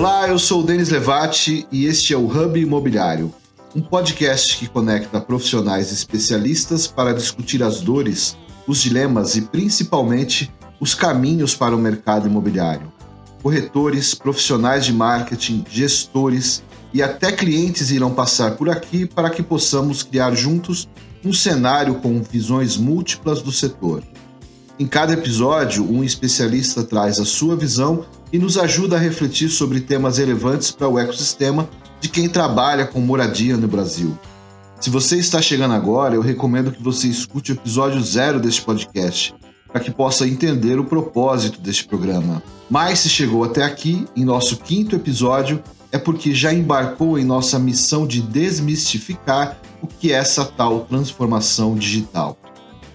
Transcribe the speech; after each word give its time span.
Olá, 0.00 0.26
eu 0.26 0.38
sou 0.38 0.62
o 0.62 0.62
Denis 0.62 0.88
Levati 0.88 1.66
e 1.70 1.84
este 1.84 2.14
é 2.14 2.16
o 2.16 2.24
Hub 2.24 2.58
Imobiliário, 2.58 3.34
um 3.76 3.82
podcast 3.82 4.56
que 4.56 4.66
conecta 4.66 5.20
profissionais 5.20 5.92
especialistas 5.92 6.86
para 6.86 7.12
discutir 7.12 7.62
as 7.62 7.82
dores, 7.82 8.34
os 8.66 8.80
dilemas 8.80 9.36
e 9.36 9.42
principalmente 9.42 10.50
os 10.80 10.94
caminhos 10.94 11.54
para 11.54 11.76
o 11.76 11.78
mercado 11.78 12.26
imobiliário. 12.26 12.90
Corretores, 13.42 14.14
profissionais 14.14 14.86
de 14.86 14.92
marketing, 14.94 15.66
gestores 15.68 16.62
e 16.94 17.02
até 17.02 17.30
clientes 17.30 17.90
irão 17.90 18.14
passar 18.14 18.52
por 18.52 18.70
aqui 18.70 19.04
para 19.04 19.28
que 19.28 19.42
possamos 19.42 20.02
criar 20.02 20.34
juntos 20.34 20.88
um 21.22 21.34
cenário 21.34 21.96
com 21.96 22.22
visões 22.22 22.78
múltiplas 22.78 23.42
do 23.42 23.52
setor. 23.52 24.02
Em 24.78 24.86
cada 24.86 25.12
episódio, 25.12 25.84
um 25.84 26.02
especialista 26.02 26.82
traz 26.82 27.20
a 27.20 27.26
sua 27.26 27.54
visão 27.54 28.06
e 28.32 28.38
nos 28.38 28.56
ajuda 28.56 28.96
a 28.96 28.98
refletir 28.98 29.48
sobre 29.48 29.80
temas 29.80 30.18
relevantes 30.18 30.70
para 30.70 30.88
o 30.88 30.98
ecossistema 30.98 31.68
de 32.00 32.08
quem 32.08 32.28
trabalha 32.28 32.86
com 32.86 33.00
moradia 33.00 33.56
no 33.56 33.68
Brasil. 33.68 34.16
Se 34.80 34.88
você 34.88 35.18
está 35.18 35.42
chegando 35.42 35.74
agora, 35.74 36.14
eu 36.14 36.22
recomendo 36.22 36.72
que 36.72 36.82
você 36.82 37.06
escute 37.06 37.52
o 37.52 37.54
episódio 37.54 38.02
zero 38.02 38.40
deste 38.40 38.62
podcast, 38.62 39.34
para 39.70 39.80
que 39.80 39.90
possa 39.90 40.26
entender 40.26 40.78
o 40.78 40.84
propósito 40.84 41.60
deste 41.60 41.84
programa. 41.86 42.42
Mas 42.70 43.00
se 43.00 43.08
chegou 43.08 43.44
até 43.44 43.62
aqui, 43.62 44.06
em 44.16 44.24
nosso 44.24 44.56
quinto 44.56 44.96
episódio, 44.96 45.62
é 45.92 45.98
porque 45.98 46.34
já 46.34 46.52
embarcou 46.52 47.18
em 47.18 47.24
nossa 47.24 47.58
missão 47.58 48.06
de 48.06 48.22
desmistificar 48.22 49.60
o 49.82 49.86
que 49.86 50.12
é 50.12 50.16
essa 50.16 50.44
tal 50.44 50.80
transformação 50.80 51.74
digital. 51.74 52.38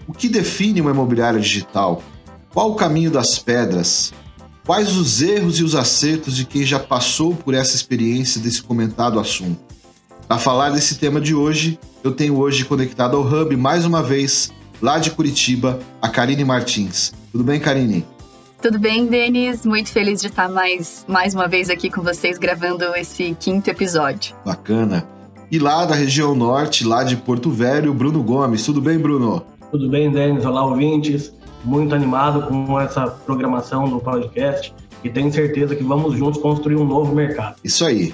O 0.07 0.13
que 0.13 0.29
define 0.29 0.81
uma 0.81 0.91
imobiliária 0.91 1.39
digital? 1.39 2.01
Qual 2.53 2.71
o 2.71 2.75
caminho 2.75 3.11
das 3.11 3.37
pedras? 3.37 4.13
Quais 4.65 4.97
os 4.97 5.21
erros 5.21 5.59
e 5.59 5.63
os 5.63 5.75
acertos 5.75 6.35
de 6.35 6.43
quem 6.43 6.63
já 6.63 6.79
passou 6.79 7.35
por 7.35 7.53
essa 7.53 7.75
experiência 7.75 8.41
desse 8.41 8.63
comentado 8.63 9.19
assunto? 9.19 9.59
Para 10.27 10.39
falar 10.39 10.71
desse 10.71 10.97
tema 10.97 11.21
de 11.21 11.35
hoje, 11.35 11.77
eu 12.03 12.11
tenho 12.11 12.35
hoje 12.35 12.65
conectado 12.65 13.15
ao 13.15 13.23
Hub 13.23 13.55
mais 13.55 13.85
uma 13.85 14.01
vez, 14.01 14.51
lá 14.81 14.97
de 14.97 15.11
Curitiba, 15.11 15.79
a 16.01 16.09
Karine 16.09 16.43
Martins. 16.43 17.13
Tudo 17.31 17.43
bem, 17.43 17.59
Karine? 17.59 18.03
Tudo 18.59 18.79
bem, 18.79 19.05
Denis? 19.05 19.67
Muito 19.67 19.91
feliz 19.91 20.19
de 20.19 20.29
estar 20.29 20.49
mais, 20.49 21.05
mais 21.07 21.35
uma 21.35 21.47
vez 21.47 21.69
aqui 21.69 21.91
com 21.91 22.01
vocês 22.01 22.39
gravando 22.39 22.85
esse 22.95 23.37
quinto 23.39 23.69
episódio. 23.69 24.35
Bacana. 24.43 25.07
E 25.51 25.59
lá 25.59 25.85
da 25.85 25.93
região 25.93 26.33
norte, 26.33 26.83
lá 26.83 27.03
de 27.03 27.15
Porto 27.15 27.51
Velho, 27.51 27.93
Bruno 27.93 28.23
Gomes. 28.23 28.65
Tudo 28.65 28.81
bem, 28.81 28.97
Bruno? 28.97 29.45
Tudo 29.69 29.87
bem, 29.87 30.11
Denis? 30.11 30.43
Olá, 30.43 30.65
ouvintes. 30.65 31.31
Muito 31.65 31.93
animado 31.93 32.47
com 32.47 32.79
essa 32.79 33.07
programação 33.07 33.89
do 33.89 33.99
podcast 33.99 34.73
e 35.03 35.09
tenho 35.09 35.33
certeza 35.33 35.75
que 35.75 35.83
vamos 35.83 36.15
juntos 36.15 36.41
construir 36.41 36.75
um 36.75 36.85
novo 36.85 37.13
mercado. 37.13 37.55
Isso 37.63 37.83
aí. 37.83 38.13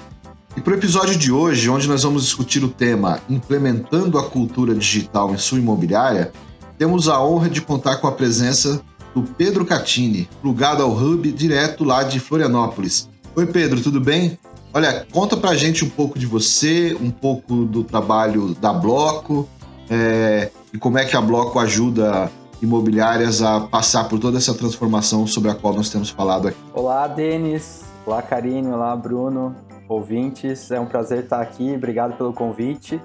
E 0.56 0.60
para 0.60 0.74
o 0.74 0.76
episódio 0.76 1.16
de 1.16 1.30
hoje, 1.30 1.70
onde 1.70 1.88
nós 1.88 2.02
vamos 2.02 2.24
discutir 2.24 2.64
o 2.64 2.68
tema 2.68 3.20
Implementando 3.28 4.18
a 4.18 4.28
Cultura 4.28 4.74
Digital 4.74 5.32
em 5.32 5.38
Sua 5.38 5.58
Imobiliária, 5.58 6.32
temos 6.76 7.08
a 7.08 7.22
honra 7.22 7.48
de 7.48 7.62
contar 7.62 7.96
com 7.96 8.06
a 8.06 8.12
presença 8.12 8.82
do 9.14 9.22
Pedro 9.22 9.64
Catini, 9.64 10.28
plugado 10.40 10.82
ao 10.82 10.90
Hub 10.90 11.30
direto 11.32 11.84
lá 11.84 12.02
de 12.02 12.18
Florianópolis. 12.18 13.08
Oi, 13.36 13.46
Pedro, 13.46 13.80
tudo 13.80 14.00
bem? 14.00 14.38
Olha, 14.74 15.06
conta 15.12 15.36
pra 15.36 15.54
gente 15.54 15.84
um 15.84 15.88
pouco 15.88 16.18
de 16.18 16.26
você, 16.26 16.96
um 17.00 17.10
pouco 17.10 17.64
do 17.64 17.84
trabalho 17.84 18.54
da 18.54 18.72
Bloco, 18.72 19.48
é, 19.88 20.50
e 20.72 20.78
como 20.78 20.98
é 20.98 21.04
que 21.04 21.16
a 21.16 21.20
Bloco 21.20 21.58
ajuda 21.58 22.30
imobiliárias 22.62 23.42
a 23.42 23.60
passar 23.60 24.08
por 24.08 24.18
toda 24.18 24.38
essa 24.38 24.54
transformação 24.54 25.26
sobre 25.26 25.50
a 25.50 25.54
qual 25.54 25.74
nós 25.74 25.90
temos 25.90 26.08
falado 26.08 26.48
aqui. 26.48 26.58
Olá, 26.72 27.06
Denis. 27.08 27.84
Olá, 28.06 28.22
Karine. 28.22 28.68
Olá, 28.68 28.94
Bruno. 28.96 29.54
Ouvintes, 29.88 30.70
é 30.70 30.80
um 30.80 30.86
prazer 30.86 31.24
estar 31.24 31.40
aqui. 31.40 31.74
Obrigado 31.74 32.16
pelo 32.16 32.32
convite. 32.32 33.00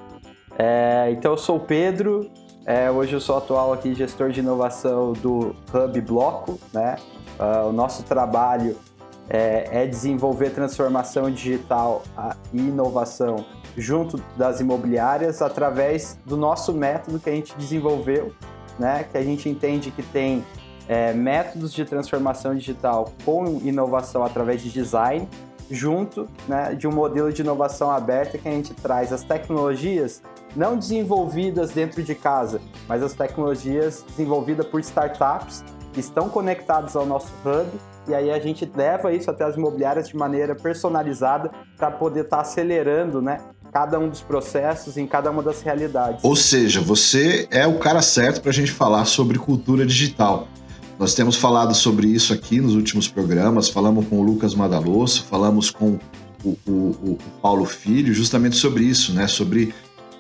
É, 0.57 1.09
então, 1.11 1.31
eu 1.31 1.37
sou 1.37 1.57
o 1.57 1.59
Pedro. 1.59 2.29
É, 2.65 2.91
hoje 2.91 3.13
eu 3.13 3.19
sou 3.19 3.37
atual 3.37 3.73
aqui 3.73 3.93
gestor 3.93 4.29
de 4.29 4.39
inovação 4.39 5.13
do 5.13 5.55
Hub 5.73 6.01
Bloco. 6.01 6.59
Né? 6.73 6.95
Uh, 7.39 7.69
o 7.69 7.71
nosso 7.73 8.03
trabalho 8.03 8.75
é, 9.29 9.83
é, 9.83 9.85
desenvolver 9.85 10.51
transformação 10.51 11.29
digital 11.29 12.03
e 12.53 12.59
inovação 12.59 13.45
junto 13.77 14.21
das 14.35 14.59
imobiliárias 14.59 15.41
através 15.41 16.17
do 16.25 16.35
nosso 16.35 16.73
método 16.73 17.19
que 17.19 17.29
a 17.29 17.33
gente 17.33 17.55
desenvolveu, 17.57 18.33
né? 18.79 19.05
Que 19.11 19.17
a 19.17 19.23
gente 19.23 19.49
entende 19.49 19.91
que 19.91 20.03
tem 20.03 20.43
é, 20.87 21.13
métodos 21.13 21.73
de 21.73 21.83
transformação 21.85 22.55
digital 22.55 23.11
com 23.25 23.59
inovação 23.63 24.23
através 24.23 24.61
de 24.61 24.69
design, 24.69 25.27
junto 25.69 26.27
né, 26.47 26.73
de 26.75 26.87
um 26.87 26.91
modelo 26.91 27.31
de 27.31 27.41
inovação 27.41 27.91
aberta 27.91 28.37
que 28.37 28.47
a 28.47 28.51
gente 28.51 28.73
traz 28.73 29.11
as 29.11 29.23
tecnologias 29.23 30.21
não 30.55 30.77
desenvolvidas 30.77 31.71
dentro 31.71 32.01
de 32.01 32.15
casa, 32.15 32.61
mas 32.87 33.03
as 33.03 33.13
tecnologias 33.13 34.03
desenvolvidas 34.07 34.65
por 34.65 34.79
startups 34.79 35.63
que 35.91 35.99
estão 35.99 36.29
conectadas 36.29 36.95
ao 36.95 37.05
nosso 37.05 37.31
hub 37.45 37.69
e 38.07 38.15
aí 38.15 38.31
a 38.31 38.39
gente 38.39 38.69
leva 38.73 39.11
isso 39.11 39.29
até 39.29 39.43
as 39.43 39.57
imobiliárias 39.57 40.07
de 40.07 40.15
maneira 40.15 40.55
personalizada 40.55 41.51
para 41.75 41.91
poder 41.91 42.21
estar 42.21 42.37
tá 42.37 42.41
acelerando, 42.41 43.21
né, 43.21 43.39
cada 43.71 43.99
um 43.99 44.09
dos 44.09 44.21
processos 44.21 44.97
em 44.97 45.05
cada 45.05 45.29
uma 45.29 45.43
das 45.43 45.61
realidades. 45.61 46.23
Ou 46.23 46.35
seja, 46.35 46.81
você 46.81 47.47
é 47.51 47.67
o 47.67 47.77
cara 47.77 48.01
certo 48.01 48.41
para 48.41 48.51
a 48.51 48.53
gente 48.53 48.71
falar 48.71 49.05
sobre 49.05 49.37
cultura 49.37 49.85
digital. 49.85 50.47
Nós 50.97 51.13
temos 51.13 51.35
falado 51.35 51.75
sobre 51.75 52.07
isso 52.07 52.33
aqui 52.33 52.59
nos 52.59 52.73
últimos 52.73 53.07
programas, 53.07 53.69
falamos 53.69 54.07
com 54.07 54.19
o 54.19 54.23
Lucas 54.23 54.55
Madalosso, 54.55 55.25
falamos 55.25 55.69
com 55.69 55.99
o, 56.43 56.57
o, 56.67 56.71
o 56.71 57.17
Paulo 57.41 57.65
Filho, 57.65 58.13
justamente 58.13 58.55
sobre 58.55 58.83
isso, 58.83 59.13
né? 59.13 59.27
Sobre 59.27 59.73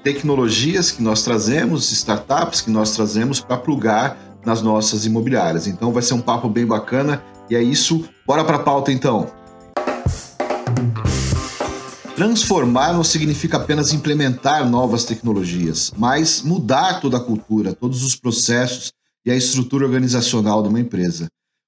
tecnologias 0.03 0.91
que 0.91 1.01
nós 1.01 1.23
trazemos, 1.23 1.91
startups 1.91 2.61
que 2.61 2.69
nós 2.69 2.95
trazemos 2.95 3.39
para 3.39 3.57
plugar 3.57 4.17
nas 4.45 4.61
nossas 4.61 5.05
imobiliárias. 5.05 5.67
Então 5.67 5.91
vai 5.91 6.03
ser 6.03 6.13
um 6.13 6.21
papo 6.21 6.47
bem 6.47 6.65
bacana 6.65 7.23
e 7.49 7.55
é 7.55 7.61
isso. 7.61 8.07
Bora 8.25 8.43
para 8.43 8.57
a 8.57 8.59
pauta 8.59 8.91
então. 8.91 9.27
Transformar 12.17 12.93
não 12.93 13.03
significa 13.03 13.57
apenas 13.57 13.93
implementar 13.93 14.67
novas 14.67 15.05
tecnologias, 15.05 15.93
mas 15.95 16.41
mudar 16.41 16.99
toda 16.99 17.17
a 17.17 17.23
cultura, 17.23 17.75
todos 17.75 18.01
os 18.01 18.15
processos 18.15 18.91
e 19.23 19.29
a 19.29 19.35
estrutura 19.35 19.85
organizacional 19.85 20.63
de 20.63 20.69
uma 20.69 20.79
empresa. 20.79 21.27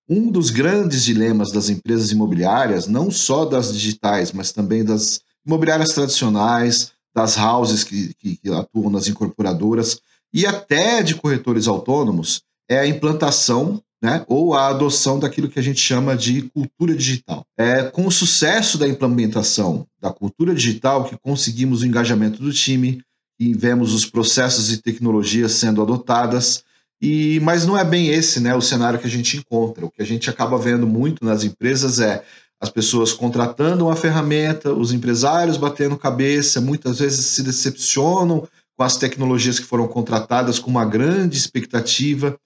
Um 0.09 0.31
dos 0.31 0.49
grandes 0.49 1.03
dilemas 1.03 1.51
das 1.51 1.69
empresas 1.69 2.09
imobiliárias, 2.09 2.87
não 2.87 3.11
só 3.11 3.45
das 3.45 3.71
digitais, 3.71 4.31
mas 4.31 4.51
também 4.51 4.83
das 4.83 5.19
imobiliárias 5.45 5.89
tradicionais, 5.89 6.93
das 7.13 7.37
houses 7.37 7.83
que, 7.83 8.15
que, 8.15 8.37
que 8.37 8.49
atuam 8.51 8.89
nas 8.89 9.07
incorporadoras 9.07 9.99
e 10.33 10.47
até 10.47 11.03
de 11.03 11.13
corretores 11.13 11.67
autônomos, 11.67 12.41
é 12.67 12.79
a 12.79 12.87
implantação 12.87 13.79
né, 14.01 14.23
ou 14.27 14.53
a 14.53 14.67
adoção 14.67 15.19
daquilo 15.19 15.49
que 15.49 15.59
a 15.59 15.63
gente 15.63 15.79
chama 15.79 16.15
de 16.15 16.43
cultura 16.43 16.95
digital. 16.95 17.45
É 17.57 17.83
com 17.83 18.07
o 18.07 18.11
sucesso 18.11 18.77
da 18.77 18.87
implementação 18.87 19.85
da 20.01 20.11
cultura 20.11 20.55
digital 20.55 21.03
que 21.03 21.17
conseguimos 21.17 21.81
o 21.81 21.85
engajamento 21.85 22.41
do 22.41 22.53
time 22.53 23.01
e 23.39 23.53
vemos 23.53 23.93
os 23.93 24.05
processos 24.05 24.71
e 24.71 24.81
tecnologias 24.81 25.53
sendo 25.53 25.81
adotadas. 25.81 26.63
E 27.01 27.39
mas 27.41 27.65
não 27.65 27.77
é 27.77 27.83
bem 27.83 28.09
esse, 28.09 28.39
né, 28.39 28.55
o 28.55 28.61
cenário 28.61 28.99
que 28.99 29.07
a 29.07 29.09
gente 29.09 29.37
encontra. 29.37 29.85
O 29.85 29.91
que 29.91 30.01
a 30.01 30.05
gente 30.05 30.29
acaba 30.29 30.57
vendo 30.57 30.87
muito 30.87 31.23
nas 31.23 31.43
empresas 31.43 31.99
é 31.99 32.23
as 32.61 32.69
pessoas 32.69 33.13
contratando 33.13 33.85
uma 33.85 33.95
ferramenta, 33.95 34.73
os 34.73 34.91
empresários 34.91 35.55
batendo 35.55 35.97
cabeça, 35.97 36.59
muitas 36.59 36.99
vezes 36.99 37.25
se 37.25 37.41
decepcionam 37.41 38.45
com 38.77 38.83
as 38.83 38.97
tecnologias 38.97 39.59
que 39.59 39.65
foram 39.65 39.87
contratadas 39.87 40.59
com 40.59 40.69
uma 40.69 40.85
grande 40.85 41.37
expectativa 41.37 42.37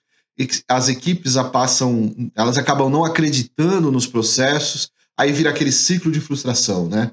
as 0.68 0.90
equipes 0.90 1.36
passam, 1.52 2.14
elas 2.36 2.58
acabam 2.58 2.90
não 2.90 3.06
acreditando 3.06 3.92
nos 3.92 4.08
processos, 4.08 4.90
aí 5.18 5.32
vira 5.32 5.50
aquele 5.50 5.72
ciclo 5.72 6.12
de 6.12 6.20
frustração, 6.20 6.88
né? 6.88 7.12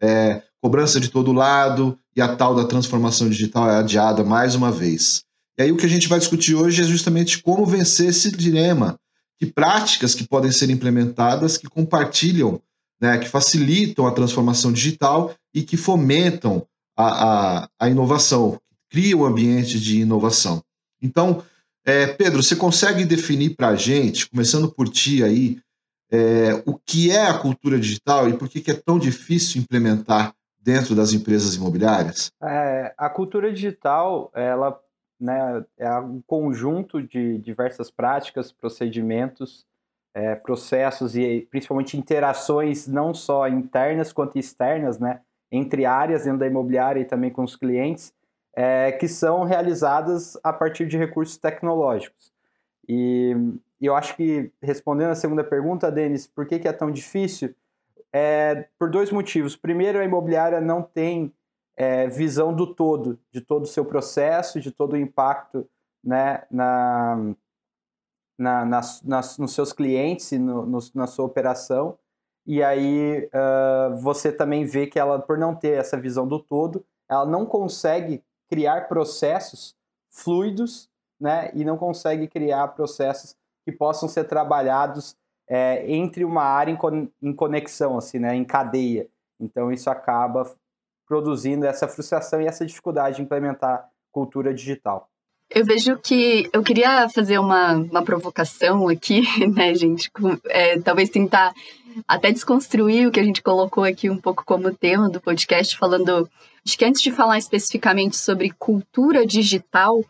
É, 0.00 0.42
cobrança 0.62 1.00
de 1.00 1.08
todo 1.08 1.32
lado 1.32 1.98
e 2.14 2.20
a 2.20 2.36
tal 2.36 2.54
da 2.54 2.64
transformação 2.64 3.28
digital 3.28 3.68
é 3.68 3.76
adiada 3.76 4.24
mais 4.24 4.54
uma 4.54 4.70
vez. 4.70 5.24
E 5.58 5.62
aí 5.62 5.72
o 5.72 5.76
que 5.76 5.86
a 5.86 5.88
gente 5.88 6.08
vai 6.08 6.18
discutir 6.18 6.54
hoje 6.54 6.82
é 6.82 6.84
justamente 6.84 7.42
como 7.42 7.66
vencer 7.66 8.08
esse 8.08 8.30
dilema, 8.30 8.98
que 9.38 9.46
práticas 9.46 10.14
que 10.14 10.26
podem 10.26 10.52
ser 10.52 10.70
implementadas 10.70 11.56
que 11.56 11.68
compartilham, 11.68 12.60
né, 13.00 13.18
que 13.18 13.28
facilitam 13.28 14.06
a 14.06 14.12
transformação 14.12 14.72
digital 14.72 15.34
e 15.54 15.62
que 15.62 15.76
fomentam 15.76 16.66
a, 16.96 17.62
a, 17.64 17.68
a 17.80 17.88
inovação, 17.88 18.60
criam 18.90 19.20
um 19.20 19.24
ambiente 19.24 19.80
de 19.80 20.00
inovação. 20.00 20.62
Então, 21.02 21.42
é, 21.84 22.06
Pedro, 22.08 22.42
você 22.42 22.56
consegue 22.56 23.04
definir 23.04 23.56
para 23.56 23.68
a 23.68 23.76
gente, 23.76 24.28
começando 24.28 24.70
por 24.72 24.88
ti 24.88 25.22
aí, 25.24 25.58
é, 26.12 26.62
o 26.66 26.76
que 26.76 27.10
é 27.10 27.26
a 27.26 27.38
cultura 27.38 27.78
digital 27.78 28.28
e 28.28 28.36
por 28.36 28.48
que, 28.48 28.60
que 28.60 28.70
é 28.70 28.74
tão 28.74 28.98
difícil 28.98 29.62
implementar 29.62 30.34
dentro 30.60 30.94
das 30.94 31.12
empresas 31.12 31.54
imobiliárias? 31.54 32.30
É, 32.42 32.92
a 32.98 33.08
cultura 33.08 33.52
digital, 33.52 34.30
ela 34.34 34.78
né, 35.18 35.64
é 35.78 35.92
um 35.98 36.20
conjunto 36.26 37.02
de 37.02 37.38
diversas 37.38 37.90
práticas, 37.90 38.50
procedimentos 38.50 39.64
é, 40.14 40.34
processos 40.34 41.16
e 41.16 41.46
principalmente 41.50 41.96
interações 41.96 42.86
não 42.86 43.14
só 43.14 43.48
internas 43.48 44.12
quanto 44.12 44.38
externas, 44.38 44.98
né, 44.98 45.20
entre 45.52 45.84
áreas 45.84 46.24
dentro 46.24 46.40
da 46.40 46.46
imobiliária 46.46 47.00
e 47.00 47.04
também 47.04 47.30
com 47.30 47.42
os 47.42 47.56
clientes, 47.56 48.12
é, 48.54 48.92
que 48.92 49.08
são 49.08 49.44
realizadas 49.44 50.36
a 50.42 50.52
partir 50.52 50.86
de 50.86 50.96
recursos 50.96 51.36
tecnológicos. 51.36 52.32
E, 52.88 53.34
eu 53.80 53.94
acho 53.94 54.14
que, 54.14 54.52
respondendo 54.60 55.10
a 55.10 55.14
segunda 55.14 55.42
pergunta, 55.42 55.90
Denis, 55.90 56.26
por 56.26 56.46
que, 56.46 56.58
que 56.58 56.68
é 56.68 56.72
tão 56.72 56.90
difícil? 56.90 57.54
É, 58.12 58.68
por 58.78 58.90
dois 58.90 59.10
motivos. 59.10 59.56
Primeiro, 59.56 59.98
a 59.98 60.04
imobiliária 60.04 60.60
não 60.60 60.82
tem 60.82 61.32
é, 61.76 62.06
visão 62.08 62.52
do 62.52 62.74
todo, 62.74 63.18
de 63.32 63.40
todo 63.40 63.62
o 63.62 63.66
seu 63.66 63.84
processo, 63.84 64.60
de 64.60 64.70
todo 64.70 64.92
o 64.92 64.98
impacto 64.98 65.66
né, 66.04 66.42
na, 66.50 67.34
na, 68.36 68.64
nas, 68.66 69.38
nos 69.38 69.54
seus 69.54 69.72
clientes 69.72 70.32
e 70.32 70.38
no, 70.38 70.66
no, 70.66 70.78
na 70.94 71.06
sua 71.06 71.24
operação. 71.24 71.96
E 72.46 72.62
aí 72.62 73.28
uh, 73.28 73.96
você 73.96 74.32
também 74.32 74.64
vê 74.64 74.86
que 74.86 74.98
ela, 74.98 75.18
por 75.18 75.38
não 75.38 75.54
ter 75.54 75.78
essa 75.78 75.96
visão 75.96 76.26
do 76.26 76.38
todo, 76.38 76.84
ela 77.08 77.24
não 77.24 77.46
consegue 77.46 78.22
criar 78.50 78.88
processos 78.88 79.74
fluidos, 80.10 80.88
né? 81.20 81.50
E 81.54 81.64
não 81.64 81.78
consegue 81.78 82.26
criar 82.26 82.68
processos 82.68 83.36
que 83.64 83.72
possam 83.72 84.08
ser 84.08 84.24
trabalhados 84.24 85.16
é, 85.48 85.90
entre 85.90 86.24
uma 86.24 86.42
área 86.42 86.72
em, 86.72 87.12
em 87.22 87.32
conexão, 87.32 87.96
assim, 87.96 88.18
né? 88.18 88.34
Em 88.34 88.44
cadeia. 88.44 89.06
Então 89.38 89.72
isso 89.72 89.88
acaba 89.88 90.50
produzindo 91.06 91.66
essa 91.66 91.88
frustração 91.88 92.40
e 92.40 92.46
essa 92.46 92.66
dificuldade 92.66 93.16
de 93.16 93.22
implementar 93.22 93.88
cultura 94.12 94.52
digital. 94.52 95.08
Eu 95.52 95.64
vejo 95.64 95.98
que 95.98 96.48
eu 96.52 96.62
queria 96.62 97.08
fazer 97.08 97.38
uma, 97.38 97.72
uma 97.72 98.04
provocação 98.04 98.88
aqui, 98.88 99.22
né, 99.52 99.74
gente? 99.74 100.08
É, 100.46 100.78
talvez 100.80 101.10
tentar 101.10 101.52
até 102.06 102.30
desconstruir 102.30 103.06
o 103.06 103.10
que 103.10 103.20
a 103.20 103.24
gente 103.24 103.42
colocou 103.42 103.84
aqui 103.84 104.10
um 104.10 104.18
pouco 104.18 104.44
como 104.44 104.74
tema 104.74 105.08
do 105.08 105.20
podcast, 105.20 105.76
falando. 105.76 106.28
Acho 106.66 106.76
que 106.76 106.84
antes 106.84 107.00
de 107.00 107.10
falar 107.10 107.38
especificamente 107.38 108.16
sobre 108.16 108.50
cultura 108.50 109.26
digital, 109.26 110.04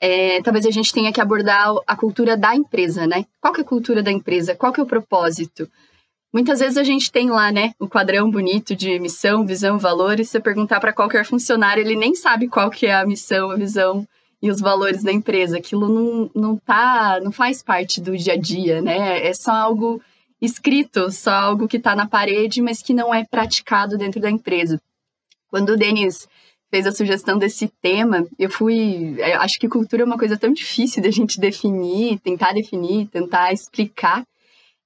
é, 0.00 0.40
talvez 0.42 0.66
a 0.66 0.70
gente 0.70 0.92
tenha 0.92 1.12
que 1.12 1.20
abordar 1.20 1.74
a 1.86 1.96
cultura 1.96 2.36
da 2.36 2.54
empresa, 2.54 3.06
né? 3.06 3.24
Qual 3.40 3.52
que 3.52 3.60
é 3.60 3.64
a 3.64 3.66
cultura 3.66 4.02
da 4.02 4.12
empresa? 4.12 4.54
Qual 4.54 4.72
que 4.72 4.80
é 4.80 4.82
o 4.82 4.86
propósito? 4.86 5.68
Muitas 6.32 6.60
vezes 6.60 6.76
a 6.76 6.84
gente 6.84 7.10
tem 7.10 7.30
lá, 7.30 7.50
né, 7.50 7.72
o 7.78 7.88
quadrão 7.88 8.30
bonito 8.30 8.76
de 8.76 8.98
missão, 8.98 9.46
visão, 9.46 9.78
valores. 9.78 10.28
Se 10.28 10.38
perguntar 10.38 10.80
para 10.80 10.92
qualquer 10.92 11.24
funcionário, 11.24 11.80
ele 11.80 11.96
nem 11.96 12.14
sabe 12.14 12.46
qual 12.46 12.70
que 12.70 12.86
é 12.86 12.94
a 12.94 13.06
missão, 13.06 13.50
a 13.50 13.56
visão 13.56 14.06
e 14.42 14.50
os 14.50 14.60
valores 14.60 15.02
da 15.02 15.10
empresa. 15.10 15.56
Aquilo 15.56 15.88
não, 15.88 16.30
não 16.34 16.56
tá, 16.56 17.18
não 17.22 17.32
faz 17.32 17.62
parte 17.62 18.02
do 18.02 18.14
dia 18.16 18.34
a 18.34 18.36
dia, 18.36 18.82
né? 18.82 19.26
É 19.26 19.32
só 19.32 19.50
algo 19.50 20.00
escrito, 20.40 21.10
só 21.10 21.30
algo 21.30 21.68
que 21.68 21.76
está 21.76 21.94
na 21.94 22.06
parede, 22.06 22.60
mas 22.60 22.82
que 22.82 22.94
não 22.94 23.14
é 23.14 23.24
praticado 23.24 23.96
dentro 23.96 24.20
da 24.20 24.30
empresa. 24.30 24.80
Quando 25.48 25.70
o 25.70 25.76
Denis 25.76 26.28
fez 26.70 26.86
a 26.86 26.92
sugestão 26.92 27.38
desse 27.38 27.68
tema, 27.80 28.26
eu 28.38 28.50
fui. 28.50 29.14
Eu 29.18 29.24
é, 29.24 29.34
acho 29.34 29.58
que 29.58 29.68
cultura 29.68 30.02
é 30.02 30.04
uma 30.04 30.18
coisa 30.18 30.36
tão 30.36 30.52
difícil 30.52 31.02
de 31.02 31.08
a 31.08 31.12
gente 31.12 31.40
definir, 31.40 32.18
tentar 32.20 32.52
definir, 32.52 33.06
tentar 33.08 33.52
explicar. 33.52 34.26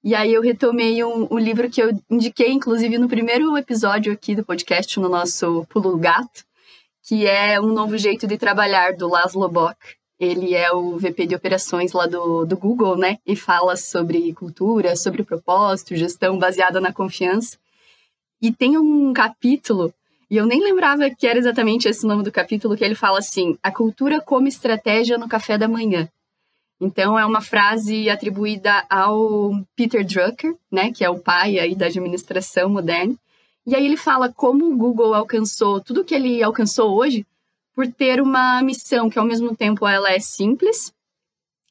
E 0.03 0.15
aí 0.15 0.33
eu 0.33 0.41
retomei 0.41 1.03
um, 1.05 1.29
um, 1.31 1.39
livro 1.39 1.69
que 1.69 1.83
eu 1.83 1.91
indiquei, 2.09 2.51
inclusive, 2.51 2.97
no 2.97 3.09
primeiro 3.09 3.57
episódio 3.57 4.13
aqui 4.13 4.35
do 4.35 4.45
podcast, 4.45 4.99
no 4.99 5.11
nosso 5.11 5.67
Pulo 5.69 5.97
Gato, 5.99 6.45
que 7.03 7.27
é 7.27 7.61
um 7.61 7.67
novo 7.67 7.99
jeito 7.99 8.27
de 8.27 8.39
trabalhar 8.39 8.95
do 8.97 9.09
Laszlo 9.09 9.49
Bock. 9.49 9.77
Ele 10.21 10.55
é 10.55 10.71
o 10.71 10.99
VP 10.99 11.29
de 11.29 11.35
operações 11.35 11.93
lá 11.93 12.07
do, 12.07 12.45
do 12.45 12.55
Google, 12.55 12.95
né? 12.95 13.17
E 13.27 13.35
fala 13.35 13.75
sobre 13.75 14.35
cultura, 14.35 14.95
sobre 14.95 15.25
propósito, 15.25 15.97
gestão 15.97 16.39
baseada 16.39 16.79
na 16.79 16.93
confiança. 16.93 17.57
E 18.43 18.53
tem 18.53 18.77
um 18.77 19.15
capítulo, 19.15 19.95
e 20.31 20.37
eu 20.37 20.45
nem 20.45 20.63
lembrava 20.63 21.09
que 21.11 21.27
era 21.27 21.39
exatamente 21.39 21.89
esse 21.89 22.07
nome 22.07 22.23
do 22.23 22.31
capítulo, 22.31 22.77
que 22.77 22.85
ele 22.85 22.95
fala 22.95 23.19
assim: 23.19 23.57
a 23.63 23.73
cultura 23.73 24.21
como 24.21 24.47
estratégia 24.47 25.17
no 25.17 25.27
café 25.27 25.57
da 25.57 25.67
manhã. 25.67 26.07
Então 26.81 27.19
é 27.19 27.25
uma 27.25 27.41
frase 27.41 28.09
atribuída 28.09 28.85
ao 28.89 29.53
Peter 29.75 30.05
Drucker, 30.05 30.55
né, 30.71 30.93
que 30.93 31.05
é 31.05 31.11
o 31.11 31.19
pai 31.19 31.59
aí 31.59 31.75
da 31.75 31.87
administração 31.87 32.69
moderna. 32.69 33.15
E 33.67 33.75
aí 33.75 33.85
ele 33.85 33.97
fala 33.97 34.33
como 34.33 34.67
o 34.67 34.77
Google 34.77 35.15
alcançou 35.15 35.81
tudo 35.81 36.05
que 36.05 36.15
ele 36.15 36.43
alcançou 36.43 36.95
hoje 36.97 37.27
por 37.81 37.91
ter 37.91 38.21
uma 38.21 38.63
missão 38.63 39.09
que 39.09 39.19
ao 39.19 39.25
mesmo 39.25 39.57
tempo 39.57 39.89
ela 39.89 40.13
é 40.13 40.21
simples, 40.21 40.93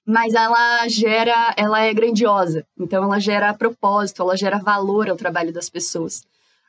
mas 0.03 0.33
ela 0.33 0.88
gera, 0.88 1.53
ela 1.56 1.81
é 1.81 1.94
grandiosa. 1.94 2.65
Então 2.79 3.03
ela 3.03 3.19
gera 3.19 3.53
propósito, 3.53 4.23
ela 4.23 4.35
gera 4.35 4.57
valor 4.57 5.07
ao 5.07 5.15
trabalho 5.15 5.53
das 5.53 5.69
pessoas. 5.69 6.23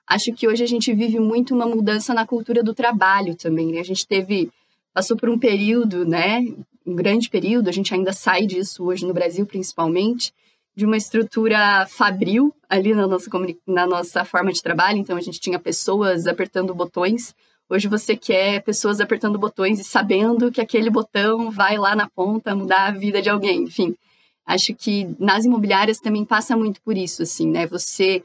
Acho 0.06 0.30
que 0.34 0.46
hoje 0.46 0.62
a 0.62 0.66
gente 0.66 0.92
vive 0.92 1.18
muito 1.18 1.54
uma 1.54 1.64
mudança 1.64 2.12
na 2.12 2.26
cultura 2.26 2.62
do 2.62 2.74
trabalho 2.74 3.34
também. 3.34 3.72
Né? 3.72 3.80
A 3.80 3.82
gente 3.82 4.06
teve 4.06 4.50
passou 4.92 5.16
por 5.16 5.30
um 5.30 5.38
período, 5.38 6.04
né, 6.04 6.44
um 6.86 6.94
grande 6.94 7.30
período, 7.30 7.70
a 7.70 7.72
gente 7.72 7.94
ainda 7.94 8.12
sai 8.12 8.44
disso 8.44 8.84
hoje 8.84 9.06
no 9.06 9.14
Brasil 9.14 9.46
principalmente, 9.46 10.34
de 10.76 10.84
uma 10.84 10.98
estrutura 10.98 11.86
fabril 11.86 12.54
ali 12.68 12.92
na 12.92 13.06
nossa, 13.06 13.30
na 13.66 13.86
nossa 13.86 14.22
forma 14.22 14.52
de 14.52 14.62
trabalho. 14.62 14.98
Então, 14.98 15.16
a 15.16 15.20
gente 15.22 15.40
tinha 15.40 15.58
pessoas 15.58 16.26
apertando 16.26 16.74
botões. 16.74 17.34
Hoje 17.70 17.86
você 17.86 18.16
quer 18.16 18.62
pessoas 18.64 19.00
apertando 19.00 19.38
botões 19.38 19.78
e 19.78 19.84
sabendo 19.84 20.50
que 20.50 20.60
aquele 20.60 20.90
botão 20.90 21.52
vai 21.52 21.78
lá 21.78 21.94
na 21.94 22.08
ponta 22.08 22.52
mudar 22.52 22.88
a 22.88 22.90
vida 22.90 23.22
de 23.22 23.30
alguém. 23.30 23.62
Enfim, 23.62 23.94
acho 24.44 24.74
que 24.74 25.08
nas 25.20 25.44
imobiliárias 25.44 26.00
também 26.00 26.24
passa 26.24 26.56
muito 26.56 26.82
por 26.82 26.98
isso, 26.98 27.22
assim, 27.22 27.48
né? 27.48 27.68
Você 27.68 28.24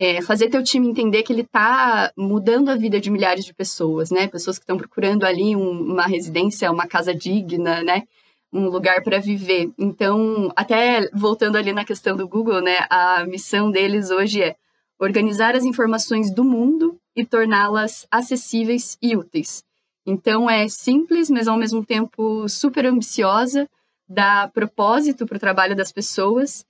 é, 0.00 0.22
fazer 0.22 0.48
teu 0.48 0.62
time 0.64 0.88
entender 0.88 1.22
que 1.24 1.30
ele 1.30 1.42
está 1.42 2.10
mudando 2.16 2.70
a 2.70 2.74
vida 2.74 2.98
de 2.98 3.10
milhares 3.10 3.44
de 3.44 3.52
pessoas, 3.52 4.10
né? 4.10 4.28
Pessoas 4.28 4.58
que 4.58 4.62
estão 4.62 4.78
procurando 4.78 5.24
ali 5.24 5.54
um, 5.54 5.92
uma 5.92 6.06
residência, 6.06 6.72
uma 6.72 6.86
casa 6.86 7.14
digna, 7.14 7.82
né? 7.82 8.04
um 8.50 8.68
lugar 8.68 9.02
para 9.02 9.18
viver. 9.18 9.70
Então, 9.78 10.50
até 10.56 11.06
voltando 11.12 11.56
ali 11.56 11.72
na 11.72 11.84
questão 11.84 12.16
do 12.16 12.26
Google, 12.26 12.62
né, 12.62 12.86
a 12.88 13.24
missão 13.26 13.70
deles 13.70 14.10
hoje 14.10 14.42
é 14.42 14.56
organizar 14.98 15.54
as 15.54 15.64
informações 15.64 16.32
do 16.34 16.44
mundo 16.44 16.98
e 17.14 17.24
torná-las 17.24 18.06
acessíveis 18.10 18.96
e 19.00 19.16
úteis. 19.16 19.62
Então, 20.06 20.48
é 20.48 20.68
simples, 20.68 21.28
mas 21.28 21.48
ao 21.48 21.56
mesmo 21.56 21.84
tempo 21.84 22.48
super 22.48 22.86
ambiciosa, 22.86 23.68
dá 24.08 24.48
propósito 24.48 25.26
para 25.26 25.36
o 25.36 25.40
trabalho 25.40 25.74
das 25.74 25.90
pessoas. 25.90 26.64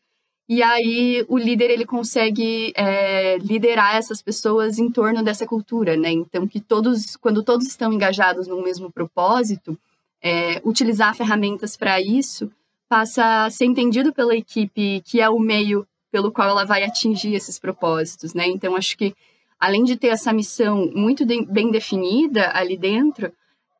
E 0.48 0.62
aí 0.62 1.24
o 1.28 1.36
líder 1.36 1.70
ele 1.70 1.84
consegue 1.84 2.72
é, 2.76 3.36
liderar 3.38 3.96
essas 3.96 4.22
pessoas 4.22 4.78
em 4.78 4.90
torno 4.90 5.22
dessa 5.22 5.44
cultura, 5.44 5.96
né? 5.96 6.10
Então 6.10 6.46
que 6.46 6.60
todos, 6.60 7.16
quando 7.16 7.42
todos 7.42 7.66
estão 7.66 7.92
engajados 7.92 8.46
no 8.46 8.62
mesmo 8.62 8.90
propósito, 8.90 9.76
é, 10.22 10.60
utilizar 10.64 11.16
ferramentas 11.16 11.76
para 11.76 12.00
isso 12.00 12.50
passa 12.88 13.44
a 13.44 13.50
ser 13.50 13.64
entendido 13.64 14.12
pela 14.12 14.36
equipe 14.36 15.02
que 15.04 15.20
é 15.20 15.28
o 15.28 15.40
meio 15.40 15.86
pelo 16.16 16.32
qual 16.32 16.48
ela 16.48 16.64
vai 16.64 16.82
atingir 16.82 17.34
esses 17.34 17.58
propósitos, 17.58 18.32
né? 18.32 18.48
Então, 18.48 18.74
acho 18.74 18.96
que 18.96 19.14
além 19.60 19.84
de 19.84 19.98
ter 19.98 20.06
essa 20.06 20.32
missão 20.32 20.90
muito 20.94 21.26
de, 21.26 21.44
bem 21.44 21.70
definida 21.70 22.50
ali 22.54 22.74
dentro, 22.74 23.30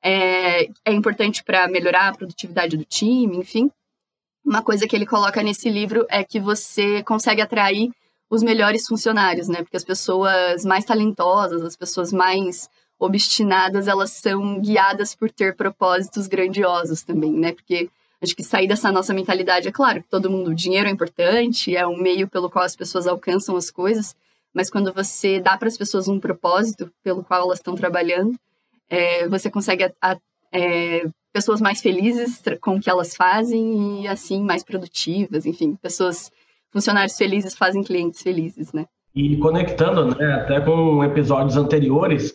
é, 0.03 0.67
é 0.85 0.93
importante 0.93 1.43
para 1.43 1.67
melhorar 1.67 2.09
a 2.09 2.15
produtividade 2.15 2.77
do 2.77 2.85
time, 2.85 3.39
enfim. 3.39 3.71
Uma 4.45 4.63
coisa 4.63 4.87
que 4.87 4.95
ele 4.95 5.07
coloca 5.07 5.43
nesse 5.43 5.71
livro 5.71 6.05
é 6.11 6.23
que 6.23 6.39
você 6.39 7.03
consegue 7.05 7.41
atrair 7.41 7.91
os 8.29 8.43
melhores 8.43 8.87
funcionários, 8.87 9.49
né? 9.49 9.63
Porque 9.63 9.79
as 9.79 9.85
pessoas 9.85 10.63
mais 10.63 10.85
talentosas, 10.85 11.63
as 11.63 11.75
pessoas 11.75 12.13
mais 12.13 12.69
obstinadas, 12.99 13.89
elas 13.89 14.11
são 14.11 14.61
guiadas 14.61 15.15
por 15.15 15.31
ter 15.31 15.57
propósitos 15.57 16.27
grandiosos 16.27 17.03
também, 17.03 17.33
né? 17.33 17.53
Porque 17.53 17.89
acho 18.27 18.37
que 18.37 18.43
sair 18.43 18.67
dessa 18.67 18.93
nossa 18.93 19.15
mentalidade, 19.15 19.69
é 19.69 19.73
claro, 19.73 20.05
todo 20.11 20.31
mundo, 20.31 20.51
o 20.51 20.55
dinheiro 20.55 20.89
é 20.89 20.91
importante, 20.91 21.75
é 21.75 21.87
um 21.87 21.97
meio 21.97 22.29
pelo 22.29 22.51
qual 22.51 22.65
as 22.65 22.77
pessoas 22.77 23.07
alcançam 23.07 23.57
as 23.57 23.71
coisas, 23.71 24.15
mas 24.53 24.71
quando 24.71 24.93
você 24.93 25.41
dá 25.41 25.57
para 25.57 25.69
as 25.69 25.77
pessoas 25.77 26.09
um 26.09 26.21
propósito 26.21 26.91
pelo 27.03 27.23
qual 27.25 27.43
elas 27.43 27.59
estão 27.59 27.75
trabalhando, 27.75 28.35
é, 28.89 29.29
você 29.29 29.51
consegue 29.51 29.85
a, 29.85 29.93
a, 30.01 30.17
é, 30.53 31.07
pessoas 31.33 31.61
mais 31.61 31.81
felizes 31.81 32.43
com 32.61 32.77
o 32.77 32.81
que 32.81 32.89
elas 32.89 33.15
fazem 33.15 34.03
e 34.03 34.09
assim 34.09 34.43
mais 34.43 34.65
produtivas, 34.65 35.45
enfim, 35.45 35.77
pessoas 35.77 36.31
funcionários 36.71 37.17
felizes 37.17 37.57
fazem 37.57 37.83
clientes 37.83 38.23
felizes, 38.23 38.73
né? 38.73 38.87
E 39.15 39.37
conectando, 39.39 40.15
né, 40.17 40.35
até 40.35 40.61
com 40.61 41.03
episódios 41.03 41.57
anteriores, 41.57 42.35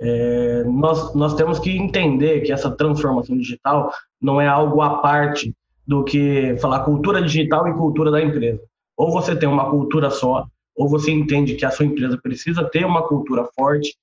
é, 0.00 0.64
nós, 0.64 1.14
nós 1.14 1.34
temos 1.34 1.58
que 1.58 1.76
entender 1.76 2.40
que 2.42 2.52
essa 2.52 2.70
transformação 2.70 3.36
digital 3.36 3.90
não 4.20 4.40
é 4.40 4.46
algo 4.46 4.82
à 4.82 4.98
parte 4.98 5.54
do 5.86 6.04
que 6.04 6.56
falar 6.56 6.80
cultura 6.80 7.22
digital 7.22 7.68
e 7.68 7.74
cultura 7.74 8.10
da 8.10 8.20
empresa. 8.20 8.60
Ou 8.96 9.12
você 9.12 9.36
tem 9.36 9.48
uma 9.48 9.70
cultura 9.70 10.10
só, 10.10 10.46
ou 10.74 10.88
você 10.88 11.10
entende 11.10 11.54
que 11.54 11.64
a 11.64 11.70
sua 11.70 11.86
empresa 11.86 12.18
precisa 12.22 12.64
ter 12.64 12.84
uma 12.84 13.02
cultura 13.06 13.44
forte, 13.54 13.96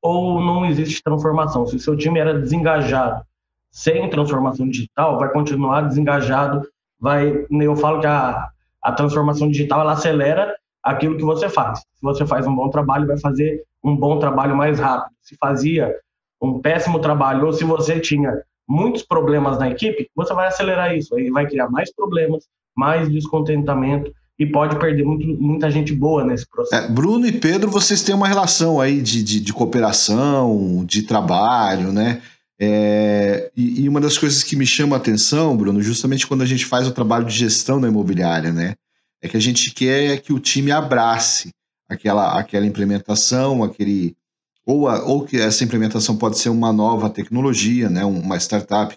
ou 0.00 0.40
não 0.40 0.64
existe 0.64 1.02
transformação. 1.02 1.66
Se 1.66 1.76
o 1.76 1.80
seu 1.80 1.96
time 1.96 2.18
era 2.18 2.38
desengajado 2.38 3.22
sem 3.70 4.08
transformação 4.08 4.68
digital, 4.68 5.18
vai 5.18 5.30
continuar 5.32 5.82
desengajado. 5.82 6.66
Vai, 6.98 7.46
eu 7.50 7.76
falo 7.76 8.00
que 8.00 8.06
a, 8.06 8.48
A 8.82 8.92
transformação 8.92 9.48
digital 9.50 9.80
ela 9.80 9.92
acelera 9.92 10.54
aquilo 10.82 11.16
que 11.16 11.24
você 11.24 11.48
faz. 11.48 11.80
Se 11.80 12.02
você 12.02 12.24
faz 12.24 12.46
um 12.46 12.54
bom 12.54 12.70
trabalho, 12.70 13.06
vai 13.06 13.18
fazer 13.18 13.64
um 13.86 13.96
bom 13.96 14.18
trabalho 14.18 14.56
mais 14.56 14.80
rápido. 14.80 15.14
Se 15.22 15.36
fazia 15.36 15.94
um 16.42 16.60
péssimo 16.60 16.98
trabalho 16.98 17.46
ou 17.46 17.52
se 17.52 17.64
você 17.64 18.00
tinha 18.00 18.32
muitos 18.68 19.02
problemas 19.02 19.58
na 19.58 19.70
equipe, 19.70 20.10
você 20.14 20.34
vai 20.34 20.48
acelerar 20.48 20.94
isso, 20.94 21.14
aí 21.14 21.30
vai 21.30 21.46
criar 21.46 21.70
mais 21.70 21.94
problemas, 21.94 22.44
mais 22.76 23.08
descontentamento 23.08 24.12
e 24.38 24.44
pode 24.44 24.76
perder 24.78 25.04
muito, 25.04 25.26
muita 25.40 25.70
gente 25.70 25.94
boa 25.94 26.24
nesse 26.24 26.46
processo. 26.50 26.84
É, 26.84 26.88
Bruno 26.88 27.26
e 27.26 27.32
Pedro, 27.32 27.70
vocês 27.70 28.02
têm 28.02 28.14
uma 28.14 28.28
relação 28.28 28.80
aí 28.80 29.00
de, 29.00 29.22
de, 29.22 29.40
de 29.40 29.52
cooperação, 29.52 30.84
de 30.84 31.02
trabalho, 31.02 31.92
né? 31.92 32.20
É, 32.58 33.50
e, 33.56 33.82
e, 33.82 33.88
uma 33.88 34.00
das 34.00 34.16
coisas 34.18 34.42
que 34.42 34.56
me 34.56 34.66
chama 34.66 34.96
a 34.96 34.98
atenção, 34.98 35.56
Bruno, 35.56 35.80
justamente 35.82 36.26
quando 36.26 36.42
a 36.42 36.46
gente 36.46 36.64
faz 36.64 36.86
o 36.86 36.92
trabalho 36.92 37.26
de 37.26 37.34
gestão 37.34 37.80
da 37.80 37.86
imobiliária, 37.86 38.50
né? 38.50 38.74
É 39.22 39.28
que 39.28 39.36
a 39.36 39.40
gente 39.40 39.72
quer 39.72 40.20
que 40.20 40.32
o 40.32 40.40
time 40.40 40.70
abrace 40.70 41.50
aquela, 41.88 42.38
aquela 42.38 42.66
implementação, 42.66 43.62
aquele. 43.62 44.16
Ou, 44.64 44.88
a, 44.88 45.04
ou 45.04 45.24
que 45.24 45.36
essa 45.36 45.62
implementação 45.62 46.16
pode 46.16 46.38
ser 46.38 46.48
uma 46.48 46.72
nova 46.72 47.08
tecnologia, 47.08 47.88
né? 47.88 48.04
Uma 48.04 48.36
startup 48.36 48.96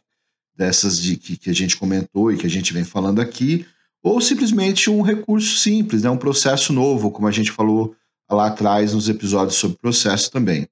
dessas 0.56 1.00
de, 1.00 1.16
que, 1.16 1.38
que 1.38 1.50
a 1.50 1.54
gente 1.54 1.78
comentou 1.78 2.32
e 2.32 2.38
que 2.38 2.46
a 2.46 2.50
gente 2.50 2.74
vem 2.74 2.84
falando 2.84 3.22
aqui, 3.22 3.66
ou 4.04 4.20
simplesmente 4.20 4.90
um 4.90 5.02
recurso 5.02 5.58
simples, 5.58 6.04
né? 6.04 6.10
um 6.10 6.18
processo 6.18 6.74
novo, 6.74 7.12
como 7.12 7.28
a 7.28 7.32
gente 7.32 7.52
falou 7.52 7.96
lá 8.30 8.48
atrás 8.48 8.94
nos 8.94 9.08
episódios 9.08 9.56
sobre 9.56 9.78
processo 9.78 10.30
também. 10.30 10.68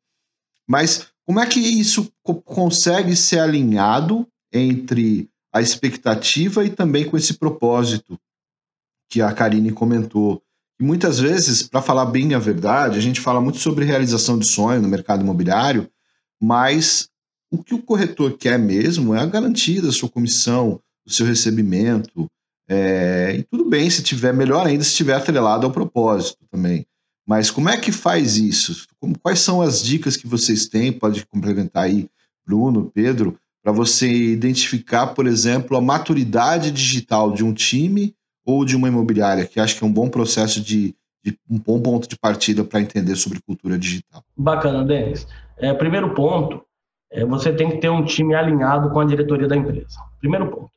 Mas 0.67 1.07
como 1.25 1.39
é 1.39 1.45
que 1.45 1.59
isso 1.59 2.11
consegue 2.43 3.15
ser 3.15 3.39
alinhado 3.39 4.27
entre 4.51 5.29
a 5.53 5.61
expectativa 5.61 6.65
e 6.65 6.69
também 6.69 7.09
com 7.09 7.17
esse 7.17 7.33
propósito 7.35 8.19
que 9.09 9.21
a 9.21 9.31
Karine 9.33 9.71
comentou? 9.71 10.41
E 10.79 10.83
muitas 10.83 11.19
vezes, 11.19 11.63
para 11.63 11.81
falar 11.81 12.05
bem 12.05 12.35
a 12.35 12.39
verdade, 12.39 12.97
a 12.97 13.01
gente 13.01 13.19
fala 13.19 13.41
muito 13.41 13.57
sobre 13.57 13.85
realização 13.85 14.37
de 14.37 14.45
sonho 14.45 14.81
no 14.81 14.87
mercado 14.87 15.23
imobiliário, 15.23 15.89
mas 16.39 17.09
o 17.51 17.63
que 17.63 17.73
o 17.73 17.81
corretor 17.81 18.37
quer 18.37 18.59
mesmo 18.59 19.15
é 19.15 19.19
a 19.19 19.25
garantia 19.25 19.81
da 19.81 19.91
sua 19.91 20.09
comissão, 20.09 20.79
do 21.05 21.11
seu 21.11 21.25
recebimento, 21.25 22.29
é, 22.69 23.37
e 23.39 23.43
tudo 23.43 23.65
bem 23.65 23.89
se 23.89 24.03
tiver, 24.03 24.33
melhor 24.33 24.67
ainda 24.67 24.83
se 24.83 24.95
tiver 24.95 25.15
atrelado 25.15 25.65
ao 25.65 25.71
propósito 25.71 26.45
também. 26.51 26.85
Mas 27.25 27.49
como 27.49 27.69
é 27.69 27.77
que 27.77 27.91
faz 27.91 28.37
isso? 28.37 28.87
Como, 28.99 29.17
quais 29.19 29.39
são 29.39 29.61
as 29.61 29.81
dicas 29.81 30.15
que 30.15 30.27
vocês 30.27 30.67
têm? 30.67 30.91
Pode 30.91 31.25
complementar 31.25 31.83
aí, 31.83 32.09
Bruno, 32.45 32.91
Pedro, 32.93 33.37
para 33.63 33.71
você 33.71 34.09
identificar, 34.09 35.07
por 35.07 35.27
exemplo, 35.27 35.75
a 35.75 35.81
maturidade 35.81 36.71
digital 36.71 37.33
de 37.33 37.43
um 37.43 37.53
time 37.53 38.15
ou 38.47 38.63
de 38.63 38.77
uma 38.77 38.87
imobiliária, 38.87 39.45
que 39.45 39.59
acho 39.59 39.77
que 39.77 39.83
é 39.83 39.87
um 39.87 39.91
bom 39.91 40.07
processo 40.07 40.61
de, 40.63 40.95
de 41.21 41.37
um 41.49 41.59
bom 41.59 41.81
ponto 41.81 42.07
de 42.07 42.17
partida 42.17 42.63
para 42.63 42.79
entender 42.79 43.17
sobre 43.17 43.41
cultura 43.41 43.77
digital. 43.77 44.23
Bacana, 44.37 44.85
Denis. 44.85 45.27
É, 45.57 45.73
primeiro 45.73 46.13
ponto, 46.13 46.63
é, 47.11 47.25
você 47.25 47.51
tem 47.51 47.69
que 47.69 47.77
ter 47.79 47.89
um 47.89 48.05
time 48.05 48.33
alinhado 48.33 48.89
com 48.89 49.01
a 49.01 49.05
diretoria 49.05 49.49
da 49.49 49.55
empresa. 49.57 49.99
Primeiro 50.21 50.49
ponto. 50.49 50.71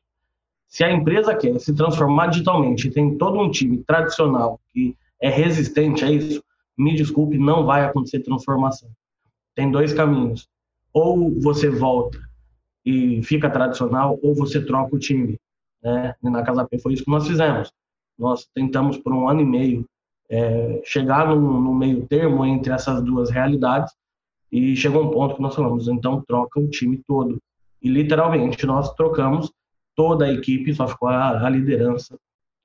Se 0.67 0.83
a 0.83 0.91
empresa 0.91 1.33
quer 1.33 1.57
se 1.59 1.73
transformar 1.73 2.27
digitalmente 2.27 2.89
e 2.89 2.91
tem 2.91 3.17
todo 3.17 3.39
um 3.39 3.49
time 3.49 3.77
tradicional 3.87 4.59
que 4.73 4.93
é 5.21 5.29
resistente 5.29 6.03
a 6.03 6.11
isso, 6.11 6.43
me 6.77 6.93
desculpe, 6.93 7.37
não 7.37 7.65
vai 7.65 7.85
acontecer 7.85 8.19
transformação. 8.19 8.89
Tem 9.55 9.71
dois 9.71 9.93
caminhos. 9.93 10.45
Ou 10.93 11.39
você 11.39 11.69
volta 11.69 12.19
e 12.85 13.23
fica 13.23 13.49
tradicional, 13.49 14.19
ou 14.21 14.35
você 14.35 14.59
troca 14.59 14.95
o 14.95 14.99
time. 14.99 15.39
Né? 15.83 16.15
E 16.23 16.29
na 16.29 16.43
Casa 16.43 16.65
P 16.65 16.79
foi 16.79 16.93
isso 16.93 17.03
que 17.03 17.11
nós 17.11 17.27
fizemos. 17.27 17.71
Nós 18.17 18.47
tentamos 18.53 18.97
por 18.97 19.13
um 19.13 19.27
ano 19.27 19.41
e 19.41 19.45
meio 19.45 19.85
é, 20.29 20.81
chegar 20.85 21.27
no, 21.27 21.59
no 21.59 21.73
meio 21.73 22.07
termo 22.07 22.45
entre 22.45 22.71
essas 22.71 23.03
duas 23.03 23.29
realidades 23.29 23.93
e 24.51 24.75
chegou 24.75 25.03
um 25.03 25.11
ponto 25.11 25.35
que 25.35 25.41
nós 25.41 25.55
falamos, 25.55 25.87
então 25.87 26.23
troca 26.27 26.59
o 26.59 26.69
time 26.69 27.01
todo. 27.07 27.41
E 27.81 27.89
literalmente 27.89 28.65
nós 28.65 28.93
trocamos 28.93 29.51
toda 29.95 30.25
a 30.25 30.31
equipe, 30.31 30.73
só 30.73 30.87
ficou 30.87 31.09
a, 31.09 31.45
a 31.45 31.49
liderança. 31.49 32.17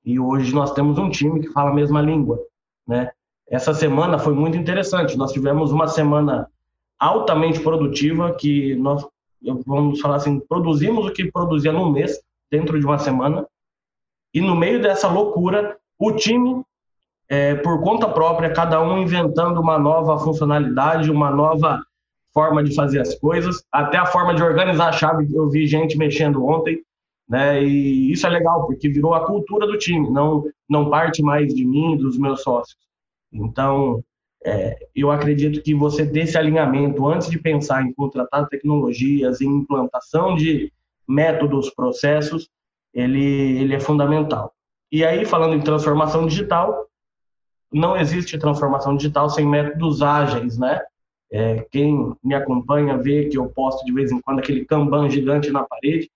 E 0.04 0.18
hoje 0.18 0.54
nós 0.54 0.72
temos 0.72 0.98
um 0.98 1.10
time 1.10 1.40
que 1.40 1.48
fala 1.48 1.70
a 1.70 1.74
mesma 1.74 2.00
língua, 2.00 2.40
né? 2.86 3.10
Essa 3.48 3.72
semana 3.72 4.18
foi 4.18 4.34
muito 4.34 4.56
interessante. 4.56 5.16
Nós 5.16 5.32
tivemos 5.32 5.70
uma 5.70 5.86
semana 5.86 6.48
altamente 6.98 7.60
produtiva 7.60 8.32
que 8.34 8.74
nós 8.74 9.06
vamos 9.64 10.00
falar 10.00 10.16
assim, 10.16 10.40
produzimos 10.40 11.06
o 11.06 11.12
que 11.12 11.30
produzia 11.30 11.72
num 11.72 11.90
mês 11.90 12.20
dentro 12.50 12.78
de 12.78 12.86
uma 12.86 12.98
semana. 12.98 13.46
E 14.32 14.40
no 14.40 14.54
meio 14.54 14.80
dessa 14.80 15.08
loucura, 15.08 15.76
o 15.98 16.12
time, 16.12 16.62
é, 17.28 17.54
por 17.54 17.82
conta 17.82 18.08
própria, 18.08 18.52
cada 18.52 18.82
um 18.82 18.98
inventando 18.98 19.60
uma 19.60 19.78
nova 19.78 20.18
funcionalidade, 20.18 21.10
uma 21.10 21.30
nova 21.30 21.82
forma 22.32 22.62
de 22.62 22.74
fazer 22.74 23.00
as 23.00 23.14
coisas, 23.14 23.64
até 23.72 23.96
a 23.96 24.06
forma 24.06 24.34
de 24.34 24.42
organizar 24.42 24.88
a 24.88 24.92
chave. 24.92 25.26
Eu 25.34 25.48
vi 25.48 25.66
gente 25.66 25.96
mexendo 25.96 26.44
ontem 26.44 26.82
né? 27.28 27.62
E 27.62 28.12
isso 28.12 28.26
é 28.26 28.30
legal 28.30 28.66
porque 28.66 28.88
virou 28.88 29.14
a 29.14 29.26
cultura 29.26 29.66
do 29.66 29.78
time, 29.78 30.08
não 30.10 30.44
não 30.68 30.90
parte 30.90 31.22
mais 31.22 31.54
de 31.54 31.64
mim, 31.64 31.96
dos 31.96 32.18
meus 32.18 32.42
sócios. 32.42 32.78
Então, 33.32 34.02
é, 34.44 34.76
eu 34.94 35.10
acredito 35.10 35.62
que 35.62 35.74
você 35.74 36.06
ter 36.06 36.20
esse 36.20 36.38
alinhamento 36.38 37.06
antes 37.06 37.28
de 37.28 37.38
pensar 37.38 37.84
em 37.84 37.92
contratar 37.92 38.48
tecnologias, 38.48 39.40
em 39.40 39.48
implantação 39.48 40.34
de 40.36 40.72
métodos, 41.08 41.70
processos, 41.70 42.48
ele 42.92 43.58
ele 43.60 43.74
é 43.74 43.80
fundamental. 43.80 44.52
E 44.90 45.04
aí, 45.04 45.24
falando 45.24 45.54
em 45.54 45.60
transformação 45.60 46.26
digital, 46.26 46.86
não 47.72 47.96
existe 47.96 48.38
transformação 48.38 48.96
digital 48.96 49.28
sem 49.28 49.46
métodos 49.46 50.02
ágeis, 50.02 50.58
né? 50.58 50.80
É, 51.30 51.66
quem 51.72 52.14
me 52.22 52.34
acompanha 52.34 52.96
vê 52.96 53.26
que 53.26 53.36
eu 53.36 53.48
posto 53.48 53.84
de 53.84 53.92
vez 53.92 54.12
em 54.12 54.20
quando 54.20 54.38
aquele 54.38 54.64
Kanban 54.64 55.10
gigante 55.10 55.50
na 55.50 55.64
parede 55.64 56.08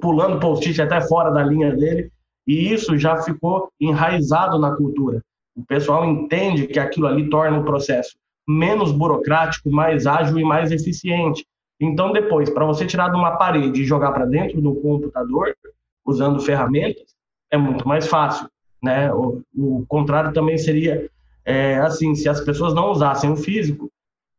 pulando 0.00 0.40
post-it 0.40 0.80
até 0.80 1.00
fora 1.00 1.30
da 1.30 1.42
linha 1.42 1.74
dele, 1.74 2.10
e 2.46 2.72
isso 2.72 2.98
já 2.98 3.22
ficou 3.22 3.70
enraizado 3.80 4.58
na 4.58 4.74
cultura. 4.74 5.22
O 5.54 5.64
pessoal 5.64 6.04
entende 6.04 6.66
que 6.66 6.78
aquilo 6.78 7.06
ali 7.06 7.28
torna 7.28 7.58
o 7.58 7.64
processo 7.64 8.16
menos 8.46 8.90
burocrático, 8.90 9.70
mais 9.70 10.06
ágil 10.06 10.38
e 10.38 10.44
mais 10.44 10.72
eficiente. 10.72 11.46
Então, 11.80 12.12
depois, 12.12 12.50
para 12.50 12.64
você 12.64 12.86
tirar 12.86 13.08
de 13.10 13.16
uma 13.16 13.36
parede 13.36 13.82
e 13.82 13.86
jogar 13.86 14.12
para 14.12 14.26
dentro 14.26 14.60
do 14.60 14.74
computador, 14.76 15.54
usando 16.04 16.40
ferramentas, 16.40 17.14
é 17.50 17.56
muito 17.56 17.86
mais 17.86 18.06
fácil. 18.06 18.48
Né? 18.82 19.12
O, 19.12 19.42
o 19.56 19.84
contrário 19.86 20.32
também 20.32 20.58
seria 20.58 21.08
é, 21.44 21.76
assim: 21.78 22.14
se 22.14 22.28
as 22.28 22.40
pessoas 22.40 22.74
não 22.74 22.90
usassem 22.90 23.30
o 23.30 23.36
físico, 23.36 23.90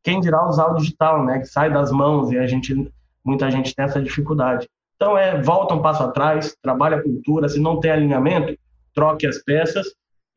quem 0.04 0.20
dirá 0.20 0.48
usar 0.48 0.68
o 0.68 0.76
digital, 0.76 1.24
né? 1.26 1.40
que 1.40 1.46
sai 1.46 1.72
das 1.72 1.92
mãos 1.92 2.32
e 2.32 2.38
a 2.38 2.48
gente 2.48 2.92
muita 3.24 3.50
gente 3.52 3.76
tem 3.76 3.86
essa 3.86 4.02
dificuldade. 4.02 4.68
Então, 4.96 5.18
é, 5.18 5.42
volta 5.42 5.74
um 5.74 5.82
passo 5.82 6.04
atrás, 6.04 6.56
trabalha 6.62 6.98
a 6.98 7.04
cultura, 7.04 7.48
se 7.48 7.60
não 7.60 7.80
tem 7.80 7.92
alinhamento, 7.92 8.58
troque 8.94 9.26
as 9.28 9.38
peças 9.38 9.88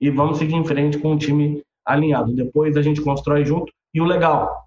e 0.00 0.10
vamos 0.10 0.38
seguir 0.38 0.54
em 0.54 0.64
frente 0.64 0.98
com 0.98 1.14
o 1.14 1.18
time 1.18 1.62
alinhado. 1.84 2.34
Depois 2.34 2.76
a 2.76 2.82
gente 2.82 3.00
constrói 3.00 3.44
junto. 3.44 3.72
E 3.94 4.00
o 4.00 4.04
legal, 4.04 4.66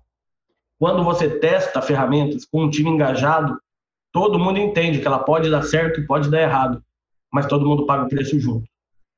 quando 0.85 1.03
você 1.03 1.39
testa 1.39 1.81
ferramentas 1.81 2.45
com 2.45 2.65
um 2.65 2.69
time 2.69 2.91
engajado, 2.91 3.59
todo 4.11 4.37
mundo 4.37 4.59
entende 4.59 5.01
que 5.01 5.07
ela 5.07 5.17
pode 5.17 5.49
dar 5.49 5.63
certo 5.63 5.99
e 5.99 6.05
pode 6.05 6.29
dar 6.29 6.39
errado, 6.39 6.79
mas 7.33 7.47
todo 7.47 7.65
mundo 7.65 7.87
paga 7.87 8.03
o 8.03 8.07
preço 8.07 8.39
junto. 8.39 8.69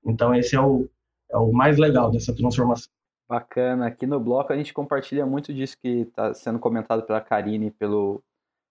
Então, 0.05 0.33
esse 0.33 0.55
é 0.55 0.61
o, 0.61 0.87
é 1.29 1.37
o 1.37 1.51
mais 1.51 1.77
legal 1.77 2.09
dessa 2.09 2.33
transformação. 2.33 2.87
Bacana. 3.27 3.85
Aqui 3.85 4.07
no 4.07 4.17
bloco 4.17 4.53
a 4.53 4.55
gente 4.55 4.73
compartilha 4.73 5.25
muito 5.25 5.53
disso 5.53 5.77
que 5.77 6.03
está 6.03 6.33
sendo 6.33 6.57
comentado 6.57 7.03
pela 7.03 7.19
Karine 7.19 7.65
e 7.65 7.71
pelo, 7.71 8.23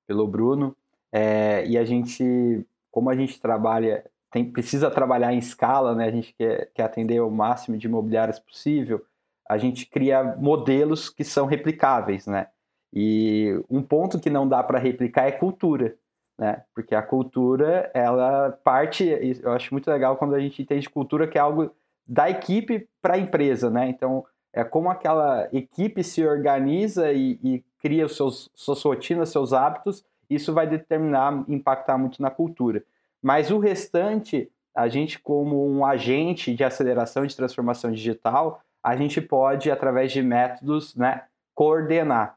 pelo 0.06 0.26
Bruno. 0.26 0.74
É, 1.12 1.66
e 1.66 1.76
a 1.76 1.84
gente, 1.84 2.66
como 2.90 3.10
a 3.10 3.14
gente 3.14 3.38
trabalha, 3.38 4.06
tem, 4.30 4.50
precisa 4.50 4.90
trabalhar 4.90 5.34
em 5.34 5.38
escala, 5.38 5.94
né? 5.94 6.06
A 6.06 6.10
gente 6.10 6.32
quer, 6.32 6.70
quer 6.72 6.84
atender 6.84 7.20
o 7.20 7.30
máximo 7.30 7.76
de 7.76 7.86
imobiliários 7.86 8.38
possível. 8.38 9.04
A 9.46 9.58
gente 9.58 9.84
cria 9.84 10.24
modelos 10.38 11.10
que 11.10 11.24
são 11.24 11.44
replicáveis, 11.44 12.26
né? 12.26 12.46
E 12.98 13.62
um 13.68 13.82
ponto 13.82 14.18
que 14.18 14.30
não 14.30 14.48
dá 14.48 14.62
para 14.62 14.78
replicar 14.78 15.26
é 15.26 15.30
cultura, 15.30 15.94
né? 16.38 16.62
Porque 16.74 16.94
a 16.94 17.02
cultura, 17.02 17.90
ela 17.92 18.52
parte, 18.64 19.04
eu 19.42 19.52
acho 19.52 19.74
muito 19.74 19.90
legal 19.90 20.16
quando 20.16 20.34
a 20.34 20.40
gente 20.40 20.62
entende 20.62 20.88
cultura 20.88 21.28
que 21.28 21.36
é 21.36 21.40
algo 21.42 21.70
da 22.08 22.30
equipe 22.30 22.88
para 23.02 23.16
a 23.16 23.18
empresa, 23.18 23.68
né? 23.68 23.86
Então, 23.86 24.24
é 24.50 24.64
como 24.64 24.88
aquela 24.88 25.46
equipe 25.52 26.02
se 26.02 26.26
organiza 26.26 27.12
e, 27.12 27.38
e 27.44 27.64
cria 27.78 28.06
os 28.06 28.16
seus, 28.16 28.50
suas 28.54 28.82
rotinas, 28.82 29.28
seus 29.28 29.52
hábitos, 29.52 30.02
isso 30.30 30.54
vai 30.54 30.66
determinar, 30.66 31.44
impactar 31.48 31.98
muito 31.98 32.22
na 32.22 32.30
cultura. 32.30 32.82
Mas 33.20 33.50
o 33.50 33.58
restante, 33.58 34.50
a 34.74 34.88
gente 34.88 35.18
como 35.18 35.68
um 35.68 35.84
agente 35.84 36.54
de 36.54 36.64
aceleração 36.64 37.26
de 37.26 37.36
transformação 37.36 37.92
digital, 37.92 38.62
a 38.82 38.96
gente 38.96 39.20
pode, 39.20 39.70
através 39.70 40.12
de 40.12 40.22
métodos, 40.22 40.96
né, 40.96 41.24
coordenar. 41.54 42.35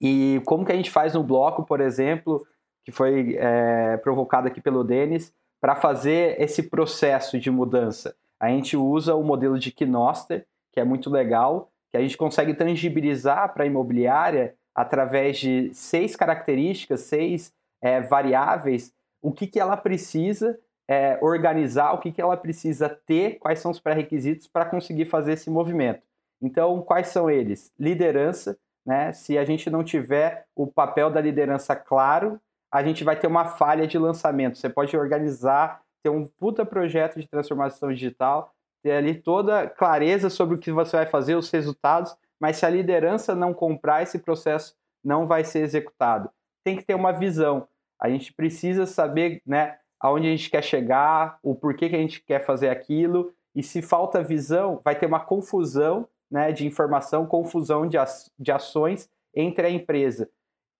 E 0.00 0.40
como 0.44 0.64
que 0.64 0.72
a 0.72 0.76
gente 0.76 0.90
faz 0.90 1.14
no 1.14 1.22
bloco, 1.22 1.64
por 1.64 1.80
exemplo, 1.80 2.46
que 2.84 2.92
foi 2.92 3.36
é, 3.38 3.96
provocado 3.98 4.46
aqui 4.46 4.60
pelo 4.60 4.84
Denis, 4.84 5.32
para 5.60 5.74
fazer 5.74 6.40
esse 6.40 6.64
processo 6.64 7.38
de 7.38 7.50
mudança? 7.50 8.14
A 8.38 8.48
gente 8.48 8.76
usa 8.76 9.14
o 9.14 9.24
modelo 9.24 9.58
de 9.58 9.70
Kinoster, 9.72 10.46
que 10.72 10.80
é 10.80 10.84
muito 10.84 11.08
legal, 11.08 11.70
que 11.90 11.96
a 11.96 12.00
gente 12.00 12.16
consegue 12.16 12.54
tangibilizar 12.54 13.54
para 13.54 13.64
a 13.64 13.66
imobiliária 13.66 14.54
através 14.74 15.38
de 15.38 15.72
seis 15.72 16.14
características, 16.14 17.00
seis 17.00 17.52
é, 17.80 18.00
variáveis, 18.00 18.92
o 19.22 19.32
que, 19.32 19.46
que 19.46 19.58
ela 19.58 19.76
precisa 19.76 20.58
é, 20.86 21.18
organizar, 21.22 21.92
o 21.94 21.98
que, 21.98 22.12
que 22.12 22.20
ela 22.20 22.36
precisa 22.36 22.88
ter, 22.88 23.38
quais 23.38 23.58
são 23.58 23.70
os 23.70 23.80
pré-requisitos 23.80 24.46
para 24.46 24.66
conseguir 24.66 25.06
fazer 25.06 25.32
esse 25.32 25.50
movimento. 25.50 26.02
Então, 26.40 26.82
quais 26.82 27.08
são 27.08 27.30
eles? 27.30 27.72
Liderança, 27.78 28.58
né? 28.86 29.12
Se 29.12 29.36
a 29.36 29.44
gente 29.44 29.68
não 29.68 29.82
tiver 29.82 30.46
o 30.54 30.66
papel 30.66 31.10
da 31.10 31.20
liderança 31.20 31.74
claro, 31.74 32.40
a 32.72 32.82
gente 32.82 33.02
vai 33.02 33.16
ter 33.16 33.26
uma 33.26 33.46
falha 33.46 33.86
de 33.86 33.98
lançamento. 33.98 34.58
Você 34.58 34.68
pode 34.68 34.96
organizar, 34.96 35.82
ter 36.02 36.10
um 36.10 36.24
puta 36.24 36.64
projeto 36.64 37.20
de 37.20 37.26
transformação 37.26 37.92
digital, 37.92 38.54
ter 38.82 38.92
ali 38.92 39.14
toda 39.14 39.68
clareza 39.68 40.30
sobre 40.30 40.54
o 40.54 40.58
que 40.58 40.70
você 40.70 40.96
vai 40.96 41.06
fazer, 41.06 41.34
os 41.34 41.50
resultados, 41.50 42.16
mas 42.38 42.58
se 42.58 42.66
a 42.66 42.70
liderança 42.70 43.34
não 43.34 43.52
comprar, 43.52 44.02
esse 44.02 44.18
processo 44.18 44.76
não 45.02 45.26
vai 45.26 45.42
ser 45.42 45.60
executado. 45.60 46.30
Tem 46.62 46.76
que 46.76 46.84
ter 46.84 46.94
uma 46.94 47.12
visão. 47.12 47.66
A 48.00 48.08
gente 48.08 48.32
precisa 48.32 48.86
saber, 48.86 49.40
né, 49.46 49.78
aonde 49.98 50.28
a 50.28 50.30
gente 50.30 50.50
quer 50.50 50.62
chegar, 50.62 51.38
o 51.42 51.54
porquê 51.54 51.88
que 51.88 51.96
a 51.96 51.98
gente 51.98 52.22
quer 52.22 52.44
fazer 52.44 52.68
aquilo, 52.68 53.32
e 53.54 53.62
se 53.62 53.80
falta 53.80 54.22
visão, 54.22 54.80
vai 54.84 54.94
ter 54.94 55.06
uma 55.06 55.20
confusão 55.20 56.06
né, 56.30 56.52
de 56.52 56.66
informação, 56.66 57.26
confusão 57.26 57.86
de, 57.86 57.96
de 58.38 58.52
ações 58.52 59.08
entre 59.34 59.66
a 59.66 59.70
empresa. 59.70 60.28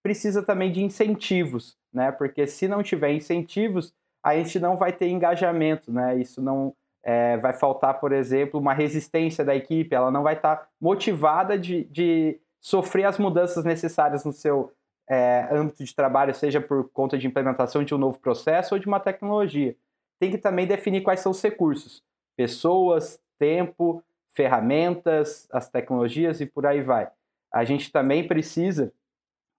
Precisa 0.02 0.42
também 0.42 0.70
de 0.70 0.82
incentivos, 0.82 1.76
né, 1.92 2.12
porque 2.12 2.46
se 2.46 2.68
não 2.68 2.82
tiver 2.82 3.12
incentivos, 3.12 3.94
a 4.22 4.34
gente 4.36 4.58
não 4.58 4.76
vai 4.76 4.92
ter 4.92 5.08
engajamento, 5.08 5.92
né, 5.92 6.16
isso 6.18 6.42
não 6.42 6.74
é, 7.04 7.36
vai 7.36 7.52
faltar, 7.52 8.00
por 8.00 8.12
exemplo, 8.12 8.58
uma 8.58 8.74
resistência 8.74 9.44
da 9.44 9.54
equipe, 9.54 9.94
ela 9.94 10.10
não 10.10 10.22
vai 10.22 10.34
estar 10.34 10.56
tá 10.56 10.68
motivada 10.80 11.56
de, 11.56 11.84
de 11.84 12.40
sofrer 12.60 13.04
as 13.04 13.16
mudanças 13.16 13.64
necessárias 13.64 14.24
no 14.24 14.32
seu 14.32 14.72
é, 15.08 15.48
âmbito 15.52 15.84
de 15.84 15.94
trabalho, 15.94 16.34
seja 16.34 16.60
por 16.60 16.90
conta 16.90 17.16
de 17.16 17.26
implementação 17.26 17.84
de 17.84 17.94
um 17.94 17.98
novo 17.98 18.18
processo 18.18 18.74
ou 18.74 18.80
de 18.80 18.88
uma 18.88 18.98
tecnologia. 18.98 19.76
Tem 20.18 20.30
que 20.30 20.38
também 20.38 20.66
definir 20.66 21.02
quais 21.02 21.20
são 21.20 21.30
os 21.30 21.40
recursos: 21.40 22.02
pessoas, 22.36 23.20
tempo, 23.38 24.02
ferramentas, 24.36 25.48
as 25.50 25.66
tecnologias 25.66 26.42
e 26.42 26.46
por 26.46 26.66
aí 26.66 26.82
vai. 26.82 27.08
A 27.50 27.64
gente 27.64 27.90
também 27.90 28.28
precisa 28.28 28.92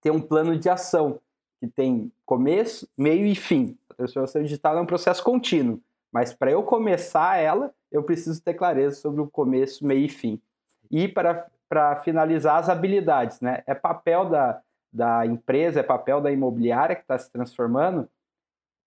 ter 0.03 0.12
um 0.12 0.22
plano 0.22 0.55
de 0.55 0.69
ação 0.69 1.19
que 1.60 1.67
tem 1.67 2.12
começo, 2.24 2.88
meio 2.96 3.25
e 3.25 3.34
fim. 3.34 3.75
A 3.89 3.96
transformação 3.96 4.43
digital 4.43 4.77
é 4.77 4.81
um 4.81 4.86
processo 4.86 5.24
contínuo, 5.24 5.81
mas 6.12 6.31
para 6.31 6.51
eu 6.51 6.62
começar 6.62 7.38
ela, 7.38 7.74
eu 7.91 8.03
preciso 8.03 8.39
ter 8.39 8.53
clareza 8.53 8.98
sobre 8.98 9.19
o 9.19 9.27
começo, 9.27 9.84
meio 9.84 10.05
e 10.05 10.10
fim. 10.10 10.39
E 10.91 11.07
para 11.07 11.96
finalizar, 12.03 12.57
as 12.57 12.69
habilidades. 12.69 13.41
Né? 13.41 13.63
É 13.65 13.74
papel 13.74 14.29
da, 14.29 14.62
da 14.93 15.25
empresa, 15.25 15.79
é 15.79 15.84
papel 15.84 16.22
da 16.22 16.31
imobiliária 16.31 16.96
que 16.96 17.01
está 17.01 17.17
se 17.17 17.31
transformando, 17.31 18.07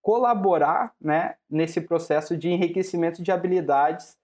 colaborar 0.01 0.95
né, 1.01 1.35
nesse 1.51 1.81
processo 1.81 2.37
de 2.37 2.49
enriquecimento 2.49 3.21
de 3.23 3.33
habilidades, 3.33 4.17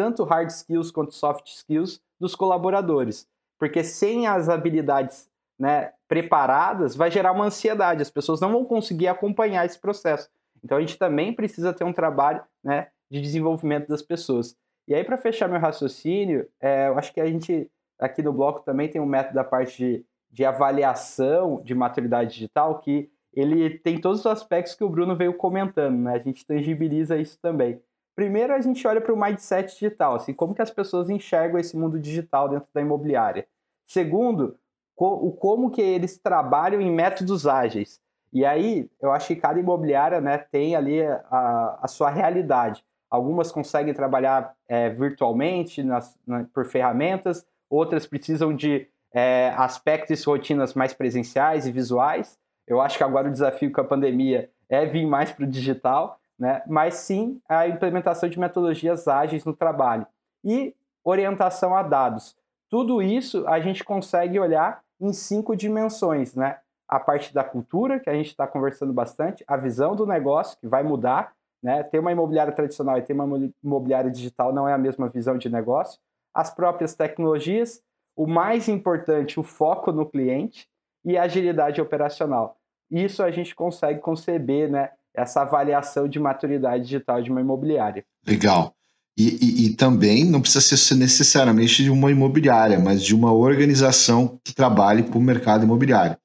tanto 0.00 0.24
hard 0.24 0.48
skills 0.48 0.90
quanto 0.90 1.12
soft 1.12 1.46
skills, 1.46 2.00
dos 2.18 2.34
colaboradores. 2.34 3.28
Porque 3.58 3.84
sem 3.84 4.26
as 4.26 4.48
habilidades 4.48 5.28
né, 5.58 5.92
preparadas, 6.08 6.96
vai 6.96 7.10
gerar 7.10 7.32
uma 7.32 7.44
ansiedade, 7.44 8.00
as 8.00 8.08
pessoas 8.08 8.40
não 8.40 8.50
vão 8.50 8.64
conseguir 8.64 9.08
acompanhar 9.08 9.66
esse 9.66 9.78
processo. 9.78 10.30
Então 10.64 10.78
a 10.78 10.80
gente 10.80 10.96
também 10.96 11.34
precisa 11.34 11.70
ter 11.74 11.84
um 11.84 11.92
trabalho 11.92 12.42
né, 12.64 12.88
de 13.10 13.20
desenvolvimento 13.20 13.88
das 13.88 14.00
pessoas. 14.00 14.56
E 14.88 14.94
aí, 14.94 15.04
para 15.04 15.18
fechar 15.18 15.48
meu 15.48 15.60
raciocínio, 15.60 16.48
é, 16.58 16.88
eu 16.88 16.96
acho 16.96 17.12
que 17.12 17.20
a 17.20 17.26
gente 17.26 17.70
aqui 17.98 18.22
no 18.22 18.32
bloco 18.32 18.60
também 18.60 18.88
tem 18.88 19.02
um 19.02 19.06
método 19.06 19.34
da 19.34 19.44
parte 19.44 19.76
de 19.76 20.06
de 20.30 20.44
avaliação 20.44 21.60
de 21.64 21.74
maturidade 21.74 22.34
digital 22.34 22.78
que 22.78 23.10
ele 23.34 23.78
tem 23.78 24.00
todos 24.00 24.20
os 24.20 24.26
aspectos 24.26 24.74
que 24.74 24.84
o 24.84 24.88
Bruno 24.88 25.16
veio 25.16 25.34
comentando, 25.34 25.98
né? 25.98 26.14
A 26.14 26.18
gente 26.18 26.46
tangibiliza 26.46 27.16
isso 27.16 27.38
também. 27.40 27.80
Primeiro, 28.20 28.52
a 28.52 28.60
gente 28.60 28.86
olha 28.86 29.00
para 29.00 29.14
o 29.14 29.18
mindset 29.18 29.72
digital, 29.72 30.14
assim, 30.14 30.34
como 30.34 30.54
que 30.54 30.60
as 30.60 30.70
pessoas 30.70 31.08
enxergam 31.08 31.58
esse 31.58 31.74
mundo 31.74 31.98
digital 31.98 32.50
dentro 32.50 32.68
da 32.74 32.82
imobiliária. 32.82 33.46
Segundo, 33.86 34.58
o 34.94 35.32
como 35.32 35.70
que 35.70 35.80
eles 35.80 36.18
trabalham 36.18 36.82
em 36.82 36.90
métodos 36.90 37.46
ágeis. 37.46 37.98
E 38.30 38.44
aí, 38.44 38.90
eu 39.00 39.10
acho 39.10 39.28
que 39.28 39.36
cada 39.36 39.58
imobiliária 39.58 40.20
né, 40.20 40.36
tem 40.36 40.76
ali 40.76 41.00
a, 41.02 41.78
a 41.80 41.88
sua 41.88 42.10
realidade. 42.10 42.84
Algumas 43.08 43.50
conseguem 43.50 43.94
trabalhar 43.94 44.54
é, 44.68 44.90
virtualmente 44.90 45.82
nas, 45.82 46.14
na, 46.26 46.44
por 46.52 46.66
ferramentas, 46.66 47.46
outras 47.70 48.06
precisam 48.06 48.54
de 48.54 48.86
é, 49.14 49.54
aspectos 49.56 50.20
e 50.20 50.26
rotinas 50.26 50.74
mais 50.74 50.92
presenciais 50.92 51.66
e 51.66 51.72
visuais. 51.72 52.38
Eu 52.66 52.82
acho 52.82 52.98
que 52.98 53.02
agora 53.02 53.28
o 53.30 53.32
desafio 53.32 53.72
com 53.72 53.80
a 53.80 53.84
pandemia 53.84 54.50
é 54.68 54.84
vir 54.84 55.06
mais 55.06 55.32
para 55.32 55.46
o 55.46 55.48
digital, 55.48 56.19
né? 56.40 56.62
mas 56.66 56.94
sim 56.94 57.38
a 57.46 57.68
implementação 57.68 58.26
de 58.26 58.40
metodologias 58.40 59.06
ágeis 59.06 59.44
no 59.44 59.54
trabalho 59.54 60.06
e 60.42 60.74
orientação 61.04 61.76
a 61.76 61.82
dados. 61.82 62.34
Tudo 62.70 63.02
isso 63.02 63.46
a 63.46 63.60
gente 63.60 63.84
consegue 63.84 64.40
olhar 64.40 64.82
em 64.98 65.12
cinco 65.12 65.54
dimensões, 65.54 66.34
né? 66.34 66.58
A 66.88 66.98
parte 66.98 67.32
da 67.32 67.44
cultura, 67.44 68.00
que 68.00 68.08
a 68.08 68.14
gente 68.14 68.28
está 68.28 68.46
conversando 68.46 68.92
bastante, 68.92 69.44
a 69.46 69.56
visão 69.56 69.94
do 69.94 70.06
negócio, 70.06 70.58
que 70.58 70.66
vai 70.66 70.82
mudar, 70.82 71.32
né? 71.62 71.82
Ter 71.82 71.98
uma 71.98 72.12
imobiliária 72.12 72.52
tradicional 72.52 72.98
e 72.98 73.02
ter 73.02 73.12
uma 73.12 73.50
imobiliária 73.62 74.10
digital 74.10 74.52
não 74.52 74.68
é 74.68 74.72
a 74.72 74.78
mesma 74.78 75.08
visão 75.08 75.36
de 75.36 75.48
negócio. 75.48 76.00
As 76.34 76.50
próprias 76.50 76.94
tecnologias, 76.94 77.82
o 78.16 78.26
mais 78.26 78.68
importante, 78.68 79.38
o 79.38 79.42
foco 79.42 79.92
no 79.92 80.06
cliente 80.06 80.68
e 81.04 81.16
a 81.18 81.24
agilidade 81.24 81.80
operacional. 81.80 82.56
Isso 82.90 83.22
a 83.22 83.30
gente 83.30 83.54
consegue 83.54 84.00
conceber, 84.00 84.70
né, 84.70 84.90
essa 85.14 85.42
avaliação 85.42 86.08
de 86.08 86.18
maturidade 86.18 86.84
digital 86.84 87.22
de 87.22 87.30
uma 87.30 87.40
imobiliária. 87.40 88.04
Legal. 88.26 88.74
E, 89.18 89.38
e, 89.40 89.66
e, 89.66 89.74
também 89.74 90.24
não 90.24 90.40
precisa 90.40 90.76
ser 90.76 90.94
necessariamente 90.94 91.82
de 91.82 91.90
uma 91.90 92.10
imobiliária, 92.10 92.78
mas 92.78 93.02
de 93.02 93.14
uma 93.14 93.32
organização 93.32 94.40
que 94.42 94.54
trabalhe 94.54 95.02
para 95.02 95.18
o 95.18 95.20
mercado 95.20 95.64
imobiliário. 95.64 96.16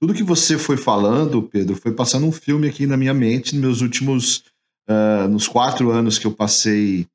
Tudo 0.00 0.14
que 0.14 0.22
você 0.22 0.58
foi 0.58 0.76
falando, 0.76 1.42
Pedro, 1.42 1.76
foi 1.76 1.92
passando 1.92 2.26
um 2.26 2.32
filme 2.32 2.68
aqui 2.68 2.86
na 2.86 2.96
minha 2.96 3.14
mente 3.14 3.54
nos 3.54 3.62
meus 3.62 3.80
últimos, 3.80 4.44
uh, 4.88 5.28
nos 5.28 5.46
quatro 5.46 5.90
anos 5.90 6.18
que 6.18 6.26
eu 6.26 6.32
passei 6.32 7.06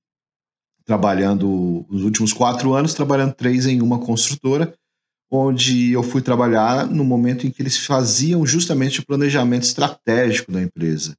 trabalhando 0.86 1.86
os 1.90 2.04
últimos 2.04 2.34
quatro 2.34 2.74
anos, 2.74 2.94
trabalhando 2.94 3.34
três 3.34 3.66
em 3.66 3.82
uma 3.82 4.00
construtora, 4.00 4.74
onde 5.32 5.94
eu 5.94 6.04
fui 6.04 6.22
trabalhar 6.22 6.86
no 6.86 7.06
momento 7.06 7.48
em 7.48 7.52
que 7.52 7.62
eles 7.62 7.78
faziam 7.78 8.46
justamente 8.46 9.00
o 9.00 9.06
planejamento 9.06 9.64
estratégico 9.64 10.52
da 10.52 10.62
empresa. 10.62 11.16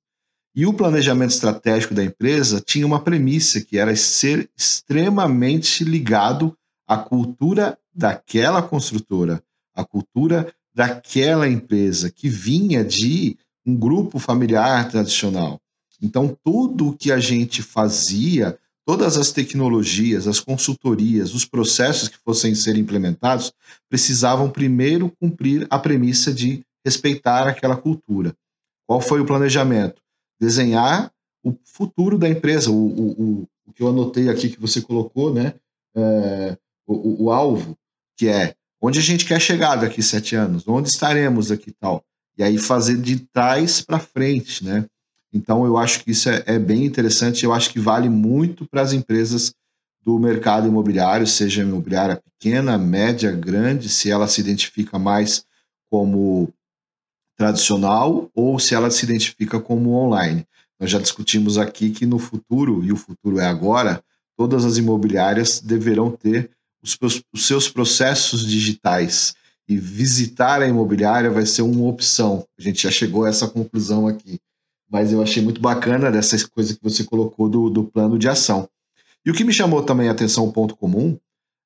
E 0.55 0.67
o 0.67 0.75
planejamento 0.75 1.31
estratégico 1.31 1.95
da 1.95 2.05
empresa 2.05 2.61
tinha 2.61 2.87
uma 2.87 3.01
premissa 3.01 3.59
que 3.63 3.79
era 3.79 3.97
ser 3.97 4.51
extremamente 4.55 5.83
ligado 5.83 6.55
à 6.87 6.99
cultura 6.99 7.79
daquela 7.95 8.63
construtora, 8.63 9.43
à 9.75 9.83
cultura 9.83 10.53
daquela 10.75 11.49
empresa 11.49 12.11
que 12.11 12.29
vinha 12.29 12.85
de 12.85 13.39
um 13.65 13.75
grupo 13.75 14.19
familiar 14.19 14.91
tradicional. 14.91 15.59
Então, 16.03 16.37
tudo 16.45 16.89
o 16.89 16.97
que 16.97 17.11
a 17.11 17.19
gente 17.19 17.63
fazia 17.63 18.59
todas 18.85 19.17
as 19.17 19.31
tecnologias, 19.31 20.27
as 20.27 20.41
consultorias, 20.41 21.35
os 21.35 21.45
processos 21.45 22.09
que 22.09 22.19
fossem 22.19 22.55
ser 22.55 22.77
implementados 22.77 23.53
precisavam 23.89 24.51
primeiro 24.51 25.13
cumprir 25.21 25.67
a 25.71 25.79
premissa 25.79 26.33
de 26.33 26.65
respeitar 26.85 27.49
aquela 27.49 27.77
cultura. 27.77 28.35
Qual 28.87 29.01
foi 29.01 29.21
o 29.21 29.27
planejamento? 29.27 30.03
Desenhar 30.41 31.13
o 31.45 31.55
futuro 31.65 32.19
da 32.19 32.29
empresa, 32.29 32.71
o, 32.71 32.75
o, 32.75 33.49
o 33.67 33.73
que 33.73 33.83
eu 33.83 33.89
anotei 33.89 34.29
aqui 34.29 34.49
que 34.49 34.61
você 34.61 34.81
colocou, 34.81 35.33
né? 35.33 35.55
É, 35.95 36.57
o, 36.87 37.25
o, 37.25 37.31
alvo, 37.31 37.77
que 38.17 38.29
é 38.29 38.55
onde 38.81 38.99
a 38.99 39.03
gente 39.03 39.25
quer 39.25 39.41
chegar 39.41 39.77
daqui 39.77 40.03
sete 40.03 40.35
anos, 40.35 40.67
onde 40.67 40.89
estaremos 40.89 41.51
aqui 41.51 41.73
tal. 41.73 42.05
E 42.37 42.43
aí 42.43 42.59
fazer 42.59 42.97
de 43.01 43.21
trás 43.21 43.83
para 43.83 43.99
frente, 43.99 44.65
né? 44.65 44.87
Então, 45.33 45.65
eu 45.65 45.79
acho 45.79 46.05
que 46.05 46.11
isso 46.11 46.29
é, 46.29 46.43
é 46.47 46.59
bem 46.59 46.85
interessante. 46.85 47.45
Eu 47.45 47.53
acho 47.53 47.71
que 47.71 47.81
vale 47.81 48.09
muito 48.09 48.67
para 48.69 48.83
as 48.83 48.93
empresas 48.93 49.55
do 50.05 50.19
mercado 50.19 50.67
imobiliário, 50.67 51.27
seja 51.27 51.63
imobiliária 51.63 52.21
pequena, 52.21 52.77
média, 52.77 53.31
grande, 53.31 53.89
se 53.89 54.11
ela 54.11 54.27
se 54.29 54.41
identifica 54.41 54.99
mais 54.99 55.45
como 55.91 56.53
tradicional 57.37 58.31
ou 58.35 58.59
se 58.59 58.75
ela 58.75 58.91
se 58.91 59.05
identifica 59.05 59.61
como 59.61 59.95
online. 59.95 60.47
Nós 60.79 60.91
já 60.91 60.99
discutimos 60.99 61.57
aqui 61.57 61.91
que 61.91 62.05
no 62.05 62.19
futuro, 62.19 62.85
e 62.85 62.93
o 62.93 62.97
futuro 62.97 63.39
é 63.39 63.47
agora, 63.47 64.03
todas 64.37 64.65
as 64.65 64.77
imobiliárias 64.77 65.61
deverão 65.61 66.11
ter 66.11 66.51
os, 66.83 66.99
os 67.33 67.47
seus 67.47 67.69
processos 67.69 68.45
digitais 68.45 69.35
e 69.69 69.77
visitar 69.77 70.61
a 70.61 70.67
imobiliária 70.67 71.31
vai 71.31 71.47
ser 71.47 71.63
uma 71.63 71.87
opção. 71.87 72.45
A 72.59 72.63
gente 72.63 72.83
já 72.83 72.91
chegou 72.91 73.25
a 73.25 73.29
essa 73.29 73.47
conclusão 73.47 74.09
aqui 74.09 74.41
mas 74.93 75.11
eu 75.11 75.23
achei 75.23 75.43
muito 75.43 75.59
bacana 75.59 76.11
dessa 76.11 76.37
coisa 76.49 76.75
que 76.75 76.83
você 76.83 77.03
colocou 77.03 77.49
do, 77.49 77.71
do 77.71 77.85
plano 77.85 78.19
de 78.19 78.29
ação. 78.29 78.69
E 79.25 79.31
o 79.31 79.35
que 79.35 79.43
me 79.43 79.53
chamou 79.53 79.83
também 79.83 80.09
a 80.09 80.13
atenção, 80.13 80.45
um 80.45 80.53
ponto 80.53 80.77
comum, 80.77 81.19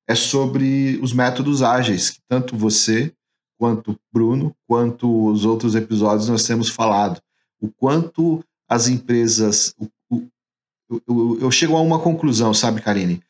é 0.07 0.15
sobre 0.15 0.97
os 1.01 1.11
métodos 1.11 1.61
ágeis, 1.61 2.09
que 2.09 2.19
tanto 2.29 2.55
você, 2.55 3.11
quanto 3.59 3.99
Bruno, 4.13 4.55
quanto 4.65 5.27
os 5.27 5.43
outros 5.43 5.75
episódios 5.75 6.29
nós 6.29 6.45
temos 6.45 6.69
falado. 6.69 7.21
O 7.59 7.69
quanto 7.69 8.41
as 8.69 8.87
empresas. 8.87 9.75
O, 9.77 9.89
o, 10.09 11.01
eu, 11.05 11.39
eu 11.41 11.51
chego 11.51 11.75
a 11.75 11.81
uma 11.81 11.99
conclusão, 11.99 12.53
sabe, 12.53 12.81
Karine? 12.81 13.21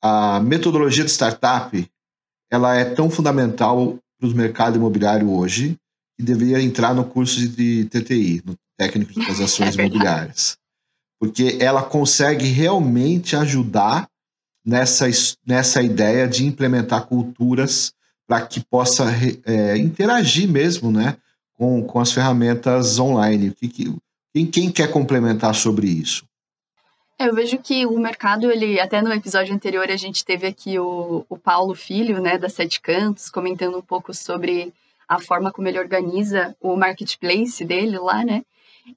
A 0.00 0.38
metodologia 0.38 1.04
de 1.04 1.10
startup 1.10 1.90
ela 2.48 2.76
é 2.76 2.84
tão 2.84 3.10
fundamental 3.10 3.98
para 4.20 4.28
o 4.28 4.34
mercado 4.34 4.76
imobiliário 4.76 5.28
hoje 5.32 5.76
que 6.16 6.22
deveria 6.22 6.62
entrar 6.62 6.94
no 6.94 7.04
curso 7.04 7.48
de 7.48 7.86
TTI, 7.86 8.42
no 8.44 8.56
Técnico 8.76 9.12
de 9.18 9.24
Transações 9.24 9.76
é 9.76 9.80
Imobiliárias. 9.80 10.56
Porque 11.18 11.58
ela 11.60 11.82
consegue 11.82 12.46
realmente 12.46 13.36
ajudar 13.36 14.08
nessa, 14.64 15.06
nessa 15.46 15.82
ideia 15.82 16.26
de 16.26 16.44
implementar 16.44 17.06
culturas 17.06 17.92
para 18.26 18.46
que 18.46 18.60
possa 18.64 19.04
é, 19.44 19.76
interagir 19.76 20.48
mesmo 20.48 20.90
né, 20.90 21.16
com, 21.54 21.82
com 21.82 22.00
as 22.00 22.12
ferramentas 22.12 22.98
online. 22.98 23.52
Que, 23.52 23.68
que, 23.68 23.96
quem, 24.32 24.46
quem 24.46 24.70
quer 24.70 24.90
complementar 24.90 25.54
sobre 25.54 25.86
isso? 25.86 26.24
É, 27.18 27.28
eu 27.28 27.34
vejo 27.34 27.58
que 27.58 27.86
o 27.86 27.98
mercado, 28.00 28.50
ele 28.50 28.80
até 28.80 29.02
no 29.02 29.12
episódio 29.12 29.54
anterior 29.54 29.88
a 29.90 29.96
gente 29.96 30.24
teve 30.24 30.46
aqui 30.46 30.78
o, 30.78 31.24
o 31.28 31.38
Paulo 31.38 31.74
Filho, 31.74 32.20
né, 32.20 32.38
da 32.38 32.48
Sete 32.48 32.80
Cantos, 32.80 33.30
comentando 33.30 33.78
um 33.78 33.82
pouco 33.82 34.12
sobre 34.14 34.72
a 35.08 35.20
forma 35.20 35.52
como 35.52 35.68
ele 35.68 35.78
organiza 35.78 36.56
o 36.60 36.74
marketplace 36.74 37.64
dele 37.64 37.98
lá, 37.98 38.24
né? 38.24 38.42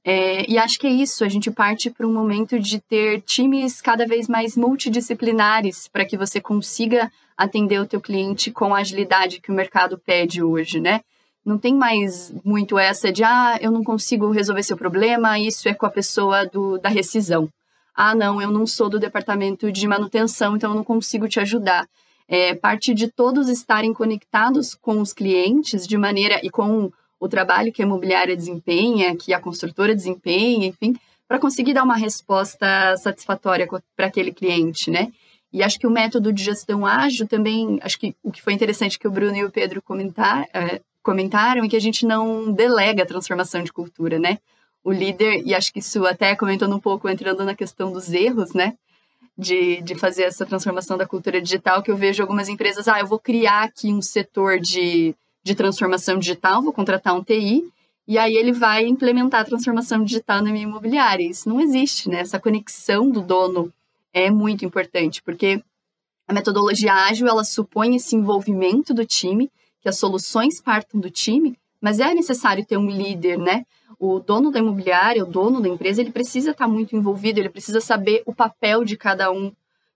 É, 0.04 0.50
e 0.50 0.58
acho 0.58 0.80
que 0.80 0.88
é 0.88 0.89
isso, 0.89 1.24
a 1.24 1.30
gente 1.30 1.52
parte 1.52 1.89
para 1.89 2.08
um 2.08 2.13
momento 2.13 2.60
de 2.60 2.80
ter 2.80 3.21
times 3.21 3.82
cada 3.82 4.06
vez 4.06 4.28
mais 4.28 4.58
multidisciplinares 4.58 5.88
para 5.88 6.06
que 6.06 6.17
você 6.17 6.41
consiga 6.41 7.12
atender 7.38 7.80
o 7.80 7.86
teu 7.86 8.02
cliente 8.02 8.52
com 8.52 8.74
a 8.74 8.80
agilidade 8.80 9.39
que 9.39 9.52
o 9.52 9.56
mercado 9.56 9.98
pede 9.98 10.41
hoje, 10.41 10.80
né? 10.80 11.02
Não 11.45 11.58
tem 11.58 11.76
mais 11.76 12.34
muito 12.43 12.80
essa 12.80 13.12
de, 13.12 13.24
ah, 13.24 13.58
eu 13.62 13.71
não 13.71 13.84
consigo 13.84 14.32
resolver 14.32 14.63
seu 14.63 14.76
problema, 14.76 15.38
isso 15.38 15.69
é 15.69 15.74
com 15.74 15.86
a 15.86 15.91
pessoa 15.91 16.45
do, 16.45 16.80
da 16.80 16.89
rescisão. 16.89 17.48
Ah, 17.93 18.15
não, 18.15 18.41
eu 18.41 18.52
não 18.52 18.65
sou 18.65 18.89
do 18.89 19.00
departamento 19.00 19.71
de 19.71 19.88
manutenção, 19.88 20.56
então 20.56 20.71
eu 20.71 20.76
não 20.76 20.84
consigo 20.84 21.28
te 21.28 21.39
ajudar. 21.39 21.88
É 22.28 22.56
parte 22.56 22.93
de 22.93 23.12
todos 23.12 23.48
estarem 23.48 23.93
conectados 23.93 24.74
com 24.74 25.00
os 25.00 25.13
clientes 25.13 25.86
de 25.86 25.98
maneira 25.98 26.39
e 26.43 26.50
com 26.50 26.91
o 27.25 27.29
trabalho 27.29 27.71
que 27.71 27.81
a 27.81 27.85
imobiliária 27.85 28.35
desempenha, 28.35 29.15
que 29.15 29.33
a 29.33 29.39
construtora 29.39 29.95
desempenha, 29.95 30.67
enfim, 30.67 30.95
para 31.27 31.39
conseguir 31.39 31.73
dar 31.73 31.83
uma 31.83 31.97
resposta 31.97 32.95
satisfatória 32.97 33.67
para 33.95 34.07
aquele 34.07 34.31
cliente, 34.31 34.91
né? 34.91 35.11
E 35.51 35.63
acho 35.63 35.79
que 35.79 35.88
o 35.88 35.91
método 35.91 36.33
de 36.33 36.43
gestão 36.43 36.85
ágil 36.85 37.27
também, 37.27 37.79
acho 37.81 37.97
que 37.99 38.15
o 38.21 38.31
que 38.31 38.41
foi 38.41 38.53
interessante 38.53 38.99
que 38.99 39.07
o 39.07 39.11
Bruno 39.11 39.35
e 39.35 39.45
o 39.45 39.49
Pedro 39.49 39.81
comentar, 39.81 40.45
é, 40.53 40.81
comentaram 41.01 41.63
é 41.63 41.69
que 41.69 41.77
a 41.77 41.81
gente 41.81 42.05
não 42.05 42.51
delega 42.51 43.03
a 43.03 43.05
transformação 43.05 43.63
de 43.63 43.71
cultura, 43.71 44.19
né? 44.19 44.39
O 44.83 44.91
líder, 44.91 45.41
e 45.45 45.55
acho 45.55 45.71
que 45.71 45.79
isso 45.79 46.05
até 46.05 46.35
comentando 46.35 46.75
um 46.75 46.79
pouco, 46.79 47.09
entrando 47.09 47.43
na 47.43 47.55
questão 47.55 47.91
dos 47.91 48.11
erros, 48.11 48.53
né? 48.53 48.75
De, 49.38 49.81
de 49.81 49.95
fazer 49.95 50.23
essa 50.23 50.45
transformação 50.45 50.97
da 50.97 51.07
cultura 51.07 51.41
digital, 51.41 51.81
que 51.81 51.91
eu 51.91 51.97
vejo 51.97 52.21
algumas 52.21 52.49
empresas, 52.49 52.88
ah, 52.88 52.99
eu 52.99 53.07
vou 53.07 53.19
criar 53.19 53.63
aqui 53.63 53.93
um 53.93 54.01
setor 54.01 54.59
de 54.59 55.15
de 55.45 55.53
transformação 55.53 56.17
digital, 56.17 56.63
vou 56.63 56.73
contratar 56.73 57.15
um 57.15 57.23
TI, 57.23 57.63
e 58.08 58.17
aí 58.17 58.36
ele 58.36 58.51
vai 58.51 58.84
implementar 58.86 59.41
a 59.41 59.45
transformação 59.45 60.03
digital 60.03 60.41
na 60.41 60.51
minha 60.51 60.63
imobiliária. 60.63 61.23
Isso 61.23 61.47
não 61.47 61.62
existe, 61.62 62.10
né? 62.10 62.21
Essa 62.21 62.39
conexão 62.39 63.12
do 63.12 63.21
dono 63.21 63.71
é 64.12 64.31
muito 64.31 64.65
importante, 64.65 65.21
porque 65.21 65.62
a 66.27 66.34
metodologia 66.34 66.93
ágil, 66.93 67.27
ela 67.27 67.43
supõe 67.43 67.95
esse 67.95 68.15
envolvimento 68.15 68.91
do 68.91 69.05
time, 69.05 69.51
que 69.81 69.88
as 69.88 69.99
soluções 69.99 70.60
partam 70.60 70.99
do 70.99 71.12
time, 71.12 71.55
mas 71.79 71.99
é 71.99 72.12
necessário 72.15 72.65
ter 72.65 72.77
um 72.77 72.89
líder, 72.89 73.38
né? 73.38 73.65
O 73.99 74.19
dono 74.19 74.49
da 74.49 74.58
imobiliária, 74.58 75.23
o 75.23 75.27
dono 75.27 75.62
da 75.62 75.69
empresa, 75.69 76.01
ele 76.01 76.12
precisa 76.12 76.51
estar 76.51 76.67
muito 76.67 76.95
envolvido, 76.95 77.39
ele 77.39 77.49
precisa 77.49 77.79
saber 77.79 78.23
o 78.25 78.34
papel 78.34 78.84
de 78.84 78.97
cada 78.97 79.31
um 79.31 79.51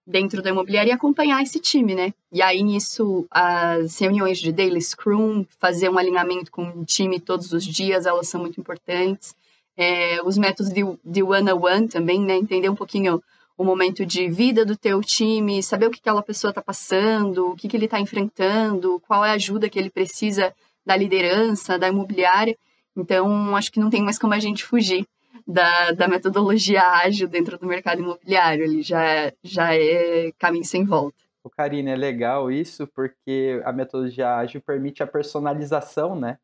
dentro 0.09 0.41
da 0.41 0.49
imobiliária 0.49 0.89
e 0.89 0.93
acompanhar 0.93 1.43
esse 1.43 1.59
time, 1.59 1.93
né? 1.93 2.11
E 2.31 2.41
aí 2.41 2.63
nisso, 2.63 3.27
as 3.29 3.99
reuniões 3.99 4.39
de 4.39 4.51
daily 4.51 4.81
scrum, 4.81 5.45
fazer 5.59 5.87
um 5.87 5.99
alinhamento 5.99 6.51
com 6.51 6.67
o 6.67 6.83
time 6.83 7.19
todos 7.19 7.53
os 7.53 7.63
dias, 7.63 8.07
elas 8.07 8.27
são 8.27 8.41
muito 8.41 8.59
importantes. 8.59 9.35
É, 9.77 10.19
os 10.23 10.35
métodos 10.35 10.73
de, 10.73 10.81
de 11.05 11.21
one-on-one 11.21 11.87
também, 11.87 12.19
né? 12.19 12.35
Entender 12.35 12.69
um 12.69 12.75
pouquinho 12.75 13.21
o 13.55 13.63
momento 13.63 14.03
de 14.03 14.27
vida 14.27 14.65
do 14.65 14.75
teu 14.75 14.99
time, 15.01 15.61
saber 15.61 15.85
o 15.85 15.91
que 15.91 15.99
aquela 15.99 16.23
pessoa 16.23 16.49
está 16.49 16.61
passando, 16.61 17.51
o 17.51 17.55
que, 17.55 17.67
que 17.67 17.77
ele 17.77 17.85
está 17.85 17.99
enfrentando, 17.99 18.99
qual 19.07 19.23
é 19.23 19.29
a 19.29 19.33
ajuda 19.33 19.69
que 19.69 19.77
ele 19.77 19.91
precisa 19.91 20.53
da 20.83 20.95
liderança, 20.95 21.77
da 21.77 21.87
imobiliária. 21.87 22.57
Então, 22.97 23.55
acho 23.55 23.71
que 23.71 23.79
não 23.79 23.91
tem 23.91 24.01
mais 24.01 24.17
como 24.17 24.33
a 24.33 24.39
gente 24.39 24.65
fugir 24.65 25.05
da, 25.49 25.91
da 25.93 26.07
metodologia 26.07 26.83
ágil 26.83 27.27
dentro 27.27 27.57
do 27.57 27.65
mercado 27.65 28.01
imobiliário. 28.01 28.63
Ele 28.63 28.83
já, 28.83 29.33
já 29.43 29.75
é 29.75 30.31
caminho 30.37 30.63
sem 30.63 30.85
volta. 30.85 31.17
O 31.43 31.49
Karine, 31.49 31.89
é 31.89 31.95
legal 31.95 32.51
isso 32.51 32.85
porque 32.85 33.59
a 33.65 33.73
metodologia 33.73 34.35
ágil 34.35 34.61
permite 34.61 35.01
a 35.01 35.07
personalização, 35.07 36.15
né? 36.15 36.37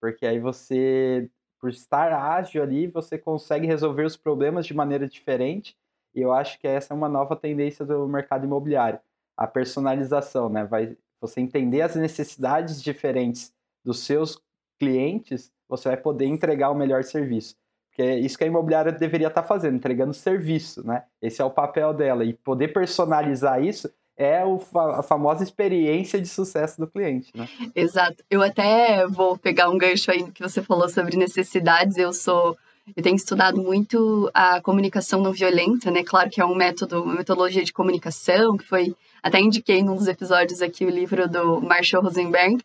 Porque 0.00 0.24
aí 0.24 0.38
você, 0.38 1.28
por 1.60 1.70
estar 1.70 2.12
ágil 2.12 2.62
ali, 2.62 2.86
você 2.86 3.18
consegue 3.18 3.66
resolver 3.66 4.04
os 4.04 4.16
problemas 4.16 4.66
de 4.66 4.74
maneira 4.74 5.08
diferente. 5.08 5.76
E 6.14 6.20
eu 6.20 6.32
acho 6.32 6.60
que 6.60 6.68
essa 6.68 6.94
é 6.94 6.96
uma 6.96 7.08
nova 7.08 7.34
tendência 7.34 7.84
do 7.84 8.06
mercado 8.06 8.44
imobiliário. 8.44 9.00
A 9.36 9.48
personalização, 9.48 10.48
né? 10.48 10.64
Vai 10.64 10.96
você 11.20 11.40
entender 11.40 11.80
as 11.80 11.96
necessidades 11.96 12.80
diferentes 12.80 13.52
dos 13.82 14.00
seus 14.00 14.40
clientes, 14.78 15.50
você 15.68 15.88
vai 15.88 15.96
poder 15.96 16.26
entregar 16.26 16.70
o 16.70 16.74
melhor 16.74 17.02
serviço. 17.02 17.56
Porque 17.94 18.02
é 18.02 18.18
isso 18.18 18.36
que 18.36 18.42
a 18.42 18.48
imobiliária 18.48 18.90
deveria 18.90 19.28
estar 19.28 19.42
tá 19.42 19.46
fazendo, 19.46 19.76
entregando 19.76 20.12
serviço, 20.12 20.84
né? 20.84 21.04
Esse 21.22 21.40
é 21.40 21.44
o 21.44 21.50
papel 21.50 21.94
dela. 21.94 22.24
E 22.24 22.32
poder 22.32 22.68
personalizar 22.72 23.62
isso 23.62 23.88
é 24.16 24.42
a 24.42 25.02
famosa 25.02 25.44
experiência 25.44 26.20
de 26.20 26.26
sucesso 26.26 26.80
do 26.80 26.88
cliente, 26.88 27.30
né? 27.36 27.48
Exato. 27.72 28.24
Eu 28.28 28.42
até 28.42 29.06
vou 29.06 29.38
pegar 29.38 29.70
um 29.70 29.78
gancho 29.78 30.10
aí 30.10 30.28
que 30.32 30.42
você 30.42 30.60
falou 30.60 30.88
sobre 30.88 31.16
necessidades. 31.16 31.96
Eu 31.96 32.12
sou 32.12 32.56
eu 32.96 33.02
tenho 33.02 33.16
estudado 33.16 33.62
muito 33.62 34.30
a 34.34 34.60
comunicação 34.60 35.22
não 35.22 35.32
violenta, 35.32 35.90
né? 35.90 36.02
Claro 36.02 36.28
que 36.28 36.40
é 36.40 36.44
um 36.44 36.54
método, 36.54 37.02
uma 37.02 37.14
metodologia 37.14 37.64
de 37.64 37.72
comunicação, 37.72 38.56
que 38.56 38.64
foi. 38.64 38.94
Até 39.22 39.40
indiquei 39.40 39.82
num 39.82 39.94
dos 39.94 40.08
episódios 40.08 40.60
aqui 40.60 40.84
o 40.84 40.90
livro 40.90 41.26
do 41.28 41.60
Marshall 41.62 42.02
Rosenberg, 42.02 42.58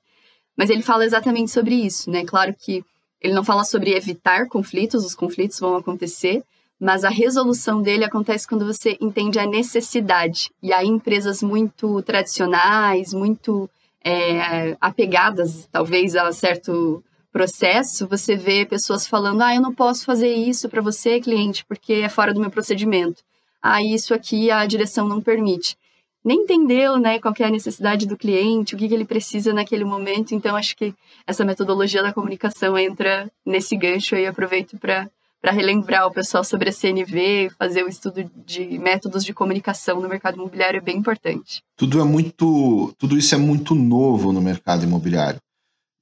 mas 0.57 0.69
ele 0.69 0.81
fala 0.81 1.05
exatamente 1.05 1.51
sobre 1.51 1.73
isso, 1.75 2.09
né? 2.09 2.25
Claro 2.25 2.53
que 2.53 2.83
ele 3.21 3.33
não 3.33 3.43
fala 3.43 3.63
sobre 3.63 3.95
evitar 3.95 4.47
conflitos, 4.47 5.05
os 5.05 5.15
conflitos 5.15 5.59
vão 5.59 5.75
acontecer, 5.75 6.43
mas 6.79 7.03
a 7.03 7.09
resolução 7.09 7.81
dele 7.81 8.05
acontece 8.05 8.47
quando 8.47 8.65
você 8.65 8.97
entende 9.01 9.37
a 9.37 9.45
necessidade. 9.45 10.49
E 10.63 10.71
aí, 10.71 10.87
empresas 10.87 11.43
muito 11.43 12.01
tradicionais, 12.03 13.13
muito 13.13 13.69
é, 14.03 14.77
apegadas, 14.79 15.67
talvez, 15.71 16.15
a 16.15 16.31
certo 16.31 17.03
processo, 17.31 18.07
você 18.07 18.35
vê 18.35 18.65
pessoas 18.65 19.05
falando: 19.05 19.41
ah, 19.41 19.53
eu 19.53 19.61
não 19.61 19.73
posso 19.73 20.05
fazer 20.05 20.33
isso 20.33 20.69
para 20.69 20.81
você, 20.81 21.19
cliente, 21.19 21.65
porque 21.65 21.93
é 21.93 22.09
fora 22.09 22.33
do 22.33 22.39
meu 22.39 22.49
procedimento. 22.49 23.21
Ah, 23.61 23.83
isso 23.83 24.13
aqui 24.13 24.49
a 24.49 24.65
direção 24.65 25.07
não 25.07 25.21
permite 25.21 25.77
nem 26.23 26.43
entendeu 26.43 26.97
né, 26.97 27.19
qual 27.19 27.33
é 27.39 27.43
a 27.43 27.49
necessidade 27.49 28.05
do 28.05 28.17
cliente, 28.17 28.75
o 28.75 28.77
que, 28.77 28.87
que 28.87 28.93
ele 28.93 29.05
precisa 29.05 29.53
naquele 29.53 29.85
momento. 29.85 30.33
Então, 30.33 30.55
acho 30.55 30.75
que 30.75 30.93
essa 31.25 31.45
metodologia 31.45 32.03
da 32.03 32.13
comunicação 32.13 32.77
entra 32.77 33.31
nesse 33.45 33.75
gancho 33.75 34.15
aí. 34.15 34.25
Aproveito 34.25 34.77
para 34.77 35.09
para 35.41 35.51
relembrar 35.51 36.05
o 36.05 36.11
pessoal 36.11 36.43
sobre 36.43 36.69
a 36.69 36.71
CNV, 36.71 37.49
fazer 37.57 37.83
o 37.83 37.87
estudo 37.87 38.29
de 38.45 38.77
métodos 38.77 39.23
de 39.23 39.33
comunicação 39.33 40.01
no 40.01 40.09
mercado 40.09 40.35
imobiliário 40.35 40.79
é 40.79 40.81
bem 40.81 40.97
importante. 40.97 41.63
Tudo 41.77 41.99
é 42.01 42.03
muito, 42.03 42.93
tudo 42.97 43.17
isso 43.17 43.33
é 43.35 43.37
muito 43.37 43.73
novo 43.73 44.33
no 44.33 44.41
mercado 44.41 44.83
imobiliário. 44.83 45.39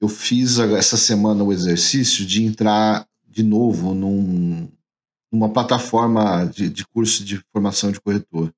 Eu 0.00 0.08
fiz 0.08 0.58
essa 0.58 0.96
semana 0.96 1.44
o 1.44 1.52
exercício 1.52 2.26
de 2.26 2.44
entrar 2.44 3.06
de 3.26 3.42
novo 3.42 3.94
num, 3.94 4.68
numa 5.30 5.48
plataforma 5.48 6.44
de, 6.46 6.68
de 6.68 6.86
curso 6.86 7.24
de 7.24 7.40
formação 7.52 7.92
de 7.92 8.00
corretor. 8.00 8.52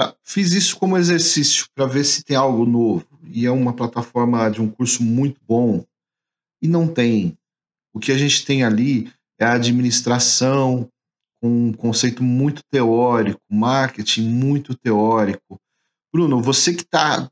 Tá, 0.00 0.16
fiz 0.24 0.52
isso 0.52 0.78
como 0.78 0.96
exercício 0.96 1.66
para 1.74 1.84
ver 1.84 2.04
se 2.04 2.24
tem 2.24 2.34
algo 2.34 2.64
novo. 2.64 3.04
E 3.30 3.44
é 3.44 3.50
uma 3.50 3.74
plataforma 3.74 4.48
de 4.48 4.58
um 4.58 4.70
curso 4.70 5.02
muito 5.02 5.38
bom. 5.46 5.84
E 6.62 6.66
não 6.66 6.88
tem. 6.88 7.36
O 7.92 8.00
que 8.00 8.10
a 8.10 8.16
gente 8.16 8.46
tem 8.46 8.64
ali 8.64 9.12
é 9.38 9.44
a 9.44 9.52
administração 9.52 10.88
com 11.38 11.66
um 11.68 11.72
conceito 11.74 12.22
muito 12.22 12.62
teórico, 12.70 13.42
marketing 13.50 14.22
muito 14.30 14.74
teórico. 14.74 15.60
Bruno, 16.10 16.40
você 16.40 16.72
que 16.72 16.80
está 16.80 17.30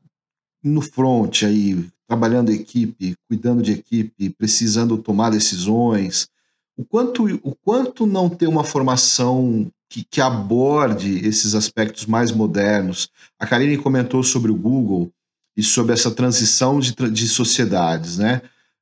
no 0.63 0.83
front 0.83 1.41
aí, 1.41 1.89
trabalhando 2.07 2.51
equipe, 2.51 3.15
cuidando 3.27 3.63
de 3.63 3.71
equipe, 3.71 4.29
precisando 4.29 4.95
tomar 4.99 5.31
decisões, 5.31 6.29
o 6.77 6.85
quanto, 6.85 7.25
o 7.41 7.55
quanto 7.55 8.05
não 8.05 8.29
ter 8.29 8.45
uma 8.45 8.63
formação 8.63 9.71
que, 9.89 10.03
que 10.03 10.21
aborde 10.21 11.25
esses 11.27 11.55
aspectos 11.55 12.05
mais 12.05 12.31
modernos. 12.31 13.09
A 13.39 13.47
Karine 13.47 13.77
comentou 13.77 14.21
sobre 14.23 14.51
o 14.51 14.55
Google 14.55 15.11
e 15.57 15.63
sobre 15.63 15.93
essa 15.93 16.11
transição 16.11 16.79
de, 16.79 16.93
de 16.93 17.27
sociedades, 17.27 18.17
né? 18.17 18.41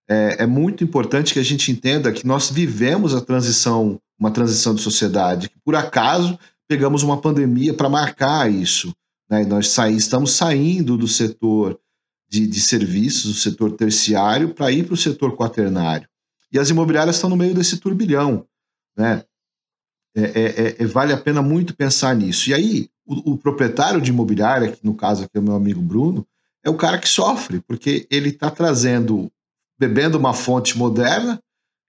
É, 0.10 0.44
é, 0.44 0.46
muito 0.46 0.84
importante 0.84 1.34
que 1.34 1.40
a 1.40 1.44
gente 1.44 1.70
entenda 1.70 2.14
que 2.14 2.26
nós 2.26 2.50
vivemos 2.50 3.14
a 3.14 3.20
transição, 3.20 4.00
uma 4.18 4.32
transição 4.32 4.74
de 4.74 4.82
sociedade, 4.82 5.50
que 5.50 5.60
por 5.60 5.76
acaso 5.76 6.40
pegamos 6.66 7.04
uma 7.04 7.20
pandemia 7.20 7.74
para 7.74 7.90
marcar 7.90 8.50
isso. 8.50 8.96
Né? 9.30 9.44
Nós 9.44 9.68
saí, 9.68 9.98
estamos 9.98 10.32
saindo 10.32 10.98
do 10.98 11.10
setor 11.10 11.78
de, 12.30 12.48
de 12.48 12.62
serviços, 12.62 13.34
do 13.34 13.38
setor 13.38 13.74
terciário, 13.74 14.54
para 14.54 14.72
ir 14.72 14.86
para 14.86 14.94
o 14.94 14.98
setor 14.98 15.36
quaternário. 15.36 16.08
E 16.52 16.58
as 16.58 16.70
imobiliárias 16.70 17.18
estão 17.18 17.30
no 17.30 17.36
meio 17.36 17.54
desse 17.54 17.78
turbilhão. 17.78 18.46
Né? 18.96 19.24
É, 20.18 20.22
é, 20.22 20.68
é, 20.68 20.76
é 20.80 20.86
vale 20.86 21.14
a 21.14 21.18
pena 21.18 21.44
muito 21.44 21.76
pensar 21.76 22.16
nisso. 22.16 22.50
E 22.50 22.54
aí, 22.54 22.90
o, 23.06 23.34
o, 23.34 23.38
proprietário 23.38 24.02
de 24.02 24.10
imobiliária, 24.10 24.72
que 24.72 24.84
no 24.84 24.96
caso 24.96 25.24
aqui 25.24 25.38
é 25.38 25.40
o 25.40 25.44
meu 25.44 25.56
amigo 25.56 25.80
Bruno, 25.80 26.26
é 26.66 26.70
o 26.70 26.76
cara 26.76 26.98
que 26.98 27.08
sofre, 27.08 27.62
porque 27.62 28.08
ele 28.10 28.30
está 28.30 28.50
trazendo, 28.50 29.32
bebendo 29.80 30.18
uma 30.18 30.34
fonte 30.34 30.76
moderna 30.76 31.40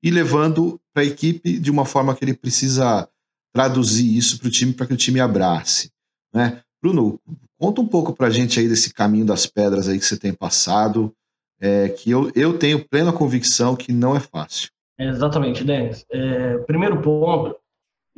e 0.03 0.11
levando 0.11 0.79
para 0.93 1.03
a 1.03 1.07
equipe 1.07 1.59
de 1.59 1.71
uma 1.71 1.87
forma 1.87 2.15
que 2.15 2.23
ele 2.23 2.35
precisa 2.35 3.09
traduzir 3.53 4.17
isso 4.17 4.39
para 4.39 4.49
o 4.49 4.51
time, 4.51 4.75
para 4.75 4.87
que 4.87 4.93
o 4.93 4.97
time 4.97 5.21
abrace. 5.21 5.91
Né? 6.33 6.61
Bruno, 6.83 7.19
conta 7.59 7.81
um 7.81 7.87
pouco 7.87 8.13
para 8.13 8.27
a 8.27 8.31
gente 8.31 8.61
aí 8.61 8.69
desse 8.69 8.93
caminho 8.93 9.25
das 9.25 9.47
pedras 9.47 9.89
aí 9.89 9.99
que 9.99 10.05
você 10.05 10.19
tem 10.19 10.35
passado, 10.35 11.13
é, 11.61 11.89
que 11.89 12.11
eu, 12.11 12.31
eu 12.35 12.57
tenho 12.59 12.87
plena 12.87 13.13
convicção 13.13 13.75
que 13.75 13.91
não 13.91 14.15
é 14.15 14.21
fácil. 14.21 14.69
Exatamente, 14.99 15.65
Denis. 15.65 16.05
É, 16.11 16.59
primeiro 16.59 17.01
ponto, 17.01 17.57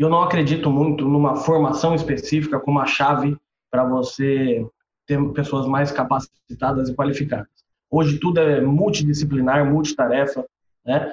eu 0.02 0.08
não 0.08 0.22
acredito 0.22 0.70
muito 0.70 1.06
numa 1.06 1.36
formação 1.36 1.94
específica 1.94 2.58
como 2.58 2.80
a 2.80 2.86
chave 2.86 3.36
para 3.70 3.84
você 3.84 4.66
ter 5.06 5.22
pessoas 5.32 5.66
mais 5.66 5.92
capacitadas 5.92 6.88
e 6.88 6.94
qualificadas. 6.94 7.48
Hoje 7.90 8.18
tudo 8.18 8.40
é 8.40 8.62
multidisciplinar, 8.62 9.70
multitarefa, 9.70 10.46
né? 10.86 11.12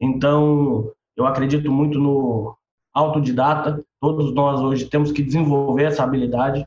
Então, 0.00 0.90
eu 1.16 1.26
acredito 1.26 1.70
muito 1.70 1.98
no 1.98 2.56
autodidata. 2.92 3.84
Todos 4.00 4.34
nós 4.34 4.60
hoje 4.60 4.86
temos 4.86 5.12
que 5.12 5.22
desenvolver 5.22 5.84
essa 5.84 6.02
habilidade 6.02 6.66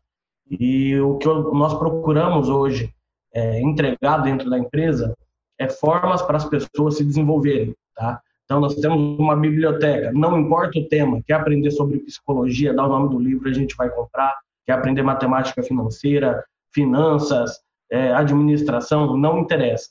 e 0.49 0.97
o 0.99 1.17
que 1.17 1.27
nós 1.27 1.73
procuramos 1.73 2.47
hoje 2.47 2.93
é, 3.33 3.59
entregar 3.59 4.19
dentro 4.19 4.49
da 4.49 4.57
empresa 4.57 5.13
é 5.59 5.67
formas 5.67 6.21
para 6.21 6.37
as 6.37 6.45
pessoas 6.45 6.95
se 6.95 7.03
desenvolverem, 7.03 7.75
tá? 7.93 8.21
Então, 8.47 8.61
nós 8.61 8.75
temos 8.75 9.19
uma 9.19 9.35
biblioteca, 9.35 10.09
não 10.13 10.39
importa 10.39 10.79
o 10.79 10.87
tema, 10.87 11.21
quer 11.27 11.33
aprender 11.33 11.69
sobre 11.69 11.99
psicologia, 11.99 12.73
dá 12.73 12.85
o 12.85 12.87
nome 12.87 13.09
do 13.09 13.19
livro, 13.19 13.49
a 13.49 13.53
gente 13.53 13.75
vai 13.75 13.89
comprar, 13.89 14.33
quer 14.65 14.71
aprender 14.71 15.03
matemática 15.03 15.61
financeira, 15.61 16.41
finanças, 16.73 17.59
é, 17.91 18.13
administração, 18.13 19.17
não 19.17 19.39
interessa. 19.39 19.89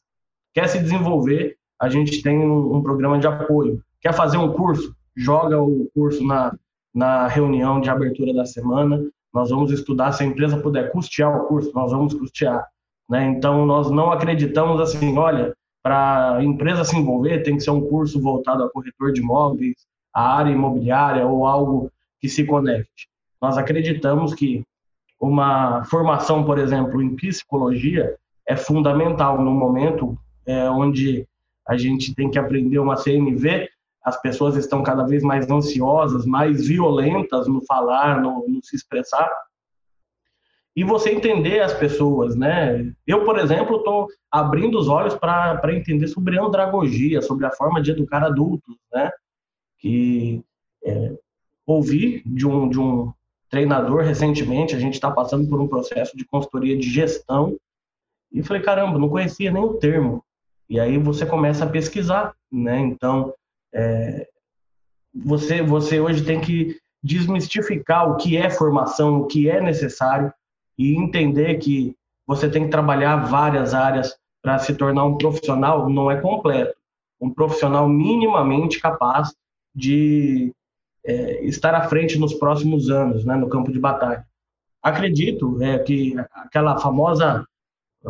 Quer 0.54 0.68
se 0.68 0.78
desenvolver, 0.78 1.58
a 1.78 1.90
gente 1.90 2.22
tem 2.22 2.38
um, 2.38 2.76
um, 2.76 2.82
programa 2.82 3.18
de 3.18 3.26
apoio. 3.26 3.78
Quer 4.00 4.14
fazer 4.14 4.38
um 4.38 4.50
curso? 4.50 4.96
Joga 5.14 5.60
o 5.60 5.90
curso 5.94 6.24
na, 6.24 6.56
na 6.94 7.28
reunião 7.28 7.78
de 7.78 7.90
abertura 7.90 8.32
da 8.32 8.46
semana, 8.46 9.02
nós 9.34 9.50
vamos 9.50 9.70
estudar, 9.70 10.12
se 10.12 10.22
a 10.22 10.26
empresa 10.26 10.56
puder 10.56 10.90
custear 10.90 11.36
o 11.36 11.46
curso, 11.46 11.70
nós 11.74 11.92
vamos 11.92 12.14
custear. 12.14 12.66
Né? 13.06 13.26
Então, 13.26 13.66
nós 13.66 13.90
não 13.90 14.10
acreditamos 14.10 14.80
assim, 14.80 15.18
olha, 15.18 15.54
para 15.86 16.38
a 16.38 16.42
empresa 16.42 16.82
se 16.82 16.96
envolver, 16.96 17.44
tem 17.44 17.54
que 17.54 17.62
ser 17.62 17.70
um 17.70 17.80
curso 17.80 18.20
voltado 18.20 18.64
a 18.64 18.68
corretor 18.68 19.12
de 19.12 19.20
imóveis, 19.20 19.86
a 20.12 20.36
área 20.38 20.50
imobiliária 20.50 21.24
ou 21.24 21.46
algo 21.46 21.92
que 22.20 22.28
se 22.28 22.44
conecte. 22.44 23.08
Nós 23.40 23.56
acreditamos 23.56 24.34
que 24.34 24.64
uma 25.20 25.84
formação, 25.84 26.44
por 26.44 26.58
exemplo, 26.58 27.00
em 27.00 27.14
psicologia 27.14 28.16
é 28.48 28.56
fundamental 28.56 29.40
no 29.40 29.52
momento 29.52 30.18
é, 30.44 30.68
onde 30.68 31.24
a 31.68 31.76
gente 31.76 32.12
tem 32.16 32.32
que 32.32 32.38
aprender 32.40 32.80
uma 32.80 32.96
CNV, 32.96 33.68
as 34.02 34.20
pessoas 34.20 34.56
estão 34.56 34.82
cada 34.82 35.04
vez 35.04 35.22
mais 35.22 35.48
ansiosas, 35.48 36.26
mais 36.26 36.66
violentas 36.66 37.46
no 37.46 37.64
falar, 37.64 38.20
no, 38.20 38.44
no 38.48 38.60
se 38.60 38.74
expressar, 38.74 39.30
e 40.76 40.84
você 40.84 41.10
entender 41.10 41.60
as 41.60 41.72
pessoas, 41.72 42.36
né? 42.36 42.92
Eu, 43.06 43.24
por 43.24 43.38
exemplo, 43.38 43.78
estou 43.78 44.08
abrindo 44.30 44.78
os 44.78 44.88
olhos 44.88 45.14
para 45.14 45.74
entender 45.74 46.06
sobre 46.06 46.38
andragogia, 46.38 47.22
sobre 47.22 47.46
a 47.46 47.50
forma 47.50 47.80
de 47.80 47.92
educar 47.92 48.22
adultos, 48.22 48.76
né? 48.92 49.10
Que 49.78 50.44
é, 50.84 51.12
ouvi 51.64 52.22
de 52.26 52.46
um, 52.46 52.68
de 52.68 52.78
um 52.78 53.10
treinador 53.48 54.02
recentemente, 54.02 54.76
a 54.76 54.78
gente 54.78 54.94
está 54.94 55.10
passando 55.10 55.48
por 55.48 55.58
um 55.58 55.66
processo 55.66 56.14
de 56.14 56.26
consultoria 56.26 56.76
de 56.76 56.90
gestão, 56.90 57.56
e 58.30 58.42
falei, 58.42 58.60
caramba, 58.60 58.98
não 58.98 59.08
conhecia 59.08 59.50
nem 59.50 59.62
o 59.62 59.74
termo. 59.74 60.22
E 60.68 60.78
aí 60.78 60.98
você 60.98 61.24
começa 61.24 61.64
a 61.64 61.68
pesquisar, 61.68 62.34
né? 62.52 62.78
Então, 62.80 63.32
é, 63.72 64.28
você, 65.14 65.62
você 65.62 66.00
hoje 66.00 66.22
tem 66.22 66.38
que 66.38 66.78
desmistificar 67.02 68.10
o 68.10 68.16
que 68.16 68.36
é 68.36 68.50
formação, 68.50 69.20
o 69.20 69.26
que 69.26 69.48
é 69.48 69.58
necessário, 69.60 70.30
e 70.78 70.96
entender 70.96 71.56
que 71.56 71.94
você 72.26 72.48
tem 72.50 72.64
que 72.64 72.70
trabalhar 72.70 73.16
várias 73.16 73.72
áreas 73.72 74.16
para 74.42 74.58
se 74.58 74.74
tornar 74.74 75.04
um 75.04 75.16
profissional 75.16 75.88
não 75.88 76.10
é 76.10 76.20
completo. 76.20 76.74
Um 77.20 77.30
profissional 77.30 77.88
minimamente 77.88 78.80
capaz 78.80 79.34
de 79.74 80.52
é, 81.04 81.44
estar 81.44 81.74
à 81.74 81.88
frente 81.88 82.18
nos 82.18 82.34
próximos 82.34 82.90
anos, 82.90 83.24
né, 83.24 83.36
no 83.36 83.48
campo 83.48 83.72
de 83.72 83.78
batalha. 83.78 84.26
Acredito 84.82 85.60
é, 85.62 85.78
que 85.78 86.14
aquela 86.32 86.78
famosa 86.78 87.46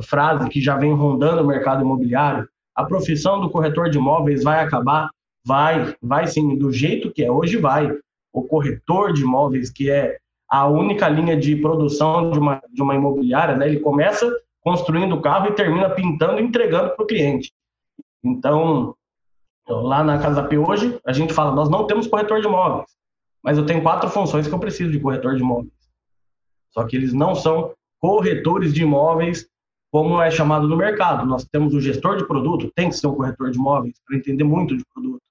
frase 0.03 0.49
que 0.49 0.61
já 0.61 0.77
vem 0.77 0.93
rondando 0.93 1.43
o 1.43 1.47
mercado 1.47 1.83
imobiliário, 1.83 2.49
a 2.75 2.85
profissão 2.85 3.41
do 3.41 3.51
corretor 3.51 3.89
de 3.89 3.97
imóveis 3.97 4.45
vai 4.45 4.61
acabar? 4.61 5.11
Vai, 5.45 5.95
vai 6.03 6.27
sim, 6.27 6.59
do 6.59 6.73
jeito 6.73 7.13
que 7.13 7.25
é 7.25 7.31
hoje 7.31 7.57
vai. 7.57 7.91
O 8.33 8.43
corretor 8.43 9.13
de 9.13 9.23
imóveis, 9.23 9.71
que 9.71 9.91
é 9.91 10.19
a 10.49 10.67
única 10.67 11.09
linha 11.09 11.37
de 11.37 11.57
produção 11.57 12.31
de 12.31 12.39
uma, 12.39 12.63
de 12.73 12.83
uma 12.83 12.95
imobiliária, 12.95 13.57
né? 13.57 13.67
Ele 13.67 13.81
começa 13.81 14.31
construindo 14.61 15.15
o 15.15 15.23
carro 15.23 15.49
e 15.49 15.53
termina 15.53 15.91
pintando 15.91 16.41
e 16.41 16.45
entregando 16.45 16.95
para 16.95 17.05
o 17.05 17.07
cliente. 17.07 17.53
Então, 18.25 18.95
lá 19.69 20.03
na 20.03 20.19
Casa 20.19 20.43
P 20.43 20.59
hoje, 20.59 20.99
a 21.05 21.13
gente 21.13 21.33
fala, 21.33 21.55
nós 21.55 21.69
não 21.69 21.87
temos 21.87 22.07
corretor 22.07 22.41
de 22.41 22.47
imóveis, 22.47 22.91
mas 23.43 23.59
eu 23.59 23.67
tenho 23.67 23.83
quatro 23.83 24.09
funções 24.09 24.47
que 24.47 24.55
eu 24.55 24.59
preciso 24.59 24.91
de 24.91 25.01
corretor 25.01 25.37
de 25.37 25.43
imóveis. 25.43 25.73
Só 26.73 26.85
que 26.85 26.97
eles 26.97 27.13
não 27.13 27.35
são 27.35 27.75
corretores 28.01 28.75
de 28.75 28.83
imóveis 28.83 29.49
como 29.91 30.21
é 30.21 30.31
chamado 30.31 30.69
no 30.69 30.77
mercado. 30.77 31.25
Nós 31.27 31.45
temos 31.45 31.75
o 31.75 31.81
gestor 31.81 32.17
de 32.17 32.27
produto, 32.27 32.71
tem 32.75 32.89
que 32.89 32.97
ser 32.97 33.07
um 33.07 33.15
corretor 33.15 33.51
de 33.51 33.59
imóveis 33.59 33.95
para 34.07 34.17
entender 34.17 34.45
muito 34.45 34.77
de 34.77 34.85
produto. 34.93 35.23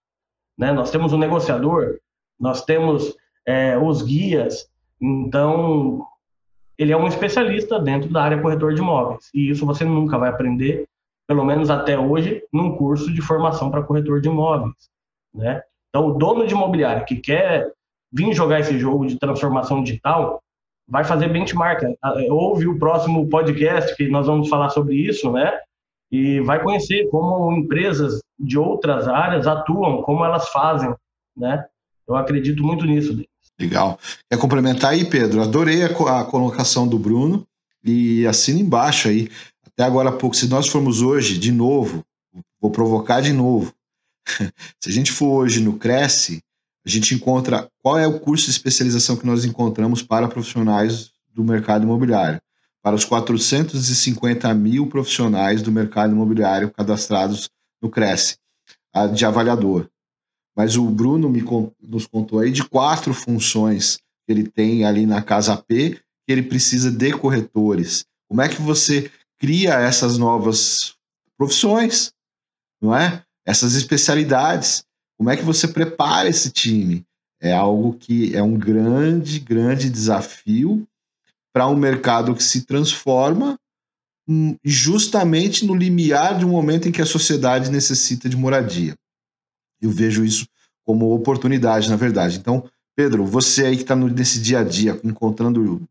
Né? 0.58 0.72
Nós 0.72 0.90
temos 0.92 1.14
o 1.14 1.18
negociador, 1.18 2.00
nós 2.40 2.64
temos 2.64 3.16
é, 3.46 3.78
os 3.78 4.02
guias, 4.02 4.68
então, 5.02 6.06
ele 6.78 6.92
é 6.92 6.98
um 6.98 7.08
especialista 7.08 7.80
dentro 7.80 8.12
da 8.12 8.24
área 8.24 8.42
corretor 8.42 8.74
de 8.74 8.82
imóveis. 8.82 9.30
E 9.34 9.50
isso 9.50 9.66
você 9.66 9.86
nunca 9.86 10.18
vai 10.18 10.30
aprender, 10.30 10.86
pelo 11.28 11.44
menos 11.46 11.70
até 11.70 11.98
hoje, 11.98 12.44
num 12.52 12.76
curso 12.76 13.14
de 13.14 13.22
formação 13.22 13.70
para 13.70 13.84
corretor 13.84 14.22
de 14.22 14.30
imóveis. 14.30 14.74
Né? 15.34 15.62
Então, 15.90 16.08
o 16.08 16.14
dono 16.14 16.46
de 16.46 16.54
imobiliário 16.54 17.06
que 17.06 17.18
quer 17.18 17.72
vir 18.16 18.34
jogar 18.34 18.62
esse 18.62 18.80
jogo 18.80 19.06
de 19.06 19.20
transformação 19.20 19.84
digital, 19.84 20.42
vai 20.88 21.04
fazer 21.04 21.28
benchmark. 21.28 21.84
Ouve 22.30 22.68
o 22.68 22.80
próximo 22.80 23.28
podcast 23.28 23.94
que 23.96 24.08
nós 24.08 24.28
vamos 24.28 24.48
falar 24.48 24.70
sobre 24.70 24.96
isso, 24.96 25.32
né? 25.32 25.52
E 26.12 26.40
vai 26.42 26.62
conhecer 26.64 27.10
como 27.10 27.52
empresas 27.52 28.22
de 28.40 28.58
outras 28.58 29.08
áreas 29.08 29.48
atuam, 29.48 30.02
como 30.04 30.24
elas 30.24 30.48
fazem, 30.50 30.94
né? 31.36 31.66
Eu 32.08 32.16
acredito 32.16 32.64
muito 32.64 32.86
nisso. 32.86 33.22
Legal. 33.60 34.00
Quer 34.30 34.38
complementar 34.38 34.92
aí, 34.92 35.06
Pedro? 35.06 35.42
Adorei 35.42 35.84
a, 35.84 35.88
a 35.88 36.26
colocação 36.26 36.88
do 36.88 37.00
Bruno 37.00 37.48
e 37.84 38.26
assina 38.28 38.60
embaixo 38.60 39.08
aí. 39.08 39.30
Até 39.66 39.84
agora 39.84 40.10
há 40.10 40.12
pouco, 40.12 40.36
se 40.36 40.48
nós 40.48 40.68
formos 40.68 41.02
hoje, 41.02 41.38
de 41.38 41.52
novo, 41.52 42.06
vou 42.60 42.72
provocar 42.72 43.22
de 43.22 43.32
novo. 43.32 43.74
se 44.80 44.90
a 44.90 44.92
gente 44.92 45.12
for 45.12 45.44
hoje 45.44 45.62
no 45.62 45.78
Cresce, 45.78 46.42
a 46.86 46.90
gente 46.90 47.16
encontra 47.16 47.70
qual 47.82 47.98
é 47.98 48.06
o 48.08 48.20
curso 48.20 48.46
de 48.46 48.52
especialização 48.52 49.16
que 49.16 49.26
nós 49.26 49.44
encontramos 49.46 50.04
para 50.04 50.28
profissionais 50.28 51.12
do 51.34 51.44
mercado 51.44 51.84
imobiliário. 51.84 52.42
Para 52.82 52.96
os 52.96 53.04
450 53.04 54.54
mil 54.54 54.88
profissionais 54.88 55.62
do 55.62 55.72
mercado 55.72 56.14
imobiliário 56.14 56.72
cadastrados 56.72 57.50
no 57.82 57.90
Cresce, 57.90 58.38
de 59.14 59.26
avaliador. 59.26 59.90
Mas 60.56 60.78
o 60.78 60.86
Bruno 60.86 61.30
me, 61.30 61.44
nos 61.82 62.08
contou 62.08 62.40
aí 62.40 62.52
de 62.52 62.64
quatro 62.64 63.14
funções 63.14 63.98
que 64.26 64.32
ele 64.32 64.48
tem 64.48 64.86
ali 64.86 65.06
na 65.06 65.22
Casa 65.22 65.56
P, 65.58 66.00
que 66.26 66.32
ele 66.32 66.44
precisa 66.44 66.92
de 66.92 67.12
corretores. 67.12 68.06
Como 68.28 68.42
é 68.42 68.50
que 68.50 68.62
você 68.62 69.12
cria 69.38 69.74
essas 69.76 70.18
novas 70.18 70.96
profissões, 71.38 72.12
não 72.82 72.96
é? 72.96 73.24
Essas 73.46 73.76
especialidades. 73.76 74.84
Como 75.18 75.30
é 75.30 75.38
que 75.38 75.44
você 75.44 75.68
prepara 75.68 76.28
esse 76.28 76.50
time? 76.52 77.06
É 77.40 77.54
algo 77.54 77.94
que 77.94 78.36
é 78.36 78.42
um 78.42 78.58
grande, 78.58 79.40
grande 79.40 79.90
desafio 79.90 80.88
para 81.54 81.68
um 81.68 81.76
mercado 81.76 82.34
que 82.34 82.44
se 82.44 82.66
transforma 82.66 83.58
hum, 84.28 84.56
justamente 84.64 85.66
no 85.66 85.76
limiar 85.76 86.38
de 86.38 86.46
um 86.46 86.50
momento 86.50 86.88
em 86.88 86.92
que 86.92 87.02
a 87.02 87.06
sociedade 87.06 87.70
necessita 87.70 88.28
de 88.28 88.36
moradia. 88.36 88.96
Eu 89.82 89.90
vejo 89.90 90.24
isso 90.24 90.48
como 90.86 91.14
oportunidade, 91.14 91.90
na 91.90 91.96
verdade. 91.96 92.38
Então, 92.38 92.64
Pedro, 92.96 93.26
você 93.26 93.66
aí 93.66 93.76
que 93.76 93.82
está 93.82 93.96
nesse 93.96 94.40
dia 94.40 94.60
a 94.60 94.64
dia, 94.64 95.00
encontrando 95.04 95.82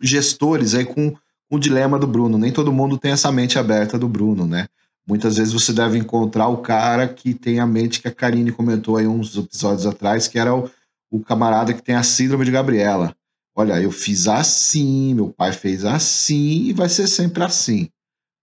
gestores 0.00 0.74
aí 0.74 0.84
com 0.84 1.14
o 1.50 1.58
dilema 1.58 1.98
do 1.98 2.06
Bruno. 2.06 2.38
Nem 2.38 2.52
todo 2.52 2.72
mundo 2.72 2.98
tem 2.98 3.12
essa 3.12 3.30
mente 3.30 3.58
aberta 3.58 3.98
do 3.98 4.08
Bruno, 4.08 4.46
né? 4.46 4.66
Muitas 5.06 5.36
vezes 5.36 5.52
você 5.52 5.72
deve 5.72 5.98
encontrar 5.98 6.48
o 6.48 6.58
cara 6.58 7.08
que 7.08 7.34
tem 7.34 7.60
a 7.60 7.66
mente 7.66 8.00
que 8.00 8.08
a 8.08 8.14
Karine 8.14 8.52
comentou 8.52 8.96
aí 8.96 9.06
uns 9.06 9.36
episódios 9.36 9.86
atrás, 9.86 10.28
que 10.28 10.38
era 10.38 10.54
o, 10.54 10.70
o 11.10 11.20
camarada 11.20 11.74
que 11.74 11.82
tem 11.82 11.94
a 11.94 12.02
síndrome 12.02 12.44
de 12.44 12.50
Gabriela. 12.50 13.14
Olha, 13.54 13.80
eu 13.80 13.90
fiz 13.90 14.28
assim, 14.28 15.14
meu 15.14 15.28
pai 15.28 15.52
fez 15.52 15.84
assim 15.84 16.68
e 16.68 16.72
vai 16.72 16.88
ser 16.88 17.06
sempre 17.06 17.42
assim, 17.42 17.90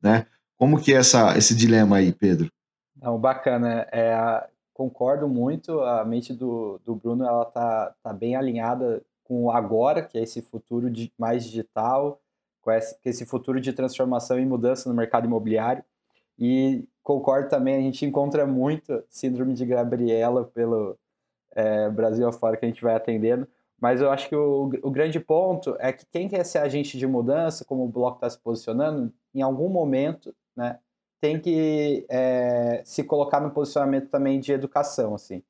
né? 0.03 0.25
Como 0.55 0.79
que 0.79 0.93
é 0.93 0.97
essa, 0.97 1.37
esse 1.37 1.55
dilema 1.55 1.97
aí, 1.97 2.11
Pedro? 2.11 2.51
Não, 3.01 3.17
bacana. 3.17 3.87
É, 3.91 4.47
concordo 4.73 5.27
muito. 5.27 5.79
A 5.81 6.03
mente 6.03 6.33
do, 6.33 6.79
do 6.85 6.95
Bruno 6.95 7.25
ela 7.25 7.45
tá, 7.45 7.95
tá 8.03 8.13
bem 8.13 8.35
alinhada 8.35 9.01
com 9.23 9.45
o 9.45 9.51
agora, 9.51 10.01
que 10.01 10.17
é 10.17 10.23
esse 10.23 10.41
futuro 10.41 10.89
de, 10.89 11.11
mais 11.17 11.43
digital, 11.43 12.19
com 12.61 12.71
esse, 12.71 12.97
esse 13.05 13.25
futuro 13.25 13.61
de 13.61 13.73
transformação 13.73 14.39
e 14.39 14.45
mudança 14.45 14.89
no 14.89 14.95
mercado 14.95 15.25
imobiliário. 15.25 15.83
E 16.37 16.87
concordo 17.03 17.49
também, 17.49 17.75
a 17.75 17.81
gente 17.81 18.05
encontra 18.05 18.45
muito 18.45 19.03
síndrome 19.09 19.53
de 19.53 19.65
Gabriela 19.65 20.45
pelo 20.45 20.97
é, 21.51 21.89
Brasil 21.89 22.27
afora 22.27 22.57
que 22.57 22.65
a 22.65 22.67
gente 22.67 22.83
vai 22.83 22.95
atendendo, 22.95 23.47
mas 23.79 24.01
eu 24.01 24.11
acho 24.11 24.29
que 24.29 24.35
o, 24.35 24.69
o 24.83 24.91
grande 24.91 25.19
ponto 25.19 25.75
é 25.79 25.91
que 25.91 26.05
quem 26.05 26.27
quer 26.27 26.43
ser 26.45 26.59
agente 26.59 26.97
de 26.97 27.07
mudança, 27.07 27.65
como 27.65 27.83
o 27.83 27.89
bloco 27.89 28.17
está 28.17 28.29
se 28.29 28.37
posicionando, 28.39 29.11
em 29.33 29.41
algum 29.41 29.69
momento, 29.69 30.35
né, 30.55 30.79
tem 31.21 31.39
que 31.39 32.05
é, 32.09 32.81
se 32.85 33.03
colocar 33.03 33.39
no 33.39 33.51
posicionamento 33.51 34.09
também 34.09 34.39
de 34.39 34.51
educação, 34.51 35.15
assim. 35.15 35.43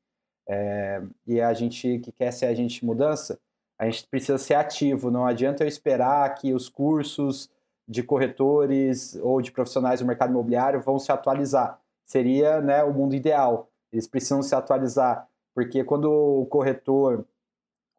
É, 0.47 1.01
e 1.27 1.39
a 1.39 1.53
gente 1.53 1.99
que 1.99 2.11
quer 2.11 2.31
ser 2.31 2.47
agente 2.47 2.79
de 2.79 2.85
mudança, 2.85 3.39
a 3.77 3.85
gente 3.85 4.07
precisa 4.07 4.37
ser 4.37 4.55
ativo. 4.55 5.11
Não 5.11 5.25
adianta 5.25 5.63
eu 5.63 5.67
esperar 5.67 6.33
que 6.35 6.53
os 6.53 6.67
cursos 6.67 7.49
de 7.87 8.03
corretores 8.03 9.15
ou 9.21 9.41
de 9.41 9.51
profissionais 9.51 9.99
do 9.99 10.05
mercado 10.05 10.31
imobiliário 10.31 10.81
vão 10.81 10.99
se 10.99 11.11
atualizar. 11.11 11.79
Seria 12.05 12.61
né, 12.61 12.83
o 12.83 12.93
mundo 12.93 13.15
ideal. 13.15 13.69
Eles 13.91 14.07
precisam 14.07 14.41
se 14.41 14.53
atualizar, 14.53 15.27
porque 15.55 15.83
quando 15.83 16.11
o 16.11 16.45
corretor 16.47 17.25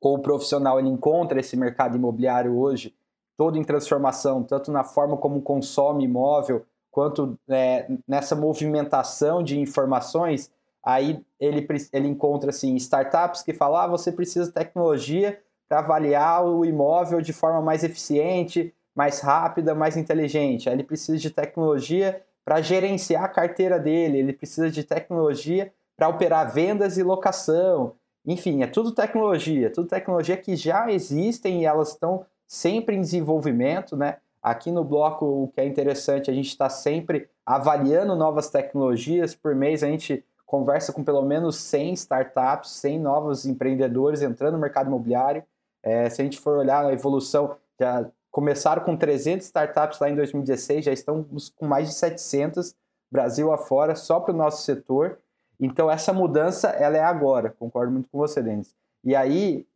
ou 0.01 0.17
o 0.17 0.23
profissional 0.23 0.79
ele 0.79 0.89
encontra 0.89 1.41
esse 1.41 1.57
mercado 1.57 1.97
imobiliário 1.97 2.57
hoje 2.57 2.95
todo 3.37 3.57
em 3.57 3.65
transformação, 3.65 4.43
tanto 4.43 4.71
na 4.71 4.85
forma 4.85 5.17
como 5.17 5.41
consome 5.41 6.05
imóvel, 6.05 6.67
quanto 6.91 7.39
é, 7.49 7.89
nessa 8.07 8.35
movimentação 8.35 9.43
de 9.43 9.59
informações, 9.59 10.51
aí 10.83 11.25
ele, 11.39 11.67
ele 11.93 12.09
encontra 12.09 12.51
assim, 12.51 12.75
startups 12.77 13.43
que 13.43 13.53
falam, 13.53 13.81
ah, 13.81 13.87
você 13.87 14.11
precisa 14.11 14.47
de 14.47 14.53
tecnologia 14.53 15.41
para 15.69 15.79
avaliar 15.79 16.45
o 16.45 16.65
imóvel 16.65 17.21
de 17.21 17.33
forma 17.33 17.63
mais 17.63 17.85
eficiente, 17.85 18.75
mais 18.95 19.21
rápida, 19.21 19.75
mais 19.75 19.97
inteligente. 19.97 20.69
Aí 20.69 20.75
ele 20.75 20.85
precisa 20.85 21.17
de 21.17 21.31
tecnologia 21.31 22.23
para 22.45 22.61
gerenciar 22.61 23.25
a 23.25 23.29
carteira 23.29 23.79
dele, 23.79 24.19
ele 24.19 24.33
precisa 24.33 24.71
de 24.71 24.83
tecnologia 24.83 25.73
para 25.97 26.09
operar 26.09 26.53
vendas 26.53 26.99
e 26.99 27.03
locação. 27.03 27.95
Enfim, 28.27 28.63
é 28.63 28.67
tudo 28.67 28.93
tecnologia, 28.93 29.71
tudo 29.71 29.89
tecnologia 29.89 30.37
que 30.37 30.57
já 30.57 30.91
existem 30.91 31.63
e 31.63 31.67
elas 31.67 31.91
estão 31.91 32.27
sempre 32.47 32.97
em 32.97 33.01
desenvolvimento, 33.01 33.97
né? 33.97 34.17
Aqui 34.43 34.71
no 34.71 34.83
bloco, 34.85 35.25
o 35.25 35.49
que 35.49 35.61
é 35.61 35.67
interessante, 35.67 36.31
a 36.31 36.35
gente 36.35 36.49
está 36.49 36.69
sempre 36.71 37.29
avaliando 37.45 38.17
novas 38.17 38.49
tecnologias. 38.49 39.35
Por 39.35 39.55
mês, 39.55 39.83
a 39.83 39.87
gente 39.87 40.25
conversa 40.47 40.93
com 40.93 41.05
pelo 41.05 41.23
menos 41.23 41.57
100 41.57 41.93
startups, 41.95 42.71
100 42.71 42.99
novos 43.01 43.47
empreendedores 43.47 44.23
entrando 44.23 44.55
no 44.55 44.59
mercado 44.59 44.89
imobiliário. 44.89 45.45
É, 45.83 46.09
se 46.09 46.21
a 46.21 46.25
gente 46.25 46.39
for 46.39 46.59
olhar 46.59 46.85
a 46.85 46.93
evolução, 46.93 47.57
já 47.79 48.09
começaram 48.31 48.83
com 48.83 48.97
300 48.97 49.47
startups 49.47 49.99
lá 49.99 50.09
em 50.09 50.15
2016, 50.15 50.85
já 50.85 50.93
estamos 50.93 51.51
com 51.51 51.67
mais 51.67 51.89
de 51.89 51.95
700 51.95 52.75
Brasil 53.11 53.53
afora, 53.53 53.97
só 53.97 54.21
para 54.21 54.33
o 54.33 54.37
nosso 54.37 54.63
setor. 54.63 55.19
Então, 55.59 55.91
essa 55.91 56.13
mudança, 56.13 56.69
ela 56.69 56.97
é 56.97 57.03
agora. 57.03 57.55
Concordo 57.59 57.93
muito 57.93 58.09
com 58.09 58.19
você, 58.19 58.41
Denis. 58.41 58.75
E 59.03 59.17
aí, 59.17 59.67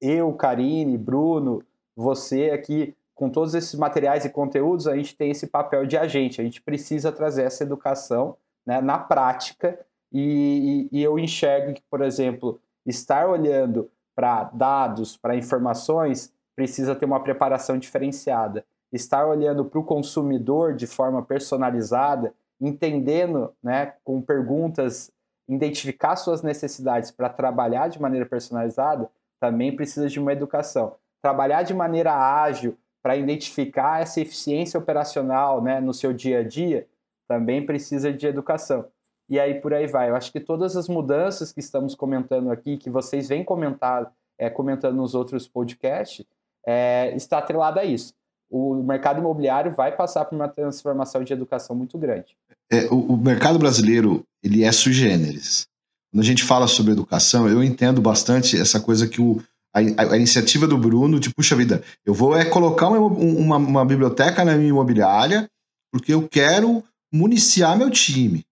eu, 0.00 0.32
Karine, 0.32 0.98
Bruno, 0.98 1.62
você 1.94 2.50
aqui, 2.50 2.94
com 3.14 3.28
todos 3.30 3.54
esses 3.54 3.74
materiais 3.74 4.24
e 4.24 4.30
conteúdos, 4.30 4.86
a 4.86 4.96
gente 4.96 5.16
tem 5.16 5.30
esse 5.30 5.46
papel 5.46 5.86
de 5.86 5.96
agente. 5.96 6.40
A 6.40 6.44
gente 6.44 6.60
precisa 6.62 7.12
trazer 7.12 7.44
essa 7.44 7.62
educação 7.62 8.36
né, 8.66 8.80
na 8.80 8.98
prática. 8.98 9.78
E, 10.10 10.88
e, 10.92 10.98
e 10.98 11.02
eu 11.02 11.18
enxergo 11.18 11.74
que, 11.74 11.82
por 11.90 12.02
exemplo, 12.02 12.60
estar 12.86 13.28
olhando 13.28 13.90
para 14.14 14.44
dados, 14.44 15.16
para 15.16 15.36
informações, 15.36 16.32
precisa 16.54 16.94
ter 16.94 17.04
uma 17.04 17.22
preparação 17.22 17.78
diferenciada. 17.78 18.64
Estar 18.92 19.26
olhando 19.26 19.64
para 19.64 19.78
o 19.78 19.84
consumidor 19.84 20.74
de 20.74 20.86
forma 20.86 21.22
personalizada, 21.22 22.34
entendendo, 22.60 23.52
né, 23.62 23.94
com 24.04 24.20
perguntas, 24.20 25.10
identificar 25.48 26.16
suas 26.16 26.42
necessidades 26.42 27.10
para 27.10 27.28
trabalhar 27.28 27.88
de 27.88 28.00
maneira 28.00 28.26
personalizada, 28.26 29.10
também 29.40 29.74
precisa 29.74 30.08
de 30.08 30.20
uma 30.20 30.32
educação. 30.32 30.94
Trabalhar 31.20 31.62
de 31.62 31.74
maneira 31.74 32.14
ágil 32.14 32.76
para 33.02 33.16
identificar 33.16 34.00
essa 34.00 34.20
eficiência 34.20 34.78
operacional 34.78 35.60
né, 35.60 35.80
no 35.80 35.92
seu 35.92 36.12
dia 36.12 36.38
a 36.38 36.42
dia, 36.42 36.86
também 37.28 37.64
precisa 37.66 38.12
de 38.12 38.26
educação. 38.26 38.86
E 39.28 39.40
aí 39.40 39.54
por 39.54 39.74
aí 39.74 39.86
vai. 39.86 40.10
Eu 40.10 40.16
acho 40.16 40.30
que 40.30 40.38
todas 40.38 40.76
as 40.76 40.88
mudanças 40.88 41.52
que 41.52 41.60
estamos 41.60 41.94
comentando 41.94 42.50
aqui, 42.50 42.76
que 42.76 42.90
vocês 42.90 43.28
vêm 43.28 43.44
comentar, 43.44 44.12
é, 44.38 44.50
comentando 44.50 44.96
nos 44.96 45.14
outros 45.14 45.48
podcasts, 45.48 46.24
é, 46.66 47.14
está 47.16 47.38
atrelada 47.38 47.80
a 47.80 47.84
isso. 47.84 48.14
O 48.50 48.82
mercado 48.82 49.18
imobiliário 49.18 49.74
vai 49.74 49.96
passar 49.96 50.26
por 50.26 50.36
uma 50.36 50.48
transformação 50.48 51.24
de 51.24 51.32
educação 51.32 51.74
muito 51.74 51.96
grande. 51.96 52.36
É, 52.70 52.84
o, 52.86 53.14
o, 53.14 53.16
mercado 53.16 53.58
brasileiro 53.58 54.22
ele 54.42 54.62
é 54.62 54.70
sui 54.70 54.92
generis. 54.92 55.66
Quando 56.10 56.22
a 56.22 56.26
gente 56.26 56.44
fala 56.44 56.68
sobre 56.68 56.92
educação, 56.92 57.48
eu 57.48 57.64
entendo 57.64 58.02
bastante 58.02 58.60
essa 58.60 58.78
coisa 58.78 59.08
que 59.08 59.20
o, 59.20 59.42
a, 59.74 59.80
a, 59.80 60.16
iniciativa 60.16 60.66
do 60.66 60.76
Bruno 60.76 61.18
de, 61.18 61.32
puxa 61.32 61.56
vida, 61.56 61.82
eu 62.04 62.12
vou 62.12 62.36
é 62.36 62.44
colocar 62.44 62.88
uma, 62.88 62.98
uma, 62.98 63.56
uma 63.56 63.84
biblioteca 63.84 64.44
na 64.44 64.54
minha 64.56 64.68
imobiliária 64.68 65.48
porque 65.90 66.12
eu 66.12 66.28
quero 66.28 66.84
municiar 67.12 67.76
meu 67.76 67.90
time. 67.90 68.44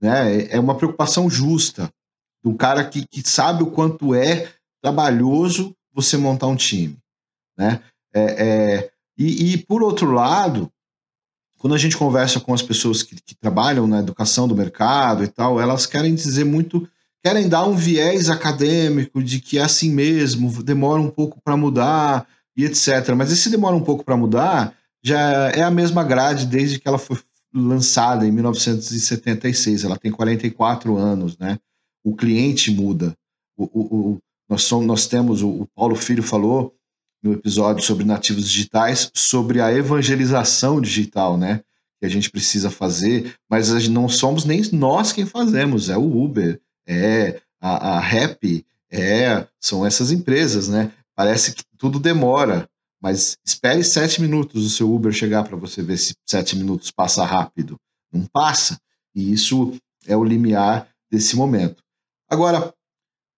Né? 0.00 0.36
É, 0.36 0.56
é 0.56 0.60
uma 0.60 0.76
preocupação 0.76 1.30
justa 1.30 1.90
do 2.42 2.54
cara 2.54 2.84
que, 2.84 3.06
que 3.06 3.28
sabe 3.28 3.62
o 3.62 3.70
quanto 3.70 4.14
é 4.14 4.52
trabalhoso 4.82 5.74
você 5.92 6.16
montar 6.16 6.48
um 6.48 6.56
time. 6.56 6.98
Né? 7.56 7.80
É, 8.12 8.22
é, 8.22 8.90
e, 9.16 9.52
e, 9.52 9.58
por 9.58 9.82
outro 9.82 10.12
lado, 10.12 10.70
quando 11.58 11.74
a 11.74 11.78
gente 11.78 11.96
conversa 11.96 12.40
com 12.40 12.52
as 12.52 12.62
pessoas 12.62 13.02
que, 13.02 13.16
que, 13.22 13.34
trabalham 13.34 13.86
na 13.86 14.00
educação 14.00 14.46
do 14.46 14.54
mercado 14.54 15.24
e 15.24 15.28
tal, 15.28 15.60
elas 15.60 15.86
querem 15.86 16.14
dizer 16.14 16.44
muito, 16.44 16.88
querem 17.24 17.48
dar 17.48 17.66
um 17.66 17.74
viés 17.74 18.28
acadêmico 18.28 19.22
de 19.22 19.40
que 19.40 19.58
é 19.58 19.62
assim 19.62 19.90
mesmo, 19.90 20.62
demora 20.62 21.00
um 21.00 21.08
pouco 21.08 21.40
para 21.42 21.56
mudar 21.56 22.28
e 22.54 22.66
etc. 22.66 23.14
Mas 23.16 23.32
esse 23.32 23.48
demora 23.48 23.74
um 23.74 23.82
pouco 23.82 24.04
para 24.04 24.16
mudar 24.16 24.76
já 25.02 25.48
é 25.50 25.62
a 25.62 25.70
mesma 25.70 26.04
grade 26.04 26.46
desde 26.46 26.78
que 26.78 26.86
ela 26.86 26.98
foi 26.98 27.18
lançada 27.54 28.26
em 28.26 28.30
1976. 28.30 29.84
Ela 29.84 29.96
tem 29.96 30.12
44 30.12 30.98
anos, 30.98 31.38
né? 31.38 31.58
O 32.04 32.14
cliente 32.14 32.70
muda. 32.70 33.16
O, 33.56 33.64
o, 33.64 34.10
o 34.10 34.18
nós, 34.46 34.62
somos, 34.64 34.86
nós 34.86 35.06
temos, 35.06 35.40
o, 35.40 35.48
o 35.48 35.66
Paulo 35.74 35.96
Filho 35.96 36.22
falou, 36.22 36.74
no 37.22 37.32
episódio 37.32 37.82
sobre 37.82 38.04
nativos 38.04 38.46
digitais, 38.46 39.10
sobre 39.14 39.62
a 39.62 39.72
evangelização 39.72 40.78
digital, 40.78 41.38
né? 41.38 41.62
Que 41.98 42.04
a 42.04 42.10
gente 42.10 42.30
precisa 42.30 42.70
fazer, 42.70 43.34
mas 43.48 43.88
não 43.88 44.10
somos 44.10 44.44
nem 44.44 44.60
nós 44.72 45.10
quem 45.10 45.24
fazemos, 45.24 45.88
é 45.88 45.96
o 45.96 46.22
Uber, 46.22 46.60
é 46.86 47.40
a, 47.60 47.96
a 47.96 48.00
Rap, 48.00 48.64
é, 48.90 49.46
são 49.60 49.84
essas 49.84 50.10
empresas, 50.10 50.68
né? 50.68 50.92
Parece 51.14 51.54
que 51.54 51.62
tudo 51.78 51.98
demora, 51.98 52.68
mas 53.00 53.36
espere 53.44 53.82
sete 53.82 54.20
minutos 54.20 54.64
o 54.64 54.70
seu 54.70 54.92
Uber 54.92 55.12
chegar 55.12 55.44
para 55.44 55.56
você 55.56 55.82
ver 55.82 55.96
se 55.96 56.14
sete 56.26 56.56
minutos 56.56 56.90
passa 56.90 57.24
rápido. 57.24 57.78
Não 58.12 58.26
passa. 58.26 58.78
E 59.14 59.32
isso 59.32 59.76
é 60.06 60.16
o 60.16 60.24
limiar 60.24 60.88
desse 61.10 61.36
momento. 61.36 61.82
Agora, 62.28 62.74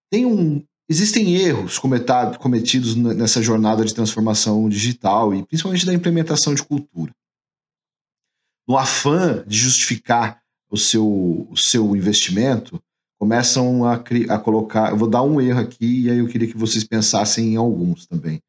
tem 0.09 0.25
um, 0.25 0.63
Existem 0.89 1.35
erros 1.35 1.77
cometidos 1.77 2.95
nessa 2.95 3.41
jornada 3.41 3.83
de 3.83 3.93
transformação 3.93 4.69
digital 4.69 5.35
e 5.35 5.45
principalmente 5.45 5.85
da 5.85 5.93
implementação 5.93 6.55
de 6.55 6.63
cultura. 6.63 7.13
No 8.65 8.77
afã 8.77 9.43
de 9.45 9.57
justificar 9.57 10.41
o 10.69 10.77
seu, 10.77 11.45
o 11.49 11.57
seu 11.57 11.93
investimento, 11.93 12.81
começam 13.17 13.85
a, 13.85 13.93
a 13.95 14.39
colocar. 14.39 14.91
Eu 14.91 14.97
vou 14.97 15.09
dar 15.09 15.23
um 15.23 15.41
erro 15.41 15.59
aqui 15.59 16.03
e 16.03 16.09
aí 16.09 16.19
eu 16.19 16.27
queria 16.27 16.47
que 16.47 16.57
vocês 16.57 16.83
pensassem 16.83 17.53
em 17.53 17.55
alguns 17.55 18.05
também. 18.05 18.41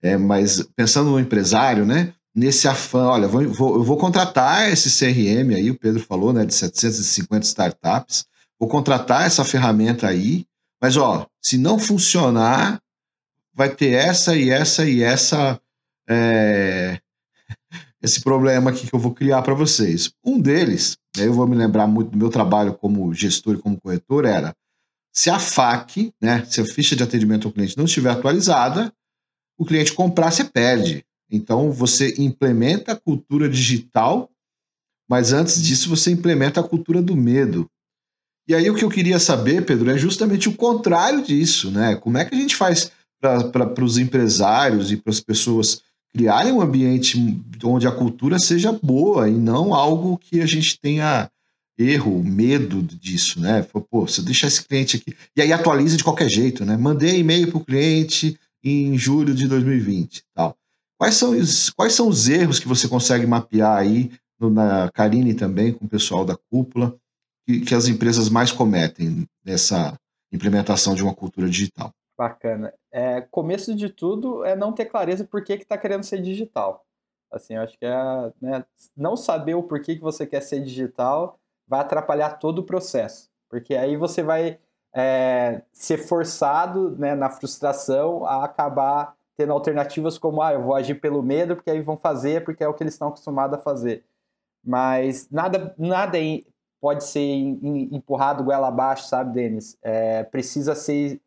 É, 0.00 0.16
mas 0.16 0.62
pensando 0.76 1.10
no 1.10 1.20
empresário, 1.20 1.84
né? 1.84 2.12
Nesse 2.34 2.68
afã, 2.68 3.06
olha, 3.06 3.26
vou, 3.26 3.42
eu 3.42 3.82
vou 3.82 3.96
contratar 3.96 4.70
esse 4.70 4.88
CRM 4.90 5.54
aí, 5.56 5.70
o 5.70 5.78
Pedro 5.78 6.00
falou, 6.00 6.32
né? 6.32 6.44
De 6.44 6.54
750 6.54 7.44
startups. 7.44 8.26
Vou 8.58 8.68
contratar 8.68 9.26
essa 9.26 9.44
ferramenta 9.44 10.06
aí, 10.06 10.46
mas 10.80 10.96
ó, 10.96 11.26
se 11.40 11.58
não 11.58 11.78
funcionar, 11.78 12.80
vai 13.52 13.68
ter 13.68 13.92
essa 13.92 14.36
e 14.36 14.50
essa 14.50 14.88
e 14.88 15.02
essa 15.02 15.60
é, 16.08 17.00
esse 18.02 18.20
problema 18.20 18.70
aqui 18.70 18.86
que 18.86 18.94
eu 18.94 18.98
vou 18.98 19.12
criar 19.12 19.42
para 19.42 19.54
vocês. 19.54 20.10
Um 20.24 20.40
deles, 20.40 20.96
eu 21.16 21.32
vou 21.32 21.46
me 21.46 21.56
lembrar 21.56 21.86
muito 21.86 22.10
do 22.10 22.18
meu 22.18 22.30
trabalho 22.30 22.74
como 22.74 23.12
gestor 23.12 23.54
e 23.54 23.58
como 23.58 23.80
corretor, 23.80 24.24
era 24.24 24.54
se 25.12 25.30
a 25.30 25.38
FAQ, 25.38 26.12
né, 26.20 26.44
se 26.44 26.60
a 26.60 26.64
ficha 26.64 26.94
de 26.94 27.02
atendimento 27.02 27.48
ao 27.48 27.52
cliente 27.52 27.76
não 27.76 27.86
estiver 27.86 28.10
atualizada, 28.10 28.92
o 29.58 29.64
cliente 29.64 29.92
comprar, 29.92 30.30
você 30.30 30.44
perde. 30.44 31.04
Então, 31.30 31.72
você 31.72 32.14
implementa 32.18 32.92
a 32.92 32.96
cultura 32.96 33.48
digital, 33.48 34.30
mas 35.10 35.32
antes 35.32 35.60
disso, 35.60 35.88
você 35.88 36.12
implementa 36.12 36.60
a 36.60 36.62
cultura 36.62 37.02
do 37.02 37.16
medo. 37.16 37.68
E 38.46 38.54
aí, 38.54 38.70
o 38.70 38.74
que 38.74 38.84
eu 38.84 38.88
queria 38.88 39.18
saber, 39.18 39.66
Pedro, 39.66 39.90
é 39.90 39.98
justamente 39.98 40.48
o 40.48 40.56
contrário 40.56 41.22
disso, 41.22 41.70
né? 41.70 41.96
Como 41.96 42.16
é 42.16 42.24
que 42.24 42.34
a 42.34 42.38
gente 42.38 42.54
faz 42.54 42.92
para 43.20 43.84
os 43.84 43.98
empresários 43.98 44.92
e 44.92 44.96
para 44.96 45.10
as 45.10 45.20
pessoas 45.20 45.82
criarem 46.12 46.52
um 46.52 46.60
ambiente 46.60 47.40
onde 47.62 47.86
a 47.86 47.92
cultura 47.92 48.38
seja 48.38 48.72
boa 48.72 49.28
e 49.28 49.34
não 49.34 49.74
algo 49.74 50.18
que 50.18 50.40
a 50.40 50.46
gente 50.46 50.78
tenha 50.80 51.30
erro, 51.78 52.22
medo 52.24 52.82
disso, 52.82 53.40
né? 53.40 53.62
Pô, 53.62 54.06
você 54.06 54.20
deixar 54.20 54.48
esse 54.48 54.64
cliente 54.64 54.96
aqui. 54.96 55.16
E 55.36 55.40
aí 55.40 55.52
atualiza 55.52 55.96
de 55.96 56.02
qualquer 56.02 56.28
jeito, 56.28 56.64
né? 56.64 56.76
Mandei 56.76 57.20
e-mail 57.20 57.48
para 57.48 57.58
o 57.58 57.64
cliente 57.64 58.38
em 58.64 58.98
julho 58.98 59.34
de 59.34 59.46
2020. 59.46 60.24
Tal. 60.34 60.56
Quais, 60.98 61.14
são 61.14 61.30
os, 61.30 61.70
quais 61.70 61.92
são 61.92 62.08
os 62.08 62.28
erros 62.28 62.58
que 62.58 62.66
você 62.66 62.88
consegue 62.88 63.26
mapear 63.26 63.76
aí 63.76 64.10
no, 64.40 64.50
na 64.50 64.90
Karine 64.90 65.34
também, 65.34 65.72
com 65.72 65.84
o 65.84 65.88
pessoal 65.88 66.24
da 66.24 66.36
cúpula, 66.50 66.96
que, 67.46 67.60
que 67.60 67.74
as 67.74 67.86
empresas 67.86 68.28
mais 68.28 68.50
cometem 68.50 69.24
nessa 69.44 69.96
implementação 70.32 70.96
de 70.96 71.02
uma 71.02 71.14
cultura 71.14 71.48
digital? 71.48 71.92
Bacana. 72.18 72.74
É, 72.90 73.20
começo 73.20 73.76
de 73.76 73.88
tudo 73.88 74.44
é 74.44 74.56
não 74.56 74.72
ter 74.72 74.86
clareza 74.86 75.24
por 75.24 75.44
que 75.44 75.52
está 75.52 75.78
querendo 75.78 76.02
ser 76.02 76.20
digital. 76.20 76.84
Assim, 77.30 77.54
eu 77.54 77.62
acho 77.62 77.78
que 77.78 77.86
é, 77.86 78.32
né, 78.40 78.64
não 78.96 79.16
saber 79.16 79.54
o 79.54 79.62
porquê 79.62 79.94
que 79.94 80.02
você 80.02 80.26
quer 80.26 80.40
ser 80.40 80.60
digital 80.60 81.38
vai 81.66 81.78
atrapalhar 81.78 82.38
todo 82.38 82.58
o 82.58 82.64
processo. 82.64 83.30
Porque 83.48 83.76
aí 83.76 83.96
você 83.96 84.20
vai 84.22 84.58
é, 84.92 85.62
ser 85.72 85.98
forçado 85.98 86.90
né, 86.98 87.14
na 87.14 87.30
frustração 87.30 88.24
a 88.24 88.44
acabar 88.44 89.14
tendo 89.36 89.52
alternativas 89.52 90.18
como, 90.18 90.42
ah, 90.42 90.52
eu 90.52 90.62
vou 90.62 90.74
agir 90.74 90.96
pelo 90.96 91.22
medo, 91.22 91.54
porque 91.54 91.70
aí 91.70 91.80
vão 91.80 91.96
fazer, 91.96 92.42
porque 92.42 92.64
é 92.64 92.68
o 92.68 92.74
que 92.74 92.82
eles 92.82 92.94
estão 92.94 93.08
acostumados 93.08 93.56
a 93.56 93.62
fazer. 93.62 94.04
Mas 94.64 95.28
nada, 95.30 95.72
nada 95.78 96.18
pode 96.80 97.04
ser 97.04 97.20
empurrado 97.20 98.42
goela 98.42 98.66
abaixo, 98.66 99.06
sabe, 99.06 99.34
Denis? 99.34 99.78
É, 99.82 100.24
precisa 100.24 100.74
ser 100.74 101.20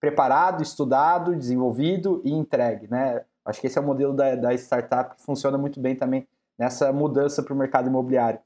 preparado, 0.00 0.62
estudado, 0.62 1.34
desenvolvido 1.34 2.22
e 2.24 2.32
entregue, 2.32 2.88
né? 2.88 3.24
Acho 3.44 3.60
que 3.60 3.66
esse 3.66 3.78
é 3.78 3.80
o 3.80 3.84
modelo 3.84 4.14
da, 4.14 4.34
da 4.34 4.54
startup 4.54 5.16
que 5.16 5.22
funciona 5.22 5.56
muito 5.56 5.80
bem 5.80 5.96
também 5.96 6.28
nessa 6.58 6.92
mudança 6.92 7.42
para 7.42 7.54
o 7.54 7.56
mercado 7.56 7.88
imobiliário. 7.88 8.40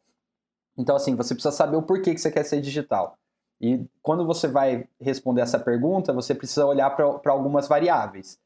Então, 0.77 0.97
assim, 0.97 1.15
você 1.15 1.35
precisa 1.35 1.55
saber 1.55 1.77
o 1.77 1.83
porquê 1.83 2.15
que 2.15 2.21
você 2.21 2.31
quer 2.31 2.45
ser 2.45 2.61
digital. 2.61 3.17
E 3.61 3.85
quando 4.03 4.27
você 4.27 4.49
vai 4.49 4.89
responder 5.01 5.43
essa 5.43 5.59
pergunta, 5.59 6.13
você 6.13 6.35
precisa 6.35 6.67
olhar 6.67 6.91
para 6.91 7.33
algumas 7.33 7.69
variáveis. 7.69 8.39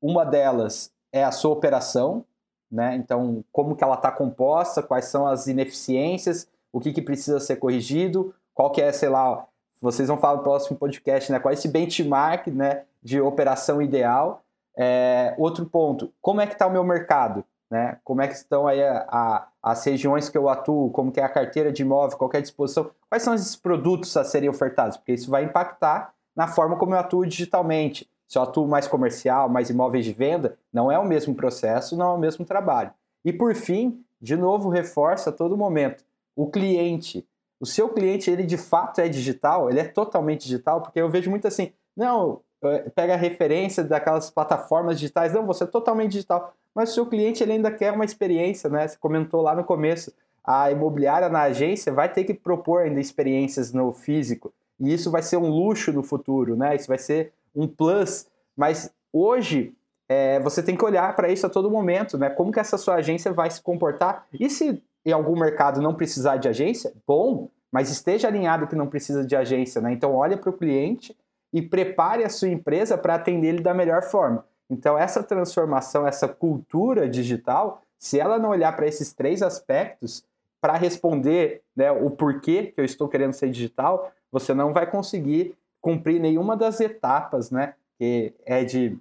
Uma 0.00 0.24
delas 0.24 0.92
é 1.12 1.24
a 1.24 1.32
sua 1.32 1.52
operação, 1.52 2.24
né? 2.70 2.96
Então, 2.96 3.44
como 3.52 3.76
que 3.76 3.84
ela 3.84 3.94
está 3.94 4.10
composta, 4.10 4.82
quais 4.82 5.06
são 5.06 5.26
as 5.26 5.46
ineficiências, 5.46 6.48
o 6.72 6.80
que, 6.80 6.92
que 6.92 7.02
precisa 7.02 7.38
ser 7.40 7.56
corrigido, 7.56 8.34
qual 8.52 8.72
que 8.72 8.80
é, 8.80 8.90
sei 8.90 9.08
lá, 9.08 9.46
vocês 9.84 10.08
vão 10.08 10.16
falar 10.16 10.38
no 10.38 10.42
próximo 10.42 10.78
podcast, 10.78 11.30
né? 11.30 11.38
Qual 11.38 11.50
é 11.50 11.54
esse 11.54 11.68
benchmark 11.68 12.46
né, 12.46 12.84
de 13.02 13.20
operação 13.20 13.82
ideal? 13.82 14.42
É, 14.74 15.34
outro 15.36 15.66
ponto, 15.66 16.10
como 16.22 16.40
é 16.40 16.46
que 16.46 16.54
está 16.54 16.66
o 16.66 16.70
meu 16.70 16.82
mercado? 16.82 17.44
Né? 17.70 17.98
Como 18.02 18.22
é 18.22 18.26
que 18.26 18.32
estão 18.32 18.66
aí 18.66 18.82
a, 18.82 19.06
a, 19.06 19.48
as 19.62 19.84
regiões 19.84 20.30
que 20.30 20.38
eu 20.38 20.48
atuo? 20.48 20.90
Como 20.90 21.12
que 21.12 21.20
é 21.20 21.22
a 21.22 21.28
carteira 21.28 21.70
de 21.70 21.82
imóvel? 21.82 22.16
Qual 22.16 22.30
é 22.32 22.38
a 22.38 22.40
disposição? 22.40 22.90
Quais 23.10 23.22
são 23.22 23.34
esses 23.34 23.56
produtos 23.56 24.16
a 24.16 24.24
serem 24.24 24.48
ofertados? 24.48 24.96
Porque 24.96 25.12
isso 25.12 25.30
vai 25.30 25.44
impactar 25.44 26.14
na 26.34 26.48
forma 26.48 26.76
como 26.76 26.94
eu 26.94 26.98
atuo 26.98 27.26
digitalmente. 27.26 28.08
Se 28.26 28.38
eu 28.38 28.42
atuo 28.42 28.66
mais 28.66 28.88
comercial, 28.88 29.50
mais 29.50 29.68
imóveis 29.68 30.06
de 30.06 30.14
venda, 30.14 30.56
não 30.72 30.90
é 30.90 30.98
o 30.98 31.04
mesmo 31.04 31.34
processo, 31.34 31.94
não 31.94 32.12
é 32.12 32.14
o 32.14 32.18
mesmo 32.18 32.44
trabalho. 32.46 32.90
E 33.22 33.34
por 33.34 33.54
fim, 33.54 34.02
de 34.18 34.34
novo, 34.34 34.70
reforça 34.70 35.28
a 35.28 35.32
todo 35.32 35.58
momento, 35.58 36.02
o 36.34 36.46
cliente 36.46 37.26
o 37.60 37.66
seu 37.66 37.88
cliente, 37.88 38.30
ele 38.30 38.44
de 38.44 38.56
fato 38.56 39.00
é 39.00 39.08
digital, 39.08 39.70
ele 39.70 39.80
é 39.80 39.84
totalmente 39.84 40.42
digital, 40.42 40.80
porque 40.80 41.00
eu 41.00 41.08
vejo 41.08 41.30
muito 41.30 41.46
assim, 41.46 41.72
não, 41.96 42.40
é, 42.62 42.90
pega 42.90 43.14
a 43.14 43.18
referência 43.18 43.84
daquelas 43.84 44.30
plataformas 44.30 44.98
digitais, 44.98 45.32
não, 45.32 45.46
você 45.46 45.64
é 45.64 45.66
totalmente 45.66 46.12
digital, 46.12 46.54
mas 46.74 46.90
o 46.90 46.94
seu 46.94 47.06
cliente 47.06 47.42
ele 47.42 47.52
ainda 47.52 47.70
quer 47.70 47.92
uma 47.92 48.04
experiência, 48.04 48.68
né? 48.68 48.88
Você 48.88 48.96
comentou 48.98 49.40
lá 49.40 49.54
no 49.54 49.64
começo, 49.64 50.12
a 50.42 50.70
imobiliária 50.70 51.28
na 51.28 51.42
agência 51.42 51.92
vai 51.92 52.12
ter 52.12 52.24
que 52.24 52.34
propor 52.34 52.82
ainda 52.82 53.00
experiências 53.00 53.72
no 53.72 53.92
físico, 53.92 54.52
e 54.80 54.92
isso 54.92 55.10
vai 55.10 55.22
ser 55.22 55.36
um 55.36 55.48
luxo 55.48 55.92
no 55.92 56.02
futuro, 56.02 56.56
né? 56.56 56.74
Isso 56.74 56.88
vai 56.88 56.98
ser 56.98 57.32
um 57.54 57.68
plus, 57.68 58.26
mas 58.56 58.92
hoje 59.12 59.72
é, 60.08 60.40
você 60.40 60.62
tem 60.62 60.76
que 60.76 60.84
olhar 60.84 61.14
para 61.14 61.30
isso 61.30 61.46
a 61.46 61.50
todo 61.50 61.70
momento, 61.70 62.18
né? 62.18 62.28
Como 62.28 62.52
que 62.52 62.60
essa 62.60 62.76
sua 62.76 62.96
agência 62.96 63.32
vai 63.32 63.50
se 63.50 63.62
comportar? 63.62 64.26
E 64.38 64.50
se 64.50 64.82
em 65.04 65.12
algum 65.12 65.38
mercado 65.38 65.80
não 65.80 65.94
precisar 65.94 66.36
de 66.36 66.48
agência, 66.48 66.92
bom, 67.06 67.50
mas 67.70 67.90
esteja 67.90 68.28
alinhado 68.28 68.66
que 68.66 68.76
não 68.76 68.86
precisa 68.86 69.24
de 69.24 69.34
agência, 69.34 69.80
né? 69.80 69.92
Então 69.92 70.14
olhe 70.14 70.36
para 70.36 70.50
o 70.50 70.52
cliente 70.52 71.16
e 71.52 71.60
prepare 71.60 72.24
a 72.24 72.28
sua 72.28 72.48
empresa 72.48 72.96
para 72.96 73.16
atender 73.16 73.48
ele 73.48 73.60
da 73.60 73.74
melhor 73.74 74.02
forma. 74.02 74.44
Então 74.70 74.98
essa 74.98 75.22
transformação, 75.22 76.06
essa 76.06 76.28
cultura 76.28 77.08
digital, 77.08 77.82
se 77.98 78.18
ela 78.18 78.38
não 78.38 78.50
olhar 78.50 78.74
para 78.74 78.86
esses 78.86 79.12
três 79.12 79.42
aspectos 79.42 80.24
para 80.60 80.76
responder 80.76 81.62
né, 81.76 81.90
o 81.90 82.10
porquê 82.10 82.72
que 82.74 82.80
eu 82.80 82.84
estou 82.84 83.08
querendo 83.08 83.32
ser 83.34 83.50
digital, 83.50 84.10
você 84.32 84.54
não 84.54 84.72
vai 84.72 84.90
conseguir 84.90 85.54
cumprir 85.80 86.18
nenhuma 86.18 86.56
das 86.56 86.80
etapas, 86.80 87.50
né? 87.50 87.74
Que 87.98 88.32
é 88.46 88.64
de 88.64 88.98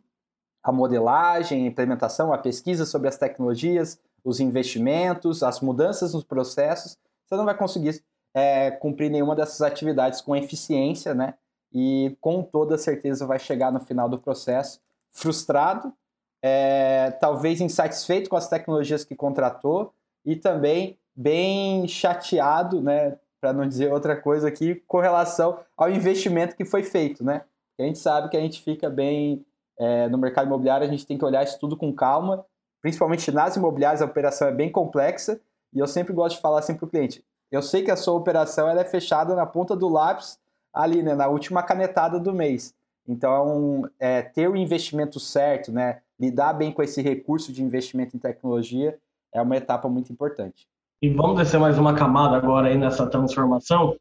a 0.62 0.72
modelagem, 0.72 1.64
a 1.64 1.68
implementação, 1.68 2.34
a 2.34 2.38
pesquisa 2.38 2.86
sobre 2.86 3.08
as 3.08 3.18
tecnologias, 3.18 4.00
os 4.24 4.40
investimentos, 4.40 5.44
as 5.44 5.60
mudanças 5.60 6.14
nos 6.14 6.24
processos, 6.24 6.98
você 7.26 7.36
não 7.36 7.46
vai 7.46 7.58
conseguir 7.58 8.02
é, 8.34 8.72
cumprir 8.72 9.10
nenhuma 9.10 9.36
dessas 9.36 9.62
atividades 9.62 10.22
com 10.22 10.36
eficiência, 10.36 11.14
né? 11.14 11.36
E 11.72 12.16
com 12.22 12.42
toda 12.42 12.78
certeza 12.78 13.26
vai 13.26 13.40
chegar 13.40 13.72
no 13.72 13.80
final 13.80 14.08
do 14.08 14.20
processo 14.20 14.80
frustrado, 15.12 15.94
é, 16.42 17.12
talvez 17.20 17.62
insatisfeito 17.62 18.30
com 18.30 18.36
as 18.36 18.48
tecnologias 18.48 19.04
que 19.04 19.16
contratou 19.16 19.94
e 20.26 20.36
também 20.36 20.98
bem 21.16 21.88
chateado, 21.88 22.82
né? 22.82 23.18
Para 23.40 23.54
não 23.54 23.68
dizer 23.68 23.92
outra 23.92 24.16
coisa 24.16 24.48
aqui, 24.48 24.76
com 24.88 25.00
relação 25.00 25.60
ao 25.76 25.90
investimento 25.90 26.56
que 26.56 26.64
foi 26.64 26.84
feito, 26.84 27.24
né? 27.24 27.44
A 27.80 27.84
gente 27.84 28.00
sabe 28.00 28.30
que 28.30 28.38
a 28.38 28.40
gente 28.40 28.62
fica 28.62 28.90
bem 28.90 29.46
é, 29.78 30.08
no 30.08 30.18
mercado 30.18 30.48
imobiliário, 30.48 30.88
a 30.88 30.90
gente 30.90 31.06
tem 31.06 31.18
que 31.18 31.26
olhar 31.26 31.44
isso 31.44 31.60
tudo 31.60 31.76
com 31.76 31.92
calma 31.92 32.46
principalmente 32.84 33.32
nas 33.32 33.56
imobiliárias, 33.56 34.02
a 34.02 34.06
operação 34.06 34.50
é 34.50 34.52
bem 34.52 34.70
complexa 34.70 35.40
e 35.74 35.80
eu 35.80 35.88
sempre 35.88 36.14
gosto 36.14 36.36
de 36.36 36.42
falar 36.42 36.60
assim 36.60 36.76
para 36.76 36.86
o 36.86 36.90
cliente: 36.90 37.24
eu 37.50 37.62
sei 37.62 37.82
que 37.82 37.90
a 37.90 37.96
sua 37.96 38.14
operação 38.14 38.70
ela 38.70 38.82
é 38.82 38.86
fechada 38.86 39.34
na 39.34 39.46
ponta 39.46 39.76
do 39.76 39.88
lápis, 39.88 40.38
ali, 40.72 41.02
né, 41.02 41.16
na 41.16 41.28
última 41.28 41.64
canetada 41.64 42.20
do 42.20 42.34
mês. 42.34 42.76
Então, 43.08 43.90
é, 43.98 44.22
ter 44.22 44.50
o 44.50 44.56
investimento 44.56 45.20
certo, 45.20 45.72
né, 45.72 46.02
lidar 46.20 46.54
bem 46.54 46.72
com 46.72 46.84
esse 46.84 47.02
recurso 47.02 47.54
de 47.54 47.64
investimento 47.64 48.16
em 48.16 48.20
tecnologia 48.20 48.98
é 49.34 49.42
uma 49.42 49.56
etapa 49.56 49.88
muito 49.88 50.12
importante. 50.12 50.68
E 51.02 51.10
vamos 51.10 51.38
descer 51.38 51.60
mais 51.60 51.78
uma 51.78 51.96
camada 51.96 52.38
agora 52.38 52.68
aí 52.68 52.78
nessa 52.78 53.08
transformação. 53.08 53.96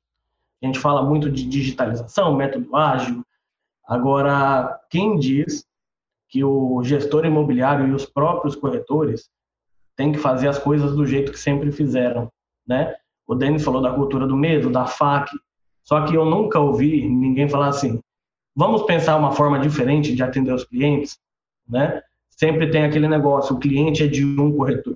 A 0.63 0.67
gente 0.67 0.79
fala 0.79 1.03
muito 1.03 1.31
de 1.31 1.45
digitalização, 1.45 2.35
método 2.37 2.75
ágil. 2.77 3.25
Agora, 3.87 4.81
quem 4.89 5.19
diz 5.19 5.65
que 6.33 6.43
o 6.43 6.83
gestor 6.83 7.27
imobiliário 7.27 7.87
e 7.87 7.93
os 7.93 8.07
próprios 8.07 8.57
corretores 8.57 9.29
têm 9.95 10.13
que 10.13 10.19
fazer 10.19 10.49
as 10.49 10.59
coisas 10.59 10.97
do 10.97 11.05
jeito 11.05 11.31
que 11.31 11.39
sempre 11.39 11.71
fizeram, 11.71 12.33
né? 12.67 12.97
O 13.27 13.35
Denis 13.35 13.63
falou 13.63 13.83
da 13.83 13.93
cultura 13.93 14.27
do 14.27 14.35
medo, 14.35 14.71
da 14.71 14.87
FAQ, 14.87 15.31
só 15.85 16.07
que 16.07 16.15
eu 16.15 16.25
nunca 16.25 16.59
ouvi 16.59 17.07
ninguém 17.07 17.51
falar 17.51 17.69
assim, 17.69 18.01
vamos 18.57 18.85
pensar 18.85 19.19
uma 19.19 19.33
forma 19.33 19.59
diferente 19.59 20.15
de 20.15 20.23
atender 20.23 20.55
os 20.55 20.65
clientes, 20.65 21.19
né? 21.69 22.01
Sempre 22.31 22.71
tem 22.71 22.85
aquele 22.85 23.07
negócio, 23.07 23.55
o 23.55 23.59
cliente 23.59 24.03
é 24.03 24.07
de 24.07 24.25
um 24.25 24.57
corretor. 24.57 24.95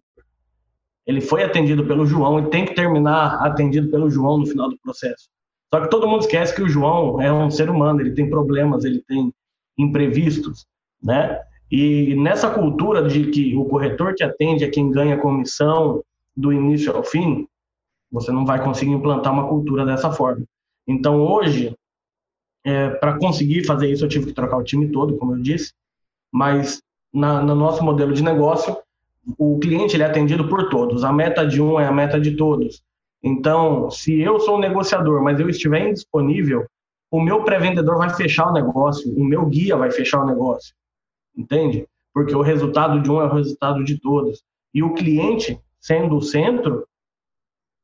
Ele 1.07 1.21
foi 1.21 1.45
atendido 1.45 1.85
pelo 1.85 2.07
João 2.07 2.41
e 2.41 2.49
tem 2.49 2.65
que 2.65 2.75
terminar 2.75 3.45
atendido 3.45 3.91
pelo 3.91 4.09
João 4.09 4.39
no 4.39 4.47
final 4.47 4.71
do 4.71 4.79
processo. 4.79 5.29
Só 5.73 5.83
que 5.83 5.91
todo 5.91 6.09
mundo 6.09 6.23
esquece 6.23 6.55
que 6.55 6.63
o 6.63 6.69
João 6.69 7.21
é 7.21 7.31
um 7.31 7.51
ser 7.51 7.69
humano, 7.69 8.01
ele 8.01 8.15
tem 8.15 8.31
problemas, 8.31 8.87
ele 8.87 9.03
tem 9.07 9.31
imprevistos, 9.79 10.67
né? 11.07 11.41
E 11.71 12.15
nessa 12.17 12.51
cultura 12.51 13.07
de 13.09 13.31
que 13.31 13.57
o 13.57 13.65
corretor 13.65 14.15
que 14.15 14.25
atende 14.25 14.65
é 14.65 14.69
quem 14.69 14.91
ganha 14.91 15.17
comissão 15.17 16.03
do 16.37 16.53
início 16.53 16.95
ao 16.95 17.03
fim, 17.03 17.47
você 18.11 18.31
não 18.33 18.45
vai 18.45 18.63
conseguir 18.63 18.93
implantar 18.93 19.33
uma 19.33 19.49
cultura 19.49 19.87
dessa 19.87 20.13
forma. 20.13 20.45
Então, 20.87 21.21
hoje, 21.21 21.75
é, 22.65 22.91
para 22.91 23.19
conseguir 23.19 23.65
fazer 23.65 23.91
isso, 23.91 24.05
eu 24.05 24.09
tive 24.09 24.27
que 24.27 24.33
trocar 24.33 24.59
o 24.59 24.65
time 24.65 24.91
todo, 24.91 25.17
como 25.17 25.35
eu 25.35 25.41
disse, 25.41 25.73
mas 26.33 26.81
na, 27.13 27.41
no 27.41 27.55
nosso 27.55 27.83
modelo 27.85 28.13
de 28.13 28.23
negócio, 28.23 28.77
o 29.39 29.59
cliente 29.59 29.97
ele 29.97 30.03
é 30.03 30.07
atendido 30.07 30.49
por 30.49 30.69
todos. 30.69 31.05
A 31.05 31.13
meta 31.13 31.47
de 31.47 31.61
um 31.61 31.81
é 31.81 31.87
a 31.87 31.93
meta 31.93 32.21
de 32.21 32.37
todos. 32.37 32.83
Então, 33.23 33.91
se 33.91 34.21
eu 34.21 34.39
sou 34.39 34.57
um 34.57 34.61
negociador, 34.61 35.23
mas 35.23 35.41
eu 35.41 35.49
estiver 35.49 35.89
indisponível, 35.89 36.67
o 37.11 37.21
meu 37.21 37.43
pré-vendedor 37.43 37.99
vai 37.99 38.11
fechar 38.11 38.49
o 38.49 38.53
negócio, 38.53 39.13
o 39.17 39.25
meu 39.25 39.47
guia 39.47 39.77
vai 39.77 39.91
fechar 39.91 40.23
o 40.23 40.27
negócio. 40.27 40.75
Entende? 41.37 41.87
Porque 42.13 42.35
o 42.35 42.43
resultado 42.43 43.03
de 43.03 43.11
um 43.11 43.21
é 43.21 43.25
o 43.25 43.35
resultado 43.35 43.85
de 43.85 44.01
todos. 44.01 44.43
E 44.73 44.83
o 44.83 44.95
cliente, 44.95 45.61
sendo 45.81 46.17
o 46.17 46.23
centro, 46.23 46.87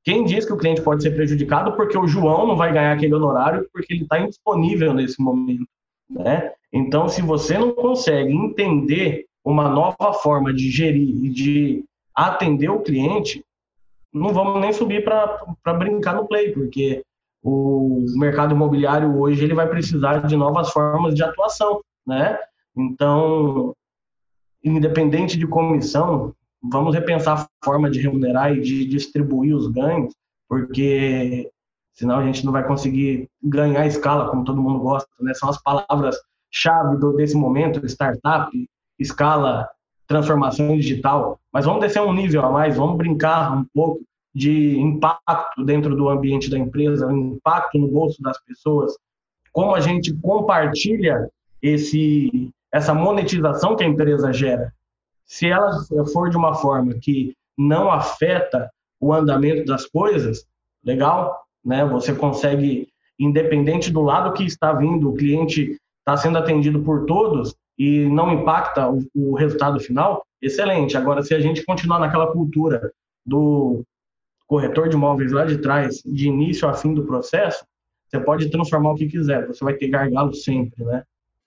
quem 0.05 0.25
diz 0.25 0.45
que 0.45 0.53
o 0.53 0.57
cliente 0.57 0.83
pode 0.83 1.03
ser 1.03 1.13
prejudicado 1.13 1.77
porque 1.77 1.97
o 1.97 2.07
João 2.07 2.47
não 2.47 2.57
vai 2.57 2.73
ganhar 2.73 2.93
aquele 2.93 3.15
honorário 3.15 3.69
porque 3.73 3.95
ele 3.95 4.03
está 4.03 4.19
indisponível 4.19 4.93
nesse 4.93 5.23
momento, 5.23 5.69
né? 6.11 6.53
Então, 6.73 7.09
se 7.09 7.23
você 7.23 7.57
não 7.57 7.73
consegue 7.73 8.33
entender 8.33 9.27
uma 9.45 9.69
nova 9.69 10.13
forma 10.15 10.53
de 10.53 10.71
gerir 10.71 11.25
e 11.25 11.29
de 11.29 11.85
atender 12.15 12.71
o 12.71 12.81
cliente, 12.81 13.45
não 14.13 14.33
vamos 14.33 14.61
nem 14.61 14.73
subir 14.73 15.05
para 15.05 15.75
brincar 15.75 16.15
no 16.15 16.27
play, 16.27 16.53
porque 16.53 17.03
o 17.43 18.05
mercado 18.17 18.55
imobiliário 18.55 19.19
hoje 19.19 19.45
ele 19.45 19.55
vai 19.55 19.69
precisar 19.69 20.27
de 20.27 20.37
novas 20.37 20.71
formas 20.71 21.15
de 21.15 21.23
atuação, 21.23 21.81
né? 22.07 22.39
Então, 22.77 23.75
independente 24.65 25.39
de 25.39 25.47
comissão, 25.47 26.35
vamos 26.63 26.95
repensar 26.95 27.43
a 27.43 27.65
forma 27.65 27.91
de 27.91 28.01
remunerar 28.01 28.53
e 28.53 28.61
de 28.61 28.87
distribuir 28.87 29.55
os 29.55 29.67
ganhos, 29.69 30.15
porque 30.49 31.51
senão 31.93 32.19
a 32.19 32.25
gente 32.25 32.45
não 32.45 32.53
vai 32.53 32.67
conseguir 32.67 33.29
ganhar 33.43 33.87
escala, 33.87 34.31
como 34.31 34.45
todo 34.45 34.63
mundo 34.63 34.79
gosta, 34.79 35.09
né? 35.21 35.35
São 35.35 35.49
as 35.49 35.61
palavras-chave 35.63 36.97
desse 37.17 37.37
momento, 37.37 37.85
startup, 37.87 38.51
escala, 38.99 39.69
transformação 40.07 40.77
digital. 40.77 41.39
Mas 41.53 41.65
vamos 41.65 41.81
descer 41.81 42.01
um 42.03 42.13
nível 42.13 42.45
a 42.45 42.51
mais, 42.51 42.77
vamos 42.77 42.97
brincar 42.97 43.57
um 43.57 43.65
pouco 43.75 44.03
de 44.35 44.79
impacto 44.79 45.65
dentro 45.65 45.95
do 45.95 46.09
ambiente 46.09 46.49
da 46.49 46.59
empresa, 46.59 47.13
impacto 47.13 47.79
no 47.79 47.89
bolso 47.89 48.23
das 48.23 48.43
pessoas, 48.45 48.97
como 49.53 49.75
a 49.75 49.81
gente 49.81 50.15
compartilha 50.15 51.29
esse 51.61 52.51
essa 52.73 52.95
monetização 52.95 53.77
que 53.77 53.85
a 53.85 53.87
empresa 53.87 54.33
gera. 54.33 54.73
Se 55.25 55.47
ela 55.47 55.71
for 56.13 56.31
de 56.31 56.37
uma 56.37 56.55
forma 56.55 56.95
que 56.95 57.37
não 57.57 57.91
afeta 57.91 58.71
o 58.99 59.13
andamento 59.13 59.65
das 59.67 59.87
coisas, 59.87 60.47
legal, 60.85 61.45
né? 61.65 61.85
Você 61.85 62.15
consegue, 62.15 62.89
independente 63.19 63.91
do 63.91 64.01
lado 64.01 64.33
que 64.33 64.45
está 64.45 64.73
vindo, 64.73 65.11
o 65.11 65.15
cliente 65.15 65.79
está 65.99 66.17
sendo 66.17 66.39
atendido 66.39 66.83
por 66.83 67.05
todos 67.07 67.55
e 67.79 68.07
não 68.07 68.33
impacta 68.33 68.89
o, 68.89 69.05
o 69.15 69.35
resultado 69.35 69.79
final, 69.81 70.25
excelente. 70.41 70.97
Agora, 70.97 71.23
se 71.23 71.35
a 71.35 71.41
gente 71.41 71.65
continuar 71.65 71.99
naquela 71.99 72.33
cultura 72.33 72.93
do 73.25 73.83
corretor 74.47 74.89
de 74.89 74.97
imóveis 74.97 75.33
lá 75.33 75.45
de 75.45 75.59
trás, 75.59 76.03
de 76.05 76.29
início 76.29 76.69
a 76.69 76.75
fim 76.75 76.95
do 76.95 77.05
processo, 77.05 77.65
você 78.09 78.21
pode 78.21 78.51
transformar 78.51 78.93
o 78.93 78.95
que 78.95 79.07
quiser, 79.07 79.47
você 79.47 79.65
vai 79.65 79.75
ter 79.75 79.89
gargalo 79.89 80.35
sempre, 80.35 80.85
né? 80.85 81.03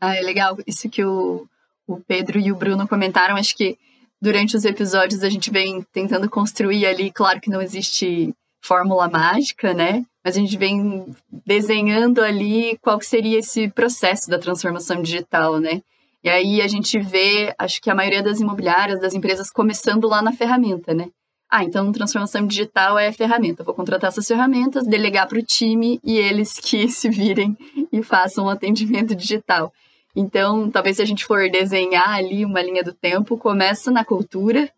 Ah, 0.05 0.15
é 0.15 0.21
legal 0.21 0.57
isso 0.67 0.89
que 0.89 1.03
o, 1.03 1.47
o 1.87 1.97
Pedro 1.97 2.39
e 2.39 2.51
o 2.51 2.55
Bruno 2.55 2.87
comentaram. 2.87 3.35
Acho 3.35 3.55
que 3.55 3.77
durante 4.21 4.55
os 4.55 4.65
episódios 4.65 5.23
a 5.23 5.29
gente 5.29 5.51
vem 5.51 5.81
tentando 5.93 6.29
construir 6.29 6.85
ali, 6.85 7.11
claro 7.11 7.41
que 7.41 7.49
não 7.49 7.61
existe 7.61 8.33
fórmula 8.61 9.09
mágica, 9.09 9.73
né? 9.73 10.03
Mas 10.23 10.35
a 10.35 10.39
gente 10.39 10.57
vem 10.57 11.05
desenhando 11.45 12.21
ali 12.21 12.77
qual 12.81 12.99
seria 13.01 13.39
esse 13.39 13.69
processo 13.69 14.29
da 14.29 14.39
transformação 14.39 15.01
digital, 15.01 15.59
né? 15.59 15.81
E 16.23 16.29
aí 16.29 16.61
a 16.61 16.67
gente 16.67 16.97
vê, 16.97 17.53
acho 17.59 17.79
que 17.79 17.89
a 17.89 17.95
maioria 17.95 18.23
das 18.23 18.39
imobiliárias, 18.39 18.99
das 18.99 19.13
empresas, 19.13 19.51
começando 19.51 20.07
lá 20.07 20.23
na 20.23 20.31
ferramenta, 20.31 20.91
né? 20.91 21.09
Ah, 21.47 21.63
então 21.63 21.91
transformação 21.91 22.47
digital 22.47 22.97
é 22.97 23.11
ferramenta. 23.11 23.63
vou 23.63 23.75
contratar 23.75 24.07
essas 24.07 24.27
ferramentas, 24.27 24.87
delegar 24.87 25.27
para 25.27 25.37
o 25.37 25.43
time 25.43 25.99
e 26.03 26.17
eles 26.17 26.53
que 26.53 26.87
se 26.89 27.09
virem 27.09 27.55
e 27.91 28.01
façam 28.01 28.45
um 28.45 28.49
atendimento 28.49 29.15
digital. 29.15 29.71
Então, 30.15 30.71
talvez 30.71 30.95
se 30.95 31.01
a 31.01 31.05
gente 31.05 31.25
for 31.25 31.49
desenhar 31.49 32.09
ali 32.09 32.45
uma 32.45 32.61
linha 32.61 32.83
do 32.83 32.93
tempo, 32.93 33.37
começa 33.37 33.91
na 33.91 34.05
cultura, 34.05 34.71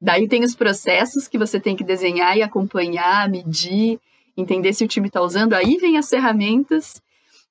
daí 0.00 0.28
tem 0.28 0.44
os 0.44 0.54
processos 0.54 1.26
que 1.26 1.36
você 1.36 1.58
tem 1.58 1.74
que 1.74 1.82
desenhar 1.82 2.36
e 2.36 2.42
acompanhar, 2.42 3.28
medir, 3.28 3.98
entender 4.36 4.72
se 4.72 4.84
o 4.84 4.88
time 4.88 5.08
está 5.08 5.20
usando, 5.20 5.54
aí 5.54 5.76
vem 5.76 5.98
as 5.98 6.08
ferramentas, 6.08 7.02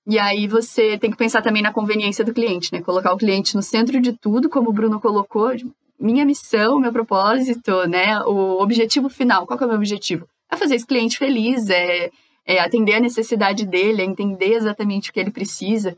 e 0.08 0.18
aí 0.18 0.48
você 0.48 0.98
tem 0.98 1.12
que 1.12 1.18
pensar 1.18 1.42
também 1.42 1.62
na 1.62 1.74
conveniência 1.74 2.24
do 2.24 2.34
cliente, 2.34 2.74
né? 2.74 2.82
Colocar 2.82 3.14
o 3.14 3.18
cliente 3.18 3.56
no 3.56 3.62
centro 3.62 4.00
de 4.02 4.14
tudo, 4.14 4.50
como 4.50 4.70
o 4.70 4.74
Bruno 4.74 5.00
colocou, 5.00 5.52
minha 6.00 6.26
missão, 6.26 6.80
meu 6.80 6.92
propósito, 6.92 7.86
né? 7.88 8.20
O 8.22 8.62
objetivo 8.62 9.10
final, 9.10 9.46
qual 9.46 9.60
é 9.60 9.66
o 9.66 9.68
meu 9.68 9.78
objetivo? 9.78 10.26
É 10.50 10.56
fazer 10.56 10.76
esse 10.76 10.88
cliente 10.88 11.18
feliz, 11.18 11.70
é, 11.70 12.10
é 12.46 12.60
atender 12.60 12.96
a 12.96 13.00
necessidade 13.00 13.66
dele, 13.68 14.02
é 14.02 14.06
entender 14.06 14.54
exatamente 14.54 15.10
o 15.10 15.14
que 15.14 15.20
ele 15.20 15.32
precisa. 15.32 15.96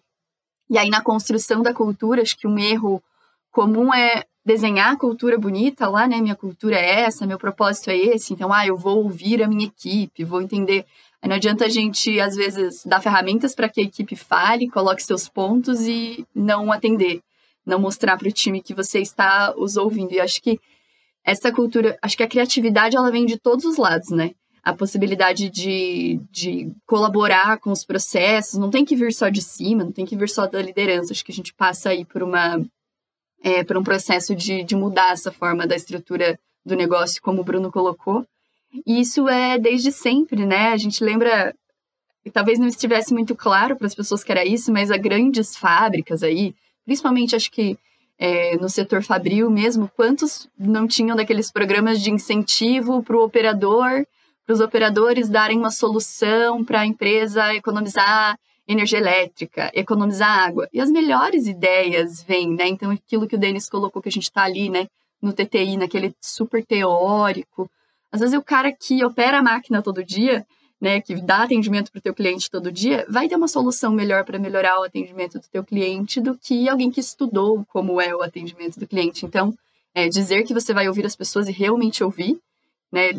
E 0.72 0.78
aí, 0.78 0.90
na 0.90 1.02
construção 1.02 1.62
da 1.62 1.74
cultura, 1.74 2.22
acho 2.22 2.38
que 2.38 2.48
um 2.48 2.58
erro 2.58 3.04
comum 3.52 3.94
é 3.94 4.24
desenhar 4.46 4.94
a 4.94 4.96
cultura 4.96 5.38
bonita 5.38 5.90
lá, 5.90 6.08
né? 6.08 6.22
Minha 6.22 6.34
cultura 6.34 6.78
é 6.78 7.02
essa, 7.02 7.28
meu 7.28 7.38
propósito 7.38 7.90
é 7.90 7.98
esse. 7.98 8.32
Então, 8.32 8.54
ah, 8.54 8.66
eu 8.66 8.78
vou 8.78 9.04
ouvir 9.04 9.44
a 9.44 9.50
minha 9.50 9.66
equipe, 9.66 10.24
vou 10.24 10.42
entender. 10.42 10.86
Aí 11.22 11.28
não 11.28 11.36
adianta 11.36 11.66
a 11.66 11.70
gente, 11.70 12.18
às 12.22 12.38
vezes, 12.38 12.86
dar 12.86 13.02
ferramentas 13.02 13.54
para 13.54 13.68
que 13.68 13.82
a 13.82 13.84
equipe 13.84 14.16
fale, 14.16 14.70
coloque 14.70 15.04
seus 15.04 15.28
pontos 15.28 15.82
e 15.82 16.26
não 16.34 16.72
atender, 16.72 17.22
não 17.66 17.78
mostrar 17.78 18.18
para 18.18 18.30
o 18.30 18.32
time 18.32 18.62
que 18.62 18.74
você 18.74 19.00
está 19.02 19.54
os 19.58 19.76
ouvindo. 19.76 20.14
E 20.14 20.22
acho 20.22 20.42
que 20.42 20.58
essa 21.22 21.52
cultura, 21.52 22.00
acho 22.02 22.16
que 22.16 22.24
a 22.24 22.30
criatividade 22.30 22.96
ela 22.96 23.12
vem 23.12 23.26
de 23.26 23.38
todos 23.38 23.66
os 23.66 23.76
lados, 23.76 24.10
né? 24.10 24.32
A 24.64 24.74
possibilidade 24.74 25.50
de, 25.50 26.20
de 26.30 26.72
colaborar 26.86 27.58
com 27.58 27.72
os 27.72 27.84
processos, 27.84 28.60
não 28.60 28.70
tem 28.70 28.86
que 28.86 28.96
vir 28.96 29.12
só 29.12 29.30
de 29.30 29.42
cima, 29.42 29.84
não 29.84 29.92
tem 29.92 30.06
que 30.06 30.16
vir 30.16 30.30
só 30.30 30.46
da 30.46 30.62
liderança. 30.62 31.14
Acho 31.14 31.26
que 31.26 31.32
a 31.32 31.36
gente 31.36 31.54
passa 31.54 31.90
aí 31.90 32.06
por 32.06 32.22
uma 32.22 32.62
é, 33.44 33.64
por 33.64 33.76
um 33.76 33.84
processo 33.84 34.36
de, 34.36 34.64
de 34.64 34.76
mudar 34.76 35.14
essa 35.14 35.32
forma 35.32 35.66
da 35.66 35.76
estrutura 35.76 36.40
do 36.64 36.76
negócio, 36.76 37.22
como 37.22 37.42
o 37.42 37.44
Bruno 37.44 37.72
colocou. 37.72 38.26
E 38.86 39.02
isso 39.02 39.28
é 39.28 39.58
desde 39.58 39.92
sempre, 39.92 40.46
né? 40.46 40.70
A 40.70 40.78
gente 40.78 41.04
lembra, 41.04 41.54
talvez 42.32 42.60
não 42.60 42.68
estivesse 42.68 43.14
muito 43.14 43.36
claro 43.36 43.76
para 43.76 43.88
as 43.88 43.96
pessoas 43.96 44.24
que 44.24 44.32
era 44.32 44.46
isso, 44.46 44.72
mas 44.72 44.92
há 44.92 44.98
grandes 44.98 45.56
fábricas 45.58 46.22
aí, 46.22 46.54
principalmente 46.86 47.36
acho 47.36 47.52
que 47.52 47.78
é, 48.18 48.56
no 48.58 48.70
setor 48.70 49.04
fabril 49.04 49.50
mesmo, 49.50 49.90
quantos 49.96 50.48
não 50.58 50.88
tinham 50.88 51.18
daqueles 51.18 51.52
programas 51.52 52.00
de 52.00 52.12
incentivo 52.12 53.02
para 53.02 53.18
o 53.18 53.24
operador 53.24 54.06
para 54.52 54.56
os 54.56 54.60
operadores 54.60 55.30
darem 55.30 55.58
uma 55.58 55.72
solução 55.72 56.62
para 56.62 56.82
a 56.82 56.86
empresa 56.86 57.56
economizar 57.56 58.38
energia 58.68 59.00
elétrica, 59.00 59.72
economizar 59.74 60.30
água. 60.30 60.68
E 60.74 60.82
as 60.82 60.92
melhores 60.92 61.48
ideias 61.48 62.22
vêm, 62.22 62.54
né? 62.54 62.68
Então, 62.68 62.92
aquilo 62.92 63.28
que 63.28 63.36
o 63.36 63.40
Denis 63.40 63.70
colocou, 63.70 64.02
que 64.02 64.10
a 64.10 64.12
gente 64.12 64.24
está 64.24 64.44
ali, 64.44 64.70
né, 64.70 64.88
no 65.22 65.32
TTI, 65.32 65.78
naquele 65.78 66.14
super 66.20 66.66
teórico. 66.66 67.70
Às 68.12 68.20
vezes, 68.20 68.38
o 68.38 68.42
cara 68.42 68.74
que 68.74 69.04
opera 69.06 69.40
a 69.40 69.44
máquina 69.44 69.82
todo 69.82 70.04
dia, 70.04 70.46
né, 70.82 71.00
que 71.00 71.16
dá 71.16 71.44
atendimento 71.44 71.90
para 71.90 72.00
o 72.00 72.02
teu 72.02 72.14
cliente 72.14 72.52
todo 72.52 72.72
dia, 72.72 73.06
vai 73.10 73.30
ter 73.30 73.36
uma 73.38 73.48
solução 73.48 73.94
melhor 73.94 74.26
para 74.26 74.38
melhorar 74.38 74.80
o 74.80 74.84
atendimento 74.84 75.40
do 75.40 75.48
teu 75.50 75.64
cliente 75.64 76.20
do 76.20 76.38
que 76.38 76.68
alguém 76.68 76.92
que 76.92 77.00
estudou 77.00 77.66
como 77.72 78.02
é 78.02 78.14
o 78.14 78.22
atendimento 78.22 78.78
do 78.78 78.88
cliente. 78.88 79.26
Então, 79.26 79.54
é, 79.96 80.10
dizer 80.10 80.44
que 80.44 80.54
você 80.54 80.74
vai 80.74 80.90
ouvir 80.90 81.06
as 81.06 81.16
pessoas 81.16 81.48
e 81.48 81.54
realmente 81.54 82.04
ouvir 82.04 82.38
né, 82.92 83.12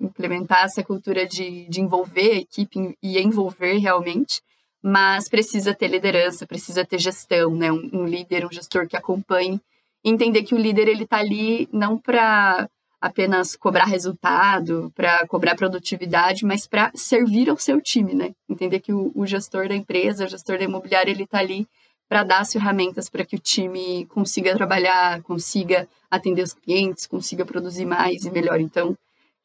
implementar 0.00 0.64
essa 0.64 0.82
cultura 0.82 1.26
de, 1.26 1.68
de 1.68 1.80
envolver 1.80 2.32
a 2.32 2.38
equipe 2.38 2.96
e 3.02 3.18
envolver 3.18 3.76
realmente, 3.78 4.40
mas 4.82 5.28
precisa 5.28 5.74
ter 5.74 5.88
liderança, 5.88 6.46
precisa 6.46 6.84
ter 6.84 6.98
gestão, 6.98 7.54
né, 7.54 7.70
um, 7.70 7.90
um 7.92 8.06
líder, 8.06 8.46
um 8.46 8.52
gestor 8.52 8.86
que 8.88 8.96
acompanhe, 8.96 9.60
entender 10.04 10.42
que 10.42 10.54
o 10.54 10.58
líder 10.58 10.88
ele 10.88 11.04
está 11.04 11.18
ali 11.18 11.68
não 11.72 11.98
para 11.98 12.68
apenas 13.00 13.54
cobrar 13.54 13.84
resultado, 13.84 14.92
para 14.94 15.26
cobrar 15.26 15.54
produtividade, 15.54 16.44
mas 16.44 16.66
para 16.66 16.90
servir 16.94 17.48
ao 17.48 17.56
seu 17.56 17.80
time, 17.80 18.12
né? 18.12 18.34
Entender 18.48 18.80
que 18.80 18.92
o, 18.92 19.12
o 19.14 19.24
gestor 19.24 19.68
da 19.68 19.74
empresa, 19.74 20.24
o 20.24 20.28
gestor 20.28 20.58
da 20.58 20.64
imobiliária, 20.64 21.10
ele 21.10 21.22
está 21.22 21.38
ali 21.38 21.66
para 22.08 22.24
dar 22.24 22.40
as 22.40 22.52
ferramentas 22.52 23.08
para 23.08 23.24
que 23.24 23.36
o 23.36 23.38
time 23.38 24.06
consiga 24.06 24.56
trabalhar, 24.56 25.22
consiga 25.22 25.86
atender 26.10 26.42
os 26.42 26.54
clientes, 26.54 27.06
consiga 27.06 27.44
produzir 27.44 27.84
mais 27.84 28.24
e 28.24 28.30
melhor. 28.30 28.60
Então, 28.60 28.96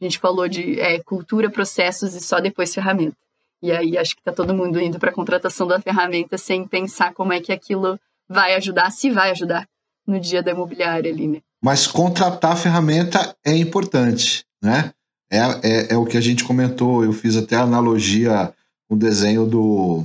a 0.06 0.10
gente 0.10 0.20
falou 0.20 0.48
de 0.48 0.80
é, 0.80 1.00
cultura, 1.00 1.50
processos 1.50 2.14
e 2.14 2.22
só 2.22 2.40
depois 2.40 2.74
ferramenta. 2.74 3.18
E 3.62 3.72
aí 3.72 3.98
acho 3.98 4.16
que 4.16 4.22
está 4.22 4.32
todo 4.32 4.54
mundo 4.54 4.80
indo 4.80 5.00
para 5.00 5.10
a 5.10 5.14
contratação 5.14 5.66
da 5.66 5.80
ferramenta 5.80 6.38
sem 6.38 6.68
pensar 6.68 7.14
como 7.14 7.32
é 7.32 7.40
que 7.40 7.52
aquilo 7.52 8.00
vai 8.28 8.56
ajudar, 8.56 8.92
se 8.92 9.10
vai 9.10 9.32
ajudar 9.32 9.68
no 10.06 10.20
dia 10.20 10.44
da 10.44 10.52
imobiliária 10.52 11.12
ali, 11.12 11.28
né? 11.28 11.40
Mas 11.62 11.88
contratar 11.88 12.52
a 12.52 12.58
ferramenta 12.58 13.36
é 13.46 13.56
importante, 13.56 14.46
né? 14.62 14.92
É, 15.32 15.40
é, 15.64 15.94
é 15.94 15.98
o 15.98 16.06
que 16.06 16.18
a 16.18 16.22
gente 16.22 16.44
comentou, 16.44 17.04
eu 17.04 17.14
fiz 17.14 17.38
até 17.38 17.56
analogia 17.56 18.54
com 18.88 18.96
o 18.96 19.00
desenho 19.00 19.46
do, 19.46 20.04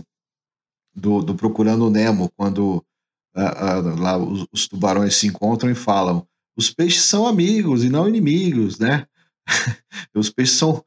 do, 0.94 1.22
do 1.22 1.34
Procurando 1.34 1.90
Nemo, 1.90 2.30
quando 2.36 2.76
uh, 3.36 3.40
uh, 3.40 4.00
lá 4.00 4.16
os, 4.16 4.46
os 4.52 4.68
tubarões 4.68 5.16
se 5.16 5.26
encontram 5.26 5.68
e 5.70 5.74
falam 5.74 6.24
os 6.58 6.70
peixes 6.70 7.04
são 7.04 7.24
amigos 7.24 7.84
e 7.84 7.88
não 7.88 8.08
inimigos, 8.08 8.80
né? 8.80 9.06
Os 10.20 10.30
peixes 10.30 10.56
são, 10.56 10.84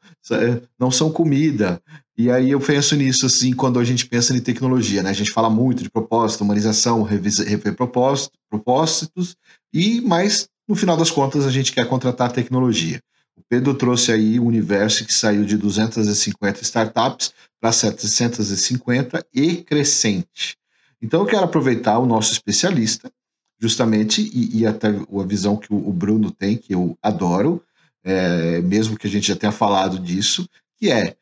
não 0.79 0.91
são 0.91 1.11
comida. 1.11 1.82
E 2.17 2.29
aí 2.29 2.51
eu 2.51 2.59
penso 2.59 2.95
nisso, 2.95 3.25
assim, 3.25 3.53
quando 3.53 3.79
a 3.79 3.84
gente 3.84 4.05
pensa 4.05 4.36
em 4.36 4.39
tecnologia, 4.39 5.01
né? 5.01 5.09
A 5.09 5.13
gente 5.13 5.32
fala 5.32 5.49
muito 5.49 5.82
de 5.82 5.89
propósito, 5.89 6.43
humanização, 6.43 7.01
rever 7.03 7.75
propósito, 7.75 8.38
propósitos, 8.49 9.36
e 9.73 10.01
mas 10.01 10.47
no 10.67 10.75
final 10.75 10.95
das 10.95 11.09
contas 11.09 11.45
a 11.45 11.51
gente 11.51 11.71
quer 11.71 11.88
contratar 11.88 12.32
tecnologia. 12.32 13.01
O 13.36 13.41
Pedro 13.49 13.73
trouxe 13.73 14.11
aí 14.11 14.39
o 14.39 14.45
universo 14.45 15.05
que 15.05 15.13
saiu 15.13 15.45
de 15.45 15.57
250 15.57 16.61
startups 16.61 17.34
para 17.59 17.71
750 17.71 19.25
e 19.34 19.57
crescente. 19.57 20.57
Então 21.01 21.21
eu 21.21 21.25
quero 21.25 21.43
aproveitar 21.43 21.97
o 21.97 22.05
nosso 22.05 22.34
especialista, 22.34 23.11
justamente, 23.59 24.21
e, 24.34 24.59
e 24.59 24.65
até 24.65 24.89
a 24.89 25.23
visão 25.25 25.57
que 25.57 25.73
o 25.73 25.91
Bruno 25.91 26.32
tem, 26.32 26.57
que 26.57 26.73
eu 26.73 26.97
adoro, 27.01 27.63
é, 28.04 28.62
mesmo 28.62 28.97
que 28.97 29.08
a 29.08 29.10
gente 29.10 29.28
já 29.28 29.36
tenha 29.36 29.52
falado 29.52 29.99
disso, 29.99 30.47
que 30.78 30.91
é 30.91 31.16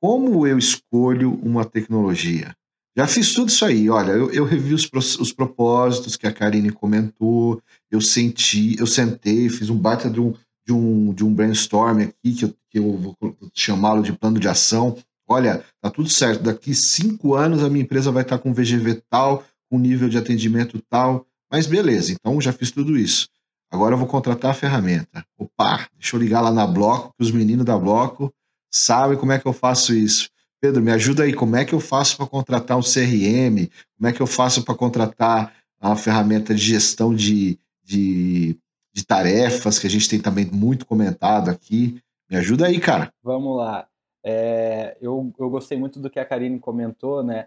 como 0.00 0.46
eu 0.46 0.58
escolho 0.58 1.38
uma 1.42 1.64
tecnologia. 1.64 2.54
Já 2.96 3.06
fiz 3.06 3.32
tudo 3.32 3.48
isso 3.48 3.64
aí, 3.64 3.88
olha, 3.88 4.12
eu, 4.12 4.30
eu 4.32 4.44
revi 4.44 4.74
os, 4.74 4.90
os 4.92 5.32
propósitos 5.32 6.16
que 6.16 6.26
a 6.26 6.32
Karine 6.32 6.70
comentou, 6.70 7.62
eu 7.90 8.00
senti, 8.00 8.76
eu 8.78 8.86
sentei, 8.86 9.48
fiz 9.48 9.70
um 9.70 9.76
baita 9.76 10.10
de 10.10 10.20
um, 10.20 10.34
de 10.66 10.72
um, 10.72 11.14
de 11.14 11.24
um 11.24 11.32
brainstorm 11.32 12.02
aqui, 12.02 12.34
que 12.34 12.44
eu, 12.44 12.54
que 12.70 12.78
eu 12.78 12.96
vou 12.98 13.16
chamá-lo 13.54 14.02
de 14.02 14.12
plano 14.12 14.38
de 14.38 14.46
ação. 14.46 14.98
Olha, 15.26 15.64
tá 15.80 15.88
tudo 15.88 16.10
certo, 16.10 16.42
daqui 16.42 16.74
cinco 16.74 17.34
anos 17.34 17.62
a 17.62 17.70
minha 17.70 17.82
empresa 17.82 18.10
vai 18.10 18.24
estar 18.24 18.38
com 18.38 18.52
VGV 18.52 19.02
tal, 19.08 19.42
com 19.70 19.78
nível 19.78 20.08
de 20.08 20.18
atendimento 20.18 20.78
tal, 20.90 21.26
mas 21.50 21.66
beleza, 21.66 22.12
então 22.12 22.40
já 22.40 22.52
fiz 22.52 22.70
tudo 22.70 22.96
isso. 22.98 23.28
Agora 23.72 23.94
eu 23.94 23.98
vou 23.98 24.06
contratar 24.06 24.50
a 24.50 24.54
ferramenta. 24.54 25.24
Opa, 25.38 25.88
deixa 25.98 26.14
eu 26.14 26.20
ligar 26.20 26.42
lá 26.42 26.50
na 26.50 26.66
Bloco, 26.66 27.14
que 27.16 27.24
os 27.24 27.30
meninos 27.30 27.64
da 27.64 27.78
Bloco 27.78 28.30
sabem 28.70 29.16
como 29.16 29.32
é 29.32 29.38
que 29.38 29.46
eu 29.46 29.52
faço 29.54 29.94
isso. 29.94 30.28
Pedro, 30.60 30.82
me 30.82 30.92
ajuda 30.92 31.22
aí, 31.22 31.32
como 31.32 31.56
é 31.56 31.64
que 31.64 31.72
eu 31.72 31.80
faço 31.80 32.18
para 32.18 32.26
contratar 32.26 32.76
um 32.76 32.82
CRM? 32.82 33.66
Como 33.96 34.08
é 34.08 34.12
que 34.12 34.20
eu 34.20 34.26
faço 34.26 34.62
para 34.62 34.74
contratar 34.74 35.54
a 35.80 35.96
ferramenta 35.96 36.54
de 36.54 36.60
gestão 36.60 37.14
de, 37.14 37.58
de, 37.82 38.58
de, 38.92 39.06
tarefas, 39.06 39.78
que 39.78 39.86
a 39.86 39.90
gente 39.90 40.06
tem 40.06 40.20
também 40.20 40.44
muito 40.44 40.84
comentado 40.84 41.50
aqui? 41.50 41.98
Me 42.30 42.36
ajuda 42.36 42.66
aí, 42.66 42.78
cara. 42.78 43.10
Vamos 43.22 43.56
lá. 43.56 43.88
É, 44.22 44.98
eu, 45.00 45.32
eu 45.38 45.48
gostei 45.48 45.78
muito 45.78 45.98
do 45.98 46.10
que 46.10 46.20
a 46.20 46.26
Karine 46.26 46.60
comentou, 46.60 47.22
né? 47.22 47.46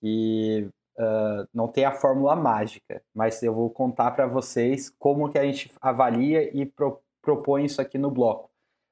Que 0.00 0.68
uh, 0.98 1.48
não 1.52 1.68
tem 1.68 1.84
a 1.84 1.92
fórmula 1.92 2.34
mágica, 2.36 3.02
mas 3.14 3.42
eu 3.42 3.54
vou 3.54 3.70
contar 3.70 4.10
para 4.12 4.26
vocês 4.26 4.90
como 4.98 5.28
que 5.30 5.38
a 5.38 5.44
gente 5.44 5.70
avalia 5.80 6.50
e 6.56 6.66
pro, 6.66 7.00
propõe 7.20 7.64
isso 7.64 7.80
aqui 7.80 7.98
no 7.98 8.10
bloco. 8.10 8.50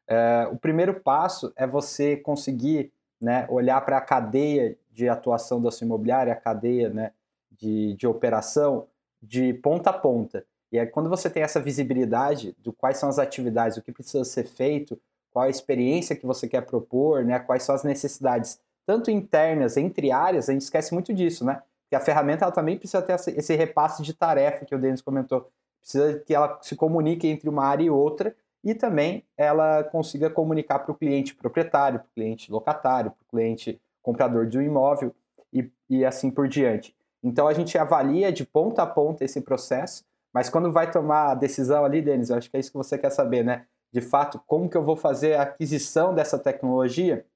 Uh, 0.09 0.53
o 0.53 0.59
primeiro 0.59 1.01
passo 1.01 1.53
é 1.57 1.67
você 1.67 2.17
conseguir 2.17 2.93
né, 3.21 3.47
olhar 3.49 3.81
para 3.85 3.99
a 3.99 4.01
cadeia 4.01 4.77
de 4.91 5.09
atuação 5.09 5.63
da 5.63 5.71
sua 5.71 5.85
imobiliária, 5.85 6.33
a 6.33 6.37
cadeia 6.37 6.89
né, 6.89 7.13
de, 7.51 7.95
de 7.95 8.07
operação, 8.07 8.87
de 9.23 9.55
ponta 9.55 9.91
a 9.91 9.93
ponta. 9.93 10.45
E 10.73 10.79
aí, 10.79 10.87
quando 10.87 11.09
você 11.09 11.29
tem 11.29 11.43
essa 11.43 11.61
visibilidade 11.61 12.55
do 12.59 12.73
quais 12.73 12.97
são 12.97 13.09
as 13.09 13.19
atividades, 13.19 13.77
o 13.77 13.83
que 13.83 13.93
precisa 13.93 14.25
ser 14.25 14.45
feito, 14.45 15.01
qual 15.31 15.45
a 15.45 15.51
experiência 15.51 16.17
que 16.17 16.27
você 16.27 16.49
quer 16.49 16.63
propor, 16.63 17.25
né, 17.25 17.39
quais 17.39 17.63
são 17.63 17.75
as 17.75 17.85
necessidades, 17.85 18.61
tanto 18.87 19.11
internas, 19.11 19.77
entre 19.77 20.11
áreas, 20.11 20.49
a 20.49 20.53
gente 20.53 20.63
esquece 20.63 20.93
muito 20.95 21.13
disso, 21.13 21.45
né? 21.45 21.63
Que 21.91 21.97
a 21.97 22.01
ferramenta 22.01 22.45
ela 22.45 22.53
também 22.53 22.79
precisa 22.79 23.03
ter 23.03 23.15
esse 23.37 23.57
repasse 23.57 24.01
de 24.01 24.15
tarefa 24.15 24.65
que 24.65 24.75
o 24.75 24.79
Denis 24.79 25.03
comentou. 25.03 25.51
Precisa 25.81 26.21
que 26.21 26.33
ela 26.33 26.57
se 26.63 26.77
comunique 26.77 27.27
entre 27.27 27.49
uma 27.49 27.65
área 27.65 27.83
e 27.83 27.91
outra 27.91 28.35
e 28.63 28.75
também 28.75 29.25
ela 29.37 29.83
consiga 29.83 30.31
comunicar 30.31 30.79
para 30.79 30.93
o 30.93 30.95
cliente 30.95 31.35
proprietário, 31.35 31.99
para 31.99 32.07
o 32.07 32.15
cliente 32.15 32.53
locatário, 32.53 33.11
para 33.11 33.23
o 33.25 33.29
cliente 33.29 33.81
comprador 34.01 34.47
de 34.47 34.57
um 34.57 34.63
imóvel 34.63 35.13
e, 35.53 35.69
e 35.89 36.05
assim 36.05 36.31
por 36.31 36.47
diante. 36.47 36.95
Então 37.25 37.49
a 37.49 37.53
gente 37.53 37.77
avalia 37.77 38.31
de 38.31 38.47
ponta 38.47 38.85
a 38.85 38.87
ponta 38.87 39.25
esse 39.25 39.41
processo, 39.41 40.05
mas 40.33 40.49
quando 40.49 40.71
vai 40.71 40.89
tomar 40.93 41.33
a 41.33 41.35
decisão 41.35 41.85
ali, 41.85 42.01
Denis, 42.01 42.31
eu 42.31 42.37
acho 42.37 42.49
que 42.49 42.57
é 42.57 42.61
isso 42.61 42.71
que 42.71 42.79
você 42.79 42.97
quer 42.97 43.11
saber, 43.11 43.45
né? 43.45 43.67
De 43.91 44.01
fato, 44.01 44.41
como 44.47 44.71
que 44.71 44.77
eu 44.77 44.85
vou 44.85 44.95
fazer 44.95 45.35
a 45.35 45.43
aquisição 45.43 46.15
dessa 46.15 46.39
tecnologia? 46.39 47.27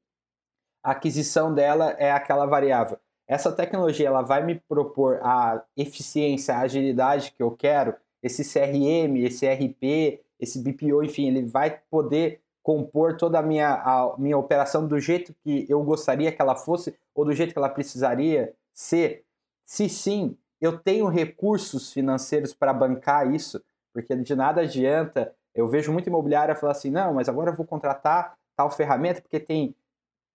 A 0.80 0.92
aquisição 0.92 1.52
dela 1.52 1.96
é 1.98 2.12
aquela 2.12 2.46
variável 2.46 2.98
essa 3.26 3.50
tecnologia 3.52 4.06
ela 4.06 4.22
vai 4.22 4.44
me 4.44 4.56
propor 4.68 5.20
a 5.22 5.62
eficiência, 5.76 6.54
a 6.54 6.60
agilidade 6.60 7.32
que 7.32 7.42
eu 7.42 7.50
quero, 7.50 7.94
esse 8.22 8.42
CRM, 8.44 9.16
esse 9.24 9.46
RP, 9.46 10.20
esse 10.38 10.58
BPO, 10.58 11.02
enfim, 11.02 11.28
ele 11.28 11.44
vai 11.44 11.78
poder 11.90 12.40
compor 12.62 13.16
toda 13.16 13.38
a 13.38 13.42
minha, 13.42 13.74
a 13.74 14.14
minha 14.18 14.38
operação 14.38 14.88
do 14.88 14.98
jeito 14.98 15.34
que 15.42 15.66
eu 15.68 15.82
gostaria 15.82 16.32
que 16.32 16.40
ela 16.40 16.56
fosse 16.56 16.96
ou 17.14 17.24
do 17.24 17.32
jeito 17.32 17.52
que 17.52 17.58
ela 17.58 17.68
precisaria 17.68 18.54
ser? 18.72 19.24
Se 19.66 19.88
sim, 19.88 20.36
eu 20.60 20.78
tenho 20.78 21.06
recursos 21.08 21.92
financeiros 21.92 22.54
para 22.54 22.72
bancar 22.72 23.32
isso, 23.32 23.62
porque 23.92 24.16
de 24.16 24.34
nada 24.34 24.62
adianta. 24.62 25.34
Eu 25.54 25.68
vejo 25.68 25.92
muito 25.92 26.08
imobiliária 26.08 26.56
falar 26.56 26.72
assim: 26.72 26.90
não, 26.90 27.14
mas 27.14 27.28
agora 27.28 27.50
eu 27.50 27.54
vou 27.54 27.66
contratar 27.66 28.34
tal 28.56 28.70
ferramenta 28.70 29.20
porque 29.20 29.38
tem 29.38 29.74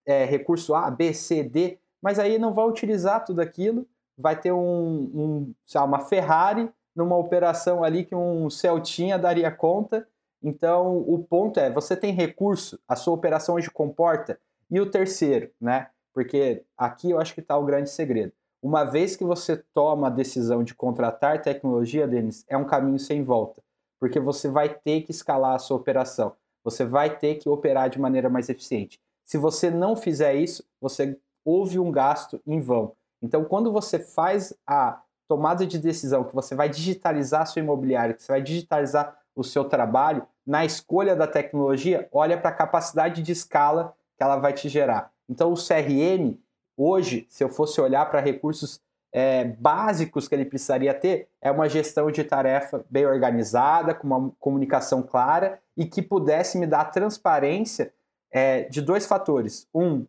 é, 0.06 0.24
recurso 0.24 0.74
A, 0.74 0.90
B, 0.90 1.12
C, 1.12 1.42
D 1.42 1.78
mas 2.02 2.18
aí 2.18 2.38
não 2.38 2.52
vai 2.52 2.66
utilizar 2.66 3.24
tudo 3.24 3.40
aquilo, 3.40 3.86
vai 4.16 4.38
ter 4.38 4.52
um, 4.52 5.10
um 5.14 5.54
lá, 5.74 5.84
uma 5.84 6.00
Ferrari 6.00 6.70
numa 6.94 7.16
operação 7.16 7.82
ali 7.82 8.04
que 8.04 8.14
um 8.14 8.50
Celtinha 8.50 9.18
daria 9.18 9.50
conta. 9.50 10.06
Então, 10.42 10.98
o 10.98 11.18
ponto 11.22 11.60
é, 11.60 11.70
você 11.70 11.96
tem 11.96 12.12
recurso, 12.12 12.78
a 12.88 12.96
sua 12.96 13.14
operação 13.14 13.56
hoje 13.56 13.70
comporta. 13.70 14.38
E 14.70 14.80
o 14.80 14.90
terceiro, 14.90 15.50
né? 15.60 15.88
Porque 16.12 16.64
aqui 16.76 17.10
eu 17.10 17.18
acho 17.18 17.34
que 17.34 17.40
está 17.40 17.56
o 17.56 17.64
grande 17.64 17.90
segredo. 17.90 18.32
Uma 18.62 18.84
vez 18.84 19.16
que 19.16 19.24
você 19.24 19.56
toma 19.72 20.08
a 20.08 20.10
decisão 20.10 20.62
de 20.62 20.74
contratar 20.74 21.40
tecnologia, 21.40 22.06
Denis, 22.06 22.44
é 22.48 22.56
um 22.56 22.66
caminho 22.66 22.98
sem 22.98 23.22
volta. 23.22 23.62
Porque 23.98 24.20
você 24.20 24.48
vai 24.48 24.68
ter 24.68 25.02
que 25.02 25.10
escalar 25.10 25.54
a 25.54 25.58
sua 25.58 25.76
operação. 25.76 26.34
Você 26.62 26.84
vai 26.84 27.16
ter 27.16 27.36
que 27.36 27.48
operar 27.48 27.88
de 27.88 27.98
maneira 27.98 28.28
mais 28.28 28.48
eficiente. 28.48 29.00
Se 29.24 29.38
você 29.38 29.70
não 29.70 29.96
fizer 29.96 30.34
isso, 30.34 30.64
você 30.80 31.18
houve 31.44 31.78
um 31.78 31.90
gasto 31.90 32.40
em 32.46 32.60
vão. 32.60 32.92
Então, 33.22 33.44
quando 33.44 33.72
você 33.72 33.98
faz 33.98 34.54
a 34.66 35.00
tomada 35.28 35.66
de 35.66 35.78
decisão 35.78 36.24
que 36.24 36.34
você 36.34 36.54
vai 36.54 36.68
digitalizar 36.68 37.46
sua 37.46 37.60
imobiliária, 37.60 38.14
que 38.14 38.22
você 38.22 38.32
vai 38.32 38.42
digitalizar 38.42 39.16
o 39.34 39.44
seu 39.44 39.64
trabalho, 39.64 40.26
na 40.46 40.64
escolha 40.64 41.14
da 41.14 41.26
tecnologia, 41.26 42.08
olha 42.10 42.36
para 42.36 42.50
a 42.50 42.54
capacidade 42.54 43.22
de 43.22 43.32
escala 43.32 43.94
que 44.16 44.22
ela 44.22 44.36
vai 44.36 44.52
te 44.52 44.68
gerar. 44.68 45.12
Então, 45.28 45.52
o 45.52 45.54
CRM, 45.54 46.36
hoje, 46.76 47.26
se 47.28 47.44
eu 47.44 47.48
fosse 47.48 47.80
olhar 47.80 48.10
para 48.10 48.20
recursos 48.20 48.80
é, 49.12 49.44
básicos 49.44 50.28
que 50.28 50.34
ele 50.34 50.44
precisaria 50.44 50.94
ter, 50.94 51.28
é 51.40 51.50
uma 51.50 51.68
gestão 51.68 52.10
de 52.10 52.24
tarefa 52.24 52.84
bem 52.90 53.06
organizada, 53.06 53.94
com 53.94 54.06
uma 54.06 54.32
comunicação 54.38 55.02
clara 55.02 55.60
e 55.76 55.84
que 55.84 56.02
pudesse 56.02 56.58
me 56.58 56.66
dar 56.66 56.86
transparência 56.86 57.92
é, 58.30 58.64
de 58.64 58.80
dois 58.80 59.06
fatores. 59.06 59.68
Um, 59.74 60.06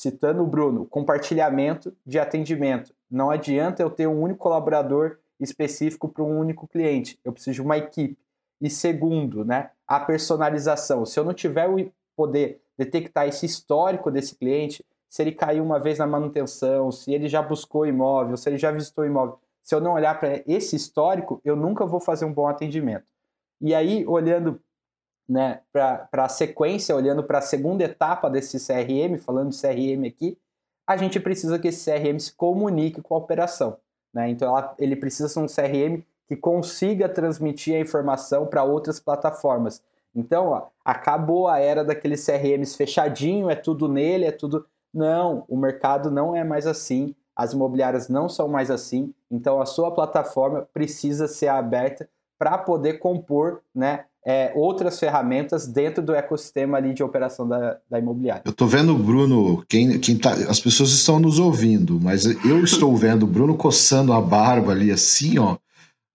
citando 0.00 0.42
o 0.42 0.46
Bruno, 0.46 0.86
compartilhamento 0.86 1.94
de 2.06 2.18
atendimento. 2.18 2.94
Não 3.10 3.30
adianta 3.30 3.82
eu 3.82 3.90
ter 3.90 4.06
um 4.06 4.22
único 4.22 4.38
colaborador 4.38 5.18
específico 5.38 6.08
para 6.08 6.24
um 6.24 6.38
único 6.38 6.66
cliente. 6.66 7.20
Eu 7.22 7.34
preciso 7.34 7.56
de 7.56 7.60
uma 7.60 7.76
equipe. 7.76 8.16
E 8.62 8.70
segundo, 8.70 9.44
né, 9.44 9.68
a 9.86 10.00
personalização. 10.00 11.04
Se 11.04 11.20
eu 11.20 11.24
não 11.24 11.34
tiver 11.34 11.68
o 11.68 11.92
poder 12.16 12.62
detectar 12.78 13.28
esse 13.28 13.44
histórico 13.44 14.10
desse 14.10 14.34
cliente, 14.36 14.82
se 15.06 15.20
ele 15.20 15.32
caiu 15.32 15.62
uma 15.62 15.78
vez 15.78 15.98
na 15.98 16.06
manutenção, 16.06 16.90
se 16.90 17.12
ele 17.12 17.28
já 17.28 17.42
buscou 17.42 17.84
imóvel, 17.84 18.38
se 18.38 18.48
ele 18.48 18.56
já 18.56 18.70
visitou 18.70 19.04
imóvel, 19.04 19.38
se 19.62 19.74
eu 19.74 19.82
não 19.82 19.92
olhar 19.92 20.18
para 20.18 20.42
esse 20.46 20.76
histórico, 20.76 21.42
eu 21.44 21.54
nunca 21.54 21.84
vou 21.84 22.00
fazer 22.00 22.24
um 22.24 22.32
bom 22.32 22.48
atendimento. 22.48 23.04
E 23.60 23.74
aí, 23.74 24.06
olhando 24.06 24.62
né, 25.30 25.60
para 25.72 26.08
a 26.12 26.28
sequência, 26.28 26.96
olhando 26.96 27.22
para 27.22 27.38
a 27.38 27.42
segunda 27.42 27.84
etapa 27.84 28.28
desse 28.28 28.58
CRM, 28.58 29.16
falando 29.16 29.50
de 29.50 29.60
CRM 29.60 30.04
aqui, 30.04 30.36
a 30.84 30.96
gente 30.96 31.20
precisa 31.20 31.56
que 31.56 31.68
esse 31.68 31.88
CRM 31.88 32.18
se 32.18 32.32
comunique 32.32 33.00
com 33.00 33.14
a 33.14 33.18
operação. 33.18 33.76
Né? 34.12 34.28
Então, 34.28 34.48
ela, 34.48 34.74
ele 34.76 34.96
precisa 34.96 35.28
ser 35.28 35.38
um 35.38 35.46
CRM 35.46 36.02
que 36.26 36.34
consiga 36.34 37.08
transmitir 37.08 37.76
a 37.76 37.78
informação 37.80 38.44
para 38.44 38.64
outras 38.64 38.98
plataformas. 38.98 39.80
Então, 40.12 40.48
ó, 40.48 40.66
acabou 40.84 41.46
a 41.46 41.60
era 41.60 41.84
daqueles 41.84 42.26
CRMs 42.26 42.76
fechadinho, 42.76 43.48
é 43.48 43.54
tudo 43.54 43.88
nele, 43.88 44.24
é 44.24 44.32
tudo 44.32 44.66
Não, 44.92 45.44
o 45.48 45.56
mercado 45.56 46.10
não 46.10 46.34
é 46.34 46.42
mais 46.42 46.66
assim, 46.66 47.14
as 47.36 47.52
imobiliárias 47.52 48.08
não 48.08 48.28
são 48.28 48.48
mais 48.48 48.68
assim, 48.68 49.14
então 49.30 49.60
a 49.60 49.66
sua 49.66 49.92
plataforma 49.94 50.68
precisa 50.74 51.28
ser 51.28 51.46
aberta 51.46 52.08
para 52.36 52.58
poder 52.58 52.94
compor 52.94 53.62
né, 53.72 54.06
é, 54.24 54.52
outras 54.54 54.98
ferramentas 54.98 55.66
dentro 55.66 56.02
do 56.02 56.14
ecossistema 56.14 56.76
ali 56.76 56.92
de 56.92 57.02
operação 57.02 57.48
da, 57.48 57.78
da 57.90 57.98
imobiliária. 57.98 58.42
Eu 58.44 58.50
estou 58.50 58.68
vendo 58.68 58.94
o 58.94 58.98
Bruno, 58.98 59.64
quem, 59.68 59.98
quem 59.98 60.16
tá, 60.16 60.32
as 60.32 60.60
pessoas 60.60 60.90
estão 60.90 61.18
nos 61.18 61.38
ouvindo, 61.38 61.98
mas 62.00 62.24
eu 62.24 62.62
estou 62.62 62.94
vendo 62.96 63.22
o 63.22 63.26
Bruno 63.26 63.56
coçando 63.56 64.12
a 64.12 64.20
barba 64.20 64.72
ali 64.72 64.90
assim, 64.90 65.38
ó, 65.38 65.56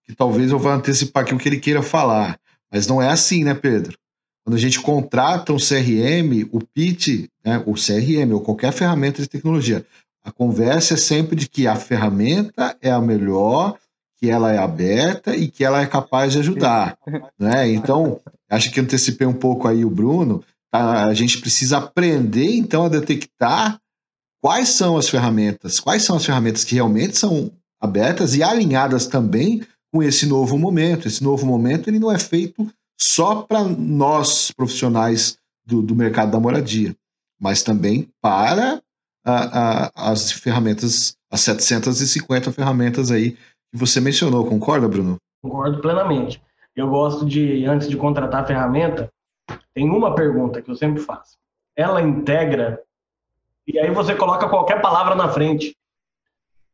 que 0.05 0.13
talvez 0.13 0.51
eu 0.51 0.59
vá 0.59 0.75
antecipar 0.75 1.23
aqui 1.23 1.33
o 1.33 1.37
que 1.37 1.49
ele 1.49 1.59
queira 1.59 1.81
falar. 1.81 2.39
Mas 2.71 2.87
não 2.87 3.01
é 3.01 3.09
assim, 3.09 3.43
né, 3.43 3.53
Pedro? 3.53 3.97
Quando 4.43 4.55
a 4.55 4.59
gente 4.59 4.79
contrata 4.79 5.51
um 5.51 5.57
CRM, 5.57 6.47
o 6.51 6.59
pitch, 6.59 7.27
né, 7.43 7.63
o 7.65 7.73
CRM 7.73 8.31
ou 8.33 8.41
qualquer 8.41 8.71
ferramenta 8.71 9.21
de 9.21 9.27
tecnologia, 9.27 9.83
a 10.23 10.31
conversa 10.31 10.93
é 10.93 10.97
sempre 10.97 11.35
de 11.35 11.49
que 11.49 11.67
a 11.67 11.75
ferramenta 11.75 12.77
é 12.81 12.91
a 12.91 13.01
melhor, 13.01 13.75
que 14.17 14.29
ela 14.29 14.53
é 14.53 14.57
aberta 14.57 15.35
e 15.35 15.47
que 15.47 15.63
ela 15.63 15.81
é 15.81 15.85
capaz 15.85 16.33
de 16.33 16.39
ajudar. 16.39 16.97
Né? 17.37 17.71
Então, 17.71 18.19
acho 18.49 18.71
que 18.71 18.79
antecipei 18.79 19.27
um 19.27 19.33
pouco 19.33 19.67
aí 19.67 19.83
o 19.83 19.89
Bruno. 19.89 20.43
Tá? 20.71 21.05
A 21.05 21.13
gente 21.13 21.39
precisa 21.39 21.77
aprender, 21.77 22.55
então, 22.55 22.85
a 22.85 22.89
detectar 22.89 23.79
quais 24.41 24.69
são 24.69 24.97
as 24.97 25.09
ferramentas, 25.09 25.79
quais 25.79 26.03
são 26.03 26.15
as 26.15 26.25
ferramentas 26.25 26.63
que 26.63 26.75
realmente 26.75 27.17
são 27.17 27.51
abertas 27.81 28.35
e 28.35 28.43
alinhadas 28.43 29.07
também 29.07 29.65
com 29.91 30.03
esse 30.03 30.25
novo 30.25 30.57
momento. 30.57 31.07
Esse 31.07 31.23
novo 31.23 31.45
momento 31.45 31.89
ele 31.89 31.99
não 31.99 32.11
é 32.11 32.19
feito 32.19 32.67
só 32.99 33.41
para 33.41 33.63
nós 33.63 34.51
profissionais 34.51 35.37
do, 35.65 35.81
do, 35.81 35.95
mercado 35.95 36.31
da 36.31 36.39
moradia, 36.39 36.95
mas 37.39 37.63
também 37.63 38.09
para 38.21 38.81
a, 39.25 39.87
a, 39.87 40.11
as 40.11 40.31
ferramentas, 40.31 41.15
as 41.31 41.41
750 41.41 42.51
ferramentas 42.51 43.11
aí 43.11 43.37
você 43.75 43.99
mencionou, 43.99 44.45
concorda, 44.45 44.87
Bruno? 44.87 45.17
Concordo 45.41 45.79
plenamente. 45.81 46.41
Eu 46.75 46.89
gosto 46.89 47.25
de, 47.25 47.65
antes 47.65 47.89
de 47.89 47.97
contratar 47.97 48.43
a 48.43 48.45
ferramenta, 48.45 49.09
tem 49.73 49.89
uma 49.89 50.15
pergunta 50.15 50.61
que 50.61 50.71
eu 50.71 50.75
sempre 50.75 51.01
faço. 51.01 51.37
Ela 51.75 52.01
integra, 52.01 52.81
e 53.67 53.77
aí 53.77 53.91
você 53.91 54.15
coloca 54.15 54.47
qualquer 54.47 54.81
palavra 54.81 55.15
na 55.15 55.29
frente. 55.29 55.75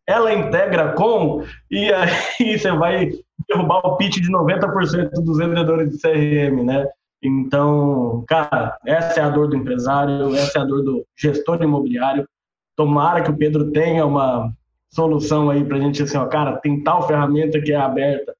Ela 0.08 0.34
integra 0.34 0.94
com, 0.94 1.44
e 1.70 1.92
aí 1.92 2.58
você 2.58 2.72
vai 2.72 3.12
derrubar 3.48 3.80
o 3.86 3.98
pitch 3.98 4.18
de 4.18 4.32
90% 4.32 5.10
dos 5.24 5.38
vendedores 5.38 5.92
de 5.92 6.00
CRM, 6.00 6.64
né? 6.64 6.88
Então, 7.24 8.24
cara, 8.28 8.78
essa 8.86 9.20
é 9.20 9.24
a 9.24 9.30
dor 9.30 9.48
do 9.48 9.56
empresário, 9.56 10.36
essa 10.36 10.60
é 10.60 10.62
a 10.62 10.66
dor 10.66 10.84
do 10.84 11.06
gestor 11.16 11.62
imobiliário. 11.62 12.28
Tomara 12.76 13.22
que 13.22 13.30
o 13.30 13.38
Pedro 13.38 13.72
tenha 13.72 14.06
uma, 14.06 14.52
solução 14.94 15.50
aí 15.50 15.64
para 15.64 15.78
a 15.78 15.80
gente, 15.80 16.04
assim, 16.04 16.18
ó, 16.18 16.26
cara, 16.28 16.58
tem 16.58 16.84
tal 16.84 17.08
ferramenta 17.08 17.62
que 17.62 17.72
é 17.72 17.78
aberta, 17.78 18.36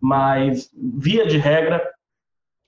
mas 0.00 0.70
via 0.74 1.26
de 1.26 1.38
regra, 1.38 1.82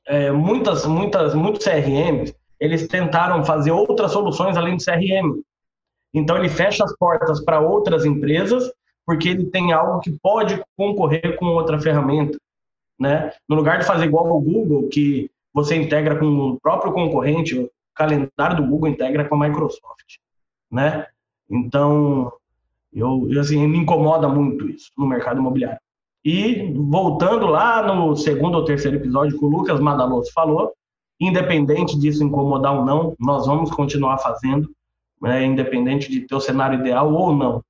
é, 0.06 0.30
muitas, 0.30 0.86
muitas, 0.86 1.34
muitos 1.34 1.64
CRMs, 1.64 2.34
eles 2.58 2.88
tentaram 2.88 3.44
fazer 3.44 3.70
outras 3.70 4.12
soluções 4.12 4.56
além 4.56 4.76
do 4.76 4.84
CRM. 4.84 5.40
Então 6.12 6.36
ele 6.36 6.48
fecha 6.48 6.82
as 6.84 6.96
portas 6.96 7.44
para 7.44 7.60
outras 7.60 8.04
empresas 8.04 8.72
porque 9.08 9.30
ele 9.30 9.46
tem 9.46 9.72
algo 9.72 10.00
que 10.00 10.10
pode 10.22 10.62
concorrer 10.76 11.34
com 11.38 11.46
outra 11.46 11.80
ferramenta, 11.80 12.38
né? 13.00 13.32
No 13.48 13.56
lugar 13.56 13.78
de 13.78 13.86
fazer 13.86 14.04
igual 14.04 14.26
ao 14.26 14.38
Google, 14.38 14.86
que 14.90 15.30
você 15.50 15.76
integra 15.76 16.18
com 16.18 16.26
o 16.26 16.60
próprio 16.60 16.92
concorrente, 16.92 17.58
o 17.58 17.70
calendário 17.94 18.56
do 18.56 18.66
Google 18.66 18.90
integra 18.90 19.26
com 19.26 19.34
a 19.42 19.48
Microsoft, 19.48 20.18
né? 20.70 21.06
Então, 21.48 22.30
eu, 22.92 23.28
assim, 23.40 23.66
me 23.66 23.78
incomoda 23.78 24.28
muito 24.28 24.68
isso 24.68 24.90
no 24.96 25.06
mercado 25.06 25.38
imobiliário. 25.38 25.78
E 26.24 26.72
voltando 26.74 27.46
lá 27.46 27.82
no 27.94 28.16
segundo 28.16 28.56
ou 28.56 28.64
terceiro 28.64 28.96
episódio 28.96 29.38
que 29.38 29.44
o 29.44 29.48
Lucas 29.48 29.80
Madaloso 29.80 30.32
falou, 30.32 30.72
independente 31.20 31.98
disso 31.98 32.24
incomodar 32.24 32.76
ou 32.76 32.84
não, 32.84 33.14
nós 33.18 33.46
vamos 33.46 33.70
continuar 33.70 34.18
fazendo, 34.18 34.70
né, 35.20 35.44
independente 35.44 36.10
de 36.10 36.20
ter 36.20 36.34
o 36.34 36.40
cenário 36.40 36.80
ideal 36.80 37.12
ou 37.12 37.34
não, 37.34 37.62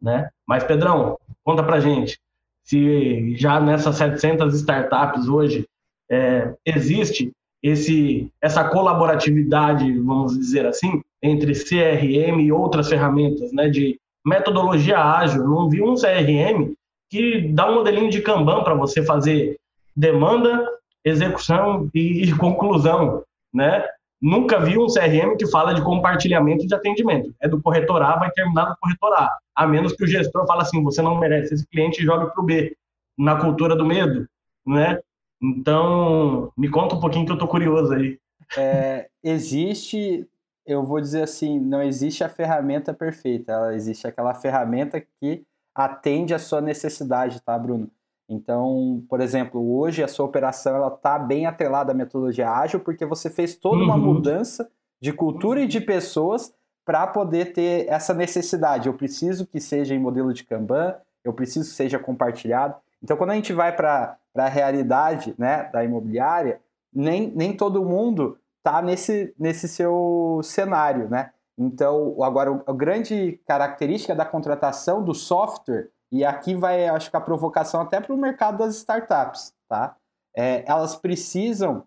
né? 0.00 0.28
Mas 0.46 0.64
Pedrão, 0.64 1.18
conta 1.42 1.62
pra 1.62 1.80
gente, 1.80 2.18
se 2.62 3.36
já 3.36 3.60
nessas 3.60 3.96
700 3.96 4.54
startups 4.54 5.28
hoje 5.28 5.66
é, 6.10 6.54
existe 6.64 7.32
esse 7.62 8.30
essa 8.40 8.68
colaboratividade, 8.68 9.90
vamos 10.00 10.38
dizer 10.38 10.66
assim, 10.66 11.02
entre 11.22 11.52
CRM 11.54 12.40
e 12.40 12.52
outras 12.52 12.88
ferramentas, 12.88 13.52
né, 13.52 13.68
de 13.68 13.98
metodologia 14.24 14.98
ágil. 14.98 15.44
Não 15.44 15.68
vi 15.68 15.82
um 15.82 15.94
CRM 15.94 16.72
que 17.10 17.48
dá 17.52 17.70
um 17.70 17.74
modelinho 17.74 18.10
de 18.10 18.22
Kanban 18.22 18.64
para 18.64 18.74
você 18.74 19.04
fazer 19.04 19.58
demanda, 19.94 20.66
execução 21.04 21.88
e, 21.94 22.32
conclusão, 22.34 23.22
né? 23.52 23.86
Nunca 24.20 24.58
vi 24.58 24.78
um 24.78 24.86
CRM 24.86 25.36
que 25.36 25.46
fala 25.46 25.74
de 25.74 25.82
compartilhamento 25.82 26.66
de 26.66 26.74
atendimento. 26.74 27.34
É 27.40 27.46
do 27.46 27.60
corretor 27.60 28.02
A, 28.02 28.16
vai 28.16 28.30
terminar 28.30 28.70
no 28.70 28.76
corretor 28.80 29.12
A. 29.12 29.36
A 29.54 29.66
menos 29.66 29.92
que 29.92 30.02
o 30.02 30.06
gestor 30.06 30.46
fale 30.46 30.62
assim, 30.62 30.82
você 30.82 31.02
não 31.02 31.18
merece 31.18 31.54
esse 31.54 31.66
cliente 31.66 32.00
e 32.00 32.04
jogue 32.04 32.32
para 32.32 32.42
o 32.42 32.44
B. 32.44 32.74
Na 33.16 33.36
cultura 33.36 33.76
do 33.76 33.84
medo, 33.84 34.26
né? 34.66 34.98
Então, 35.40 36.50
me 36.56 36.68
conta 36.68 36.96
um 36.96 37.00
pouquinho 37.00 37.26
que 37.26 37.32
eu 37.32 37.38
tô 37.38 37.46
curioso 37.46 37.92
aí. 37.92 38.18
É, 38.56 39.08
existe 39.22 40.26
eu 40.66 40.84
vou 40.84 41.00
dizer 41.00 41.22
assim, 41.22 41.58
não 41.58 41.82
existe 41.82 42.24
a 42.24 42.28
ferramenta 42.28 42.94
perfeita, 42.94 43.52
ela 43.52 43.74
existe 43.74 44.06
aquela 44.06 44.34
ferramenta 44.34 45.00
que 45.00 45.44
atende 45.74 46.32
à 46.32 46.38
sua 46.38 46.60
necessidade, 46.60 47.40
tá, 47.42 47.58
Bruno? 47.58 47.90
Então, 48.28 49.04
por 49.08 49.20
exemplo, 49.20 49.76
hoje 49.76 50.02
a 50.02 50.08
sua 50.08 50.24
operação 50.24 50.74
ela 50.74 50.88
está 50.88 51.18
bem 51.18 51.46
atrelada 51.46 51.92
à 51.92 51.94
metodologia 51.94 52.50
ágil 52.50 52.80
porque 52.80 53.04
você 53.04 53.28
fez 53.28 53.54
toda 53.54 53.82
uma 53.82 53.96
uhum. 53.96 54.14
mudança 54.14 54.70
de 55.00 55.12
cultura 55.12 55.60
e 55.60 55.66
de 55.66 55.80
pessoas 55.80 56.52
para 56.86 57.06
poder 57.06 57.52
ter 57.52 57.86
essa 57.88 58.14
necessidade. 58.14 58.88
Eu 58.88 58.94
preciso 58.94 59.46
que 59.46 59.60
seja 59.60 59.94
em 59.94 59.98
modelo 59.98 60.32
de 60.32 60.44
Kanban, 60.44 60.94
eu 61.22 61.32
preciso 61.32 61.68
que 61.68 61.76
seja 61.76 61.98
compartilhado. 61.98 62.74
Então, 63.02 63.16
quando 63.16 63.30
a 63.30 63.34
gente 63.34 63.52
vai 63.52 63.74
para 63.74 64.16
a 64.34 64.48
realidade 64.48 65.34
né, 65.36 65.68
da 65.72 65.84
imobiliária, 65.84 66.60
nem, 66.92 67.30
nem 67.34 67.54
todo 67.54 67.84
mundo 67.84 68.38
está 68.64 68.80
nesse, 68.80 69.34
nesse 69.38 69.68
seu 69.68 70.40
cenário, 70.42 71.08
né? 71.10 71.30
Então, 71.56 72.16
agora, 72.22 72.62
a 72.66 72.72
grande 72.72 73.38
característica 73.46 74.14
da 74.14 74.24
contratação 74.24 75.04
do 75.04 75.14
software, 75.14 75.90
e 76.10 76.24
aqui 76.24 76.54
vai, 76.54 76.88
acho 76.88 77.10
que 77.10 77.16
a 77.16 77.20
provocação 77.20 77.82
até 77.82 78.00
para 78.00 78.14
o 78.14 78.18
mercado 78.18 78.58
das 78.58 78.76
startups, 78.76 79.54
tá? 79.68 79.96
É, 80.34 80.64
elas 80.66 80.96
precisam 80.96 81.84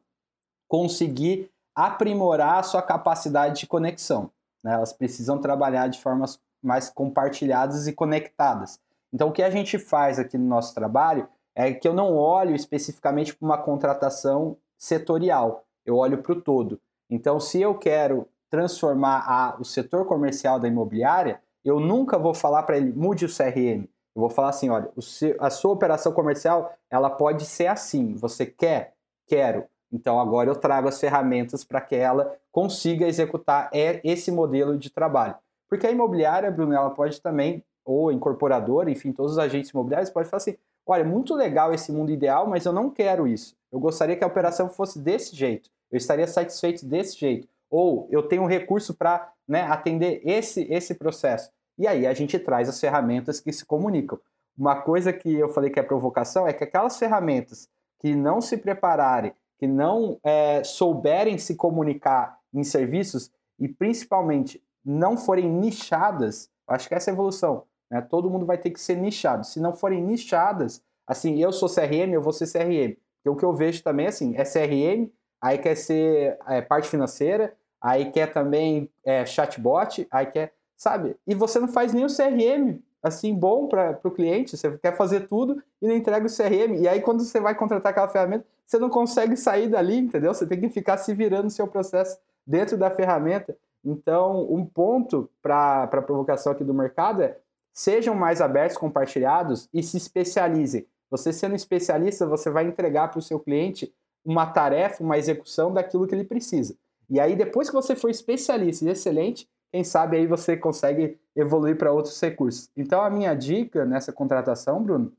conseguir 0.69 1.51
aprimorar 1.75 2.59
a 2.59 2.63
sua 2.63 2.81
capacidade 2.81 3.59
de 3.61 3.67
conexão. 3.67 4.31
Né? 4.63 4.73
Elas 4.73 4.93
precisam 4.93 5.37
trabalhar 5.37 5.87
de 5.87 5.99
formas 5.99 6.39
mais 6.63 6.89
compartilhadas 6.89 7.87
e 7.87 7.93
conectadas. 7.93 8.79
Então, 9.11 9.29
o 9.29 9.31
que 9.31 9.43
a 9.43 9.49
gente 9.49 9.77
faz 9.77 10.17
aqui 10.17 10.37
no 10.37 10.47
nosso 10.47 10.73
trabalho 10.73 11.27
é 11.53 11.73
que 11.73 11.87
eu 11.87 11.93
não 11.93 12.15
olho 12.15 12.55
especificamente 12.55 13.35
para 13.35 13.45
uma 13.45 13.57
contratação 13.57 14.57
setorial 14.77 15.66
eu 15.87 15.95
olho 15.95 16.21
para 16.21 16.33
o 16.33 16.41
todo. 16.41 16.79
Então, 17.09 17.39
se 17.39 17.61
eu 17.61 17.73
quero 17.73 18.27
transformar 18.49 19.23
a, 19.25 19.55
o 19.59 19.63
setor 19.63 20.05
comercial 20.05 20.59
da 20.59 20.67
imobiliária, 20.67 21.41
eu 21.63 21.79
nunca 21.79 22.19
vou 22.19 22.33
falar 22.33 22.63
para 22.63 22.77
ele 22.77 22.91
mude 22.91 23.25
o 23.25 23.29
CRM. 23.29 23.87
Eu 24.15 24.21
vou 24.21 24.29
falar 24.29 24.49
assim, 24.49 24.69
olha, 24.69 24.89
a 25.39 25.49
sua 25.49 25.71
operação 25.71 26.11
comercial 26.11 26.73
ela 26.89 27.09
pode 27.09 27.45
ser 27.45 27.67
assim. 27.67 28.15
Você 28.15 28.45
quer? 28.45 28.93
Quero. 29.25 29.65
Então 29.91 30.19
agora 30.19 30.49
eu 30.49 30.55
trago 30.55 30.89
as 30.89 30.99
ferramentas 30.99 31.63
para 31.63 31.79
que 31.79 31.95
ela 31.95 32.35
consiga 32.51 33.07
executar 33.07 33.69
esse 33.71 34.31
modelo 34.31 34.77
de 34.77 34.89
trabalho. 34.89 35.35
Porque 35.69 35.87
a 35.87 35.91
imobiliária, 35.91 36.51
Bruno, 36.51 36.73
ela 36.73 36.89
pode 36.89 37.21
também, 37.21 37.63
ou 37.85 38.11
incorporadora, 38.11 38.89
enfim, 38.89 39.13
todos 39.13 39.33
os 39.33 39.39
agentes 39.39 39.71
imobiliários 39.71 40.09
podem 40.09 40.29
falar 40.29 40.37
assim: 40.37 40.57
olha, 40.85 41.05
muito 41.05 41.33
legal 41.35 41.73
esse 41.73 41.91
mundo 41.91 42.11
ideal, 42.11 42.47
mas 42.47 42.65
eu 42.65 42.73
não 42.73 42.89
quero 42.89 43.27
isso. 43.27 43.55
Eu 43.71 43.79
gostaria 43.79 44.15
que 44.15 44.23
a 44.23 44.27
operação 44.27 44.69
fosse 44.69 44.99
desse 44.99 45.35
jeito 45.35 45.69
eu 45.91 45.97
estaria 45.97 46.27
satisfeito 46.27 46.85
desse 46.85 47.17
jeito. 47.17 47.47
Ou 47.69 48.07
eu 48.11 48.23
tenho 48.23 48.43
um 48.43 48.47
recurso 48.47 48.93
para 48.93 49.31
né, 49.47 49.61
atender 49.63 50.21
esse, 50.23 50.63
esse 50.71 50.95
processo. 50.95 51.51
E 51.77 51.87
aí 51.87 52.07
a 52.07 52.13
gente 52.13 52.39
traz 52.39 52.67
as 52.67 52.79
ferramentas 52.79 53.39
que 53.39 53.51
se 53.51 53.65
comunicam. 53.65 54.19
Uma 54.57 54.81
coisa 54.81 55.13
que 55.13 55.33
eu 55.33 55.49
falei 55.49 55.69
que 55.69 55.79
é 55.79 55.83
provocação 55.83 56.47
é 56.47 56.53
que 56.53 56.63
aquelas 56.63 56.97
ferramentas 56.97 57.69
que 57.99 58.15
não 58.15 58.41
se 58.41 58.57
prepararem, 58.57 59.33
que 59.59 59.67
não 59.67 60.19
é, 60.23 60.63
souberem 60.63 61.37
se 61.37 61.55
comunicar 61.55 62.39
em 62.53 62.63
serviços 62.63 63.31
e 63.59 63.67
principalmente 63.67 64.61
não 64.83 65.17
forem 65.17 65.49
nichadas, 65.49 66.49
acho 66.67 66.87
que 66.87 66.95
essa 66.95 67.09
é 67.09 67.11
a 67.11 67.15
evolução. 67.15 67.63
Né? 67.89 68.01
Todo 68.01 68.29
mundo 68.29 68.45
vai 68.45 68.57
ter 68.57 68.71
que 68.71 68.79
ser 68.79 68.95
nichado. 68.95 69.45
Se 69.45 69.59
não 69.59 69.73
forem 69.73 70.01
nichadas, 70.01 70.81
assim, 71.05 71.37
eu 71.41 71.51
sou 71.51 71.69
CRM, 71.69 72.13
eu 72.13 72.21
vou 72.21 72.33
ser 72.33 72.47
CRM. 72.47 72.97
Porque 73.17 73.29
o 73.29 73.35
que 73.35 73.45
eu 73.45 73.53
vejo 73.53 73.83
também, 73.83 74.07
assim, 74.07 74.35
é 74.35 74.43
CRM 74.43 75.11
aí 75.41 75.57
quer 75.57 75.75
ser 75.75 76.37
é, 76.47 76.61
parte 76.61 76.89
financeira, 76.89 77.53
aí 77.81 78.11
quer 78.11 78.31
também 78.31 78.89
é, 79.03 79.25
chatbot, 79.25 80.07
aí 80.11 80.25
quer, 80.25 80.53
sabe? 80.75 81.15
E 81.25 81.35
você 81.35 81.59
não 81.59 81.67
faz 81.67 81.93
o 81.93 82.07
CRM 82.07 82.79
assim 83.03 83.33
bom 83.33 83.67
para 83.67 83.99
o 84.03 84.11
cliente, 84.11 84.57
você 84.57 84.75
quer 84.77 84.95
fazer 84.95 85.27
tudo 85.27 85.61
e 85.81 85.87
não 85.87 85.95
entrega 85.95 86.25
o 86.25 86.29
CRM. 86.29 86.81
E 86.81 86.87
aí 86.87 87.01
quando 87.01 87.23
você 87.23 87.39
vai 87.39 87.55
contratar 87.55 87.91
aquela 87.91 88.07
ferramenta, 88.07 88.45
você 88.65 88.77
não 88.77 88.89
consegue 88.89 89.37
sair 89.37 89.69
dali, 89.69 89.97
entendeu? 89.97 90.33
Você 90.33 90.45
tem 90.45 90.59
que 90.59 90.69
ficar 90.69 90.97
se 90.97 91.13
virando 91.13 91.45
no 91.45 91.49
seu 91.49 91.67
processo 91.67 92.17
dentro 92.45 92.77
da 92.77 92.91
ferramenta. 92.91 93.55
Então, 93.83 94.45
um 94.51 94.65
ponto 94.65 95.29
para 95.41 95.83
a 95.83 96.01
provocação 96.01 96.51
aqui 96.51 96.63
do 96.63 96.73
mercado 96.73 97.21
é 97.21 97.37
sejam 97.71 98.13
mais 98.15 98.41
abertos, 98.41 98.77
compartilhados 98.77 99.69
e 99.73 99.81
se 99.83 99.97
especializem. 99.97 100.85
Você 101.09 101.31
sendo 101.31 101.55
especialista, 101.55 102.25
você 102.25 102.49
vai 102.49 102.65
entregar 102.65 103.07
para 103.09 103.19
o 103.19 103.21
seu 103.21 103.39
cliente 103.39 103.93
uma 104.27 104.45
tarefa, 104.45 105.01
uma 105.01 105.17
execução 105.17 105.73
daquilo 105.73 106.05
que 106.05 106.13
ele 106.13 106.25
precisa. 106.25 106.75
E 107.09 107.17
aí, 107.17 107.33
depois 107.33 107.69
que 107.69 107.75
você 107.75 107.95
for 107.95 108.09
especialista 108.09 108.83
e 108.83 108.89
excelente, 108.89 109.47
quem 109.71 109.85
sabe 109.85 110.17
aí 110.17 110.27
você 110.27 110.57
consegue 110.57 111.17
evoluir 111.33 111.77
para 111.77 111.93
outros 111.93 112.19
recursos. 112.19 112.69
Então, 112.75 113.01
a 113.01 113.09
minha 113.09 113.33
dica 113.33 113.85
nessa 113.85 114.11
contratação, 114.11 114.83
Bruno, 114.83 115.13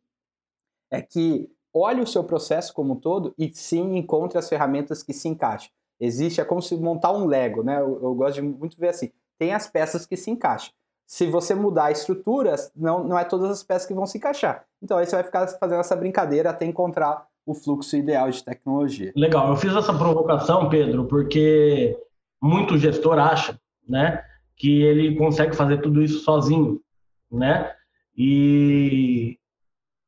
é 0.90 1.00
que 1.00 1.50
olhe 1.72 2.02
o 2.02 2.06
seu 2.06 2.22
processo 2.22 2.74
como 2.74 2.92
um 2.92 2.96
todo 2.96 3.34
e 3.38 3.50
sim 3.54 3.96
encontre 3.96 4.38
as 4.38 4.48
ferramentas 4.48 5.02
que 5.02 5.14
se 5.14 5.26
encaixem. 5.26 5.70
Existe, 5.98 6.40
é 6.40 6.44
como 6.44 6.60
se 6.60 6.76
montar 6.76 7.12
um 7.12 7.26
Lego, 7.26 7.62
né? 7.62 7.80
Eu, 7.80 8.00
eu 8.02 8.14
gosto 8.14 8.34
de 8.34 8.42
muito 8.42 8.78
ver 8.78 8.88
assim. 8.88 9.10
Tem 9.38 9.54
as 9.54 9.66
peças 9.66 10.04
que 10.04 10.16
se 10.16 10.30
encaixam. 10.30 10.72
Se 11.06 11.26
você 11.26 11.54
mudar 11.54 11.86
a 11.86 11.90
estrutura, 11.90 12.54
não, 12.76 13.02
não 13.02 13.18
é 13.18 13.24
todas 13.24 13.50
as 13.50 13.62
peças 13.62 13.86
que 13.86 13.94
vão 13.94 14.06
se 14.06 14.18
encaixar. 14.18 14.66
Então 14.82 14.98
aí 14.98 15.06
você 15.06 15.16
vai 15.16 15.24
ficar 15.24 15.48
fazendo 15.48 15.80
essa 15.80 15.96
brincadeira 15.96 16.50
até 16.50 16.66
encontrar 16.66 17.26
o 17.48 17.54
fluxo 17.54 17.96
ideal 17.96 18.30
de 18.30 18.44
tecnologia. 18.44 19.10
Legal, 19.16 19.48
eu 19.48 19.56
fiz 19.56 19.74
essa 19.74 19.96
provocação, 19.96 20.68
Pedro, 20.68 21.06
porque 21.06 21.96
muito 22.42 22.76
gestor 22.76 23.18
acha, 23.18 23.58
né, 23.88 24.22
que 24.54 24.82
ele 24.82 25.16
consegue 25.16 25.56
fazer 25.56 25.78
tudo 25.78 26.02
isso 26.02 26.20
sozinho, 26.20 26.78
né? 27.32 27.72
E 28.14 29.38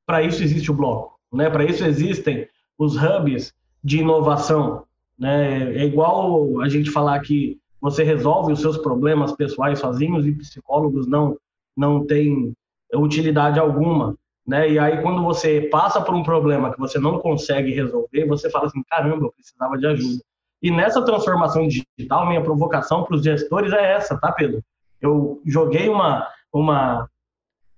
para 0.04 0.22
isso 0.22 0.42
existe 0.42 0.70
o 0.70 0.74
bloco, 0.74 1.18
né? 1.32 1.48
Para 1.48 1.64
isso 1.64 1.82
existem 1.84 2.46
os 2.76 2.96
hubs 2.96 3.54
de 3.82 4.00
inovação, 4.00 4.84
né? 5.18 5.74
É 5.76 5.84
igual 5.84 6.60
a 6.60 6.68
gente 6.68 6.90
falar 6.90 7.18
que 7.20 7.58
você 7.80 8.02
resolve 8.04 8.52
os 8.52 8.60
seus 8.60 8.76
problemas 8.76 9.32
pessoais 9.32 9.78
sozinhos 9.78 10.26
e 10.26 10.32
psicólogos 10.32 11.06
não 11.06 11.38
não 11.76 12.04
têm 12.04 12.52
utilidade 12.94 13.58
alguma, 13.58 14.16
né? 14.46 14.70
E 14.70 14.78
aí 14.78 15.00
quando 15.02 15.22
você 15.22 15.62
passa 15.70 16.00
por 16.00 16.14
um 16.14 16.22
problema 16.22 16.72
que 16.72 16.78
você 16.78 16.98
não 16.98 17.18
consegue 17.18 17.72
resolver, 17.72 18.26
você 18.26 18.50
fala 18.50 18.66
assim, 18.66 18.82
caramba, 18.88 19.26
eu 19.26 19.32
precisava 19.32 19.76
de 19.78 19.86
ajuda. 19.86 20.22
E 20.62 20.70
nessa 20.70 21.04
transformação 21.04 21.66
digital, 21.66 22.26
minha 22.26 22.42
provocação 22.42 23.04
para 23.04 23.16
os 23.16 23.22
gestores 23.22 23.72
é 23.72 23.92
essa, 23.92 24.18
tá, 24.18 24.30
Pedro? 24.32 24.62
Eu 25.00 25.40
joguei 25.46 25.88
uma 25.88 26.26
uma 26.52 27.08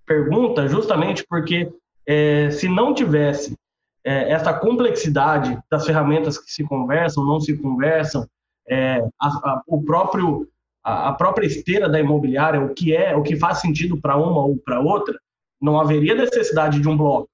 pergunta 0.06 0.66
justamente 0.66 1.24
porque 1.28 1.70
é, 2.06 2.50
se 2.50 2.68
não 2.68 2.94
tivesse 2.94 3.56
é, 4.04 4.32
essa 4.32 4.52
complexidade 4.52 5.58
das 5.70 5.86
ferramentas 5.86 6.38
que 6.38 6.50
se 6.50 6.64
conversam, 6.64 7.24
não 7.24 7.40
se 7.40 7.56
conversam, 7.56 8.26
é, 8.68 8.98
a, 9.20 9.26
a, 9.26 9.62
o 9.66 9.82
próprio 9.82 10.48
a, 10.82 11.10
a, 11.10 11.12
própria 11.12 11.46
esteira 11.46 11.88
da 11.88 12.00
imobiliária, 12.00 12.60
o 12.60 12.74
que 12.74 12.94
é, 12.94 13.14
o 13.14 13.22
que 13.22 13.36
faz 13.36 13.60
sentido 13.60 14.00
para 14.00 14.16
uma 14.16 14.44
ou 14.44 14.56
para 14.56 14.80
outra, 14.80 15.16
não 15.62 15.80
haveria 15.80 16.14
necessidade 16.14 16.80
de 16.80 16.88
um 16.88 16.96
bloco. 16.96 17.28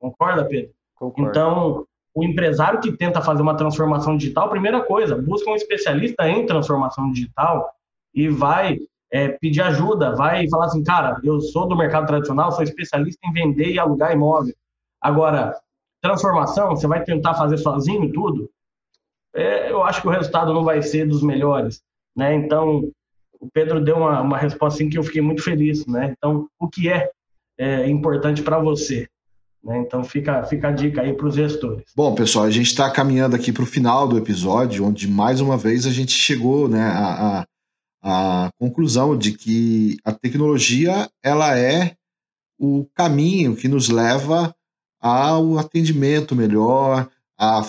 Concorda, 0.00 0.44
Pedro? 0.44 0.72
Concordo. 0.96 1.30
Então, 1.30 1.86
o 2.14 2.24
empresário 2.24 2.80
que 2.80 2.92
tenta 2.92 3.22
fazer 3.22 3.42
uma 3.42 3.56
transformação 3.56 4.16
digital, 4.16 4.50
primeira 4.50 4.82
coisa, 4.82 5.16
busca 5.16 5.50
um 5.50 5.56
especialista 5.56 6.28
em 6.28 6.44
transformação 6.44 7.10
digital 7.12 7.70
e 8.12 8.28
vai 8.28 8.78
é, 9.10 9.28
pedir 9.28 9.62
ajuda, 9.62 10.14
vai 10.14 10.48
falar 10.48 10.66
assim, 10.66 10.82
cara, 10.82 11.20
eu 11.22 11.40
sou 11.40 11.66
do 11.66 11.76
mercado 11.76 12.06
tradicional, 12.06 12.52
sou 12.52 12.64
especialista 12.64 13.20
em 13.24 13.32
vender 13.32 13.70
e 13.70 13.78
alugar 13.78 14.12
imóvel. 14.12 14.54
Agora, 15.00 15.56
transformação, 16.00 16.70
você 16.70 16.86
vai 16.86 17.02
tentar 17.02 17.34
fazer 17.34 17.56
sozinho 17.58 18.12
tudo, 18.12 18.50
é, 19.34 19.70
eu 19.70 19.82
acho 19.82 20.00
que 20.00 20.08
o 20.08 20.10
resultado 20.10 20.52
não 20.52 20.62
vai 20.62 20.82
ser 20.82 21.06
dos 21.06 21.22
melhores, 21.22 21.82
né? 22.16 22.34
Então, 22.34 22.90
o 23.40 23.50
Pedro 23.52 23.80
deu 23.80 23.96
uma, 23.96 24.20
uma 24.20 24.38
resposta 24.38 24.78
assim 24.78 24.88
que 24.88 24.96
eu 24.96 25.02
fiquei 25.02 25.20
muito 25.20 25.42
feliz, 25.42 25.84
né? 25.86 26.14
Então, 26.16 26.48
o 26.58 26.68
que 26.68 26.88
é, 26.88 27.10
é 27.58 27.88
importante 27.88 28.42
para 28.42 28.58
você? 28.58 29.08
Né? 29.62 29.78
Então, 29.78 30.04
fica, 30.04 30.42
fica 30.44 30.68
a 30.68 30.72
dica 30.72 31.00
aí 31.00 31.14
para 31.14 31.26
os 31.26 31.34
gestores. 31.34 31.84
Bom, 31.96 32.14
pessoal, 32.14 32.44
a 32.44 32.50
gente 32.50 32.66
está 32.66 32.90
caminhando 32.90 33.34
aqui 33.34 33.50
para 33.50 33.62
o 33.62 33.66
final 33.66 34.06
do 34.06 34.18
episódio, 34.18 34.84
onde 34.84 35.08
mais 35.08 35.40
uma 35.40 35.56
vez 35.56 35.86
a 35.86 35.90
gente 35.90 36.12
chegou, 36.12 36.68
né, 36.68 36.82
a, 36.82 37.38
a, 37.40 38.46
a 38.46 38.50
conclusão 38.58 39.16
de 39.16 39.32
que 39.32 39.96
a 40.04 40.12
tecnologia 40.12 41.08
ela 41.22 41.58
é 41.58 41.96
o 42.58 42.86
caminho 42.94 43.56
que 43.56 43.66
nos 43.66 43.88
leva 43.88 44.54
ao 45.00 45.58
atendimento 45.58 46.34
melhor, 46.36 47.08
a, 47.38 47.66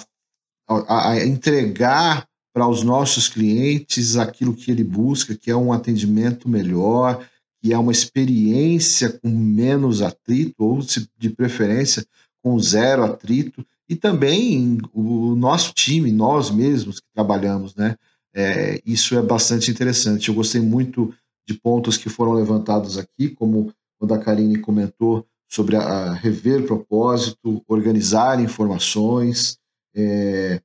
a, 0.68 1.10
a 1.12 1.26
entregar 1.26 2.28
para 2.54 2.68
os 2.68 2.84
nossos 2.84 3.28
clientes 3.28 4.16
aquilo 4.16 4.56
que 4.56 4.72
ele 4.72 4.84
busca, 4.84 5.36
que 5.36 5.52
é 5.52 5.56
um 5.56 5.74
atendimento 5.74 6.48
melhor, 6.48 7.26
que 7.66 7.74
é 7.74 7.78
uma 7.80 7.92
experiência 7.92 9.10
com 9.10 9.28
menos 9.28 10.04
atrito, 10.04 10.54
ou 10.60 10.84
se, 10.84 11.10
de 11.18 11.32
preferência 11.32 12.06
com 12.44 12.60
zero 12.60 13.04
atrito, 13.04 13.66
e 13.90 13.96
também 13.96 14.78
o 14.94 15.36
nosso 15.36 15.74
time, 15.74 16.12
nós 16.12 16.52
mesmos 16.52 17.00
que 17.00 17.08
trabalhamos, 17.12 17.74
né? 17.74 17.96
É, 18.36 18.80
isso 18.86 19.18
é 19.18 19.22
bastante 19.24 19.72
interessante. 19.72 20.30
Eu 20.30 20.36
gostei 20.36 20.62
muito 20.62 21.12
de 21.48 21.56
pontos 21.56 21.98
que 21.98 22.08
foram 22.08 22.34
levantados 22.34 23.00
aqui, 23.00 23.30
como 23.30 23.74
o 24.00 24.06
da 24.06 24.20
Karine 24.20 24.60
comentou, 24.60 25.26
sobre 25.50 25.76
a, 25.76 25.82
a 25.82 26.14
rever 26.14 26.68
propósito, 26.68 27.64
organizar 27.68 28.40
informações, 28.40 29.58
é, 29.96 30.62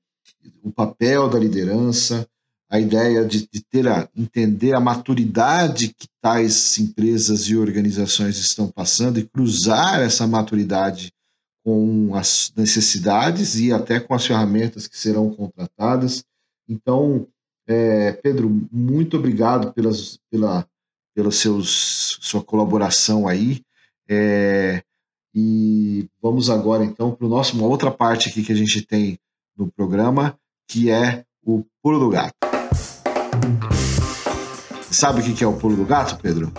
o 0.62 0.70
papel 0.70 1.30
da 1.30 1.38
liderança, 1.38 2.28
a 2.70 2.78
ideia 2.78 3.24
de, 3.24 3.48
de, 3.52 3.60
ter 3.64 3.88
a 3.88 4.08
entender 4.16 4.74
a 4.74 4.80
maturidade 4.80 5.88
que 5.88 6.06
tais 6.22 6.78
empresas 6.78 7.48
e 7.48 7.56
organizações 7.56 8.38
estão 8.38 8.68
passando 8.68 9.18
e 9.18 9.26
cruzar 9.26 10.00
essa 10.00 10.24
maturidade 10.24 11.12
com 11.64 12.14
as 12.14 12.52
necessidades 12.56 13.56
e 13.56 13.72
até 13.72 13.98
com 13.98 14.14
as 14.14 14.24
ferramentas 14.24 14.86
que 14.86 14.96
serão 14.96 15.30
contratadas. 15.34 16.24
Então, 16.68 17.26
é, 17.66 18.12
Pedro, 18.12 18.48
muito 18.70 19.16
obrigado 19.16 19.72
pelas, 19.72 20.18
pela, 20.30 20.64
pela 21.12 21.32
seus, 21.32 22.18
sua 22.20 22.42
colaboração 22.42 23.26
aí. 23.26 23.62
É, 24.08 24.82
e 25.34 26.08
vamos 26.22 26.48
agora 26.48 26.84
então 26.84 27.12
para 27.12 27.26
uma 27.26 27.66
outra 27.66 27.90
parte 27.90 28.28
aqui 28.28 28.44
que 28.44 28.52
a 28.52 28.56
gente 28.56 28.82
tem 28.82 29.18
no 29.56 29.70
programa, 29.70 30.38
que 30.68 30.88
é 30.90 31.24
o 31.44 31.64
pulo 31.82 31.98
do 31.98 32.10
gato. 32.10 32.49
Sabe 34.90 35.20
o 35.20 35.34
que 35.34 35.44
é 35.44 35.46
o 35.46 35.56
pulo 35.56 35.76
do 35.76 35.84
gato, 35.84 36.18
Pedro? 36.20 36.52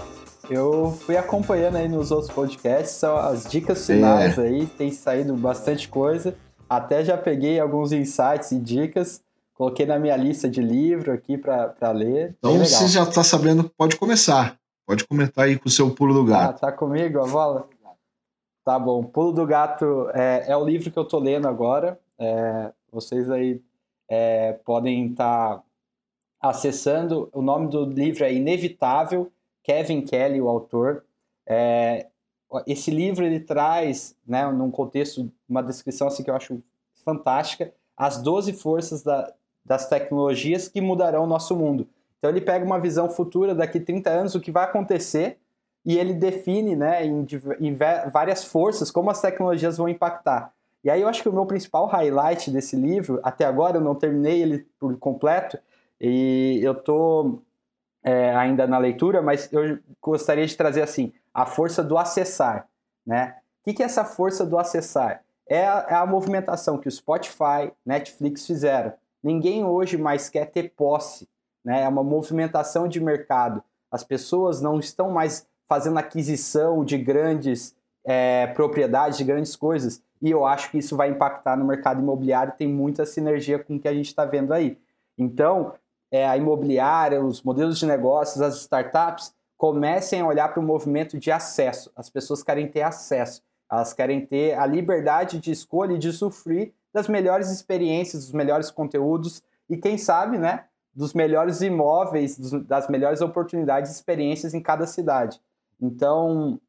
Eu 0.49 0.91
fui 1.05 1.17
acompanhando 1.17 1.77
aí 1.77 1.87
nos 1.87 2.11
outros 2.11 2.31
podcasts, 2.31 2.91
são 2.91 3.15
as 3.17 3.45
dicas 3.45 3.85
finais 3.85 4.37
é. 4.37 4.41
aí, 4.41 4.65
tem 4.65 4.91
saído 4.91 5.35
bastante 5.35 5.87
coisa. 5.87 6.35
Até 6.69 7.03
já 7.03 7.17
peguei 7.17 7.59
alguns 7.59 7.91
insights 7.91 8.51
e 8.51 8.59
dicas, 8.59 9.21
coloquei 9.53 9.85
na 9.85 9.99
minha 9.99 10.15
lista 10.15 10.49
de 10.49 10.61
livro 10.61 11.11
aqui 11.11 11.37
para 11.37 11.91
ler. 11.91 12.35
Então 12.39 12.57
você 12.57 12.87
já 12.87 13.03
está 13.03 13.23
sabendo, 13.23 13.69
pode 13.77 13.95
começar. 13.97 14.57
Pode 14.85 15.05
comentar 15.05 15.45
aí 15.45 15.57
com 15.57 15.69
o 15.69 15.71
seu 15.71 15.89
pulo 15.91 16.13
do 16.13 16.25
gato. 16.25 16.49
Ah, 16.49 16.53
tá 16.53 16.71
comigo 16.71 17.21
a 17.21 17.27
bola? 17.27 17.67
Tá 18.63 18.77
bom. 18.77 19.03
Pulo 19.03 19.31
do 19.31 19.45
Gato 19.45 20.09
é, 20.13 20.45
é 20.51 20.57
o 20.57 20.63
livro 20.63 20.91
que 20.91 20.99
eu 20.99 21.05
tô 21.05 21.17
lendo 21.17 21.47
agora. 21.47 21.99
É, 22.19 22.71
vocês 22.91 23.29
aí 23.29 23.61
é, 24.07 24.53
podem 24.65 25.07
estar 25.07 25.55
tá 25.55 25.63
acessando. 26.41 27.29
O 27.31 27.41
nome 27.41 27.67
do 27.69 27.85
livro 27.85 28.23
é 28.23 28.33
Inevitável, 28.33 29.31
Kevin 29.63 30.01
Kelly, 30.01 30.41
o 30.41 30.49
autor. 30.49 31.03
É, 31.45 32.07
esse 32.65 32.89
livro 32.91 33.25
ele 33.25 33.39
traz, 33.39 34.15
né, 34.25 34.49
num 34.51 34.71
contexto, 34.71 35.31
uma 35.47 35.61
descrição 35.61 36.07
assim 36.07 36.23
que 36.23 36.29
eu 36.29 36.35
acho 36.35 36.61
fantástica, 37.05 37.73
as 37.95 38.21
12 38.21 38.53
forças 38.53 39.03
da, 39.03 39.31
das 39.63 39.87
tecnologias 39.87 40.67
que 40.67 40.81
mudarão 40.81 41.23
o 41.23 41.27
nosso 41.27 41.55
mundo. 41.55 41.87
Então 42.17 42.29
ele 42.29 42.41
pega 42.41 42.65
uma 42.65 42.79
visão 42.79 43.09
futura 43.09 43.55
daqui 43.55 43.79
30 43.79 44.09
anos, 44.09 44.35
o 44.35 44.41
que 44.41 44.51
vai 44.51 44.63
acontecer, 44.65 45.37
e 45.83 45.97
ele 45.97 46.13
define 46.13 46.75
né, 46.75 47.05
em, 47.05 47.25
em 47.59 47.75
várias 48.11 48.43
forças 48.43 48.91
como 48.91 49.09
as 49.09 49.21
tecnologias 49.21 49.77
vão 49.77 49.89
impactar. 49.89 50.53
E 50.83 50.89
aí 50.89 51.01
eu 51.01 51.07
acho 51.07 51.21
que 51.21 51.29
o 51.29 51.33
meu 51.33 51.45
principal 51.45 51.85
highlight 51.87 52.49
desse 52.51 52.75
livro, 52.75 53.19
até 53.23 53.45
agora 53.45 53.77
eu 53.77 53.81
não 53.81 53.95
terminei 53.95 54.41
ele 54.41 54.67
por 54.79 54.95
completo, 54.97 55.57
e 56.01 56.59
eu 56.63 56.73
estou 56.73 57.43
é, 58.03 58.35
ainda 58.35 58.65
na 58.65 58.77
leitura, 58.77 59.21
mas 59.21 59.51
eu 59.53 59.79
gostaria 60.01 60.45
de 60.45 60.57
trazer 60.57 60.81
assim, 60.81 61.13
a 61.33 61.45
força 61.45 61.83
do 61.83 61.97
acessar. 61.97 62.67
Né? 63.05 63.35
O 63.61 63.65
que, 63.65 63.75
que 63.75 63.83
é 63.83 63.85
essa 63.85 64.03
força 64.03 64.45
do 64.45 64.57
acessar? 64.57 65.23
É 65.47 65.67
a, 65.67 65.85
é 65.89 65.93
a 65.93 66.05
movimentação 66.05 66.77
que 66.77 66.87
o 66.87 66.91
Spotify, 66.91 67.71
Netflix 67.85 68.47
fizeram. 68.47 68.93
Ninguém 69.23 69.63
hoje 69.63 69.97
mais 69.97 70.29
quer 70.29 70.45
ter 70.47 70.71
posse 70.71 71.29
né? 71.63 71.83
É 71.83 71.87
uma 71.87 72.03
movimentação 72.03 72.87
de 72.87 72.99
mercado. 72.99 73.63
As 73.89 74.03
pessoas 74.03 74.61
não 74.61 74.79
estão 74.79 75.11
mais 75.11 75.47
fazendo 75.67 75.97
aquisição 75.97 76.83
de 76.83 76.97
grandes 76.97 77.75
é, 78.03 78.47
propriedades, 78.47 79.17
de 79.17 79.23
grandes 79.23 79.55
coisas. 79.55 80.01
E 80.21 80.29
eu 80.29 80.45
acho 80.45 80.69
que 80.71 80.77
isso 80.77 80.95
vai 80.95 81.09
impactar 81.09 81.55
no 81.55 81.65
mercado 81.65 82.01
imobiliário, 82.01 82.53
tem 82.57 82.67
muita 82.67 83.05
sinergia 83.05 83.57
com 83.57 83.75
o 83.75 83.79
que 83.79 83.87
a 83.87 83.93
gente 83.93 84.07
está 84.07 84.25
vendo 84.25 84.53
aí. 84.53 84.77
Então, 85.17 85.73
é, 86.11 86.27
a 86.27 86.35
imobiliária, 86.35 87.23
os 87.23 87.41
modelos 87.41 87.79
de 87.79 87.85
negócios, 87.85 88.41
as 88.41 88.57
startups, 88.57 89.33
comecem 89.57 90.21
a 90.21 90.27
olhar 90.27 90.49
para 90.49 90.59
o 90.59 90.63
movimento 90.63 91.17
de 91.17 91.31
acesso. 91.31 91.91
As 91.95 92.09
pessoas 92.09 92.43
querem 92.43 92.67
ter 92.67 92.81
acesso, 92.81 93.41
elas 93.71 93.93
querem 93.93 94.25
ter 94.25 94.57
a 94.57 94.65
liberdade 94.65 95.39
de 95.39 95.51
escolha 95.51 95.93
e 95.93 95.99
de 95.99 96.11
sofrer 96.11 96.73
das 96.93 97.07
melhores 97.07 97.49
experiências, 97.49 98.25
dos 98.25 98.33
melhores 98.33 98.69
conteúdos 98.69 99.41
e, 99.69 99.77
quem 99.77 99.97
sabe, 99.97 100.37
né, 100.37 100.65
dos 100.93 101.13
melhores 101.13 101.61
imóveis, 101.61 102.37
das 102.63 102.89
melhores 102.89 103.21
oportunidades 103.21 103.91
e 103.91 103.93
experiências 103.93 104.53
em 104.53 104.61
cada 104.61 104.85
cidade. 104.85 105.39
Então, 105.79 106.59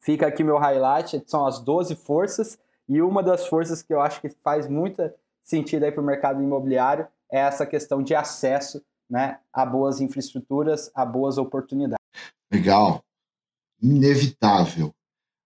fica 0.00 0.26
aqui 0.26 0.42
meu 0.42 0.56
highlight, 0.56 1.22
são 1.26 1.46
as 1.46 1.60
12 1.60 1.94
forças, 1.96 2.58
e 2.88 3.02
uma 3.02 3.22
das 3.22 3.46
forças 3.46 3.82
que 3.82 3.92
eu 3.92 4.00
acho 4.00 4.20
que 4.22 4.30
faz 4.30 4.66
muito 4.66 5.02
sentido 5.42 5.84
aí 5.84 5.92
para 5.92 6.00
o 6.00 6.06
mercado 6.06 6.42
imobiliário 6.42 7.06
é 7.32 7.38
essa 7.38 7.66
questão 7.66 8.02
de 8.02 8.14
acesso 8.14 8.82
né, 9.08 9.38
a 9.52 9.64
boas 9.64 10.00
infraestruturas, 10.00 10.90
a 10.94 11.04
boas 11.04 11.38
oportunidades. 11.38 11.98
Legal. 12.52 13.02
Inevitável. 13.82 14.92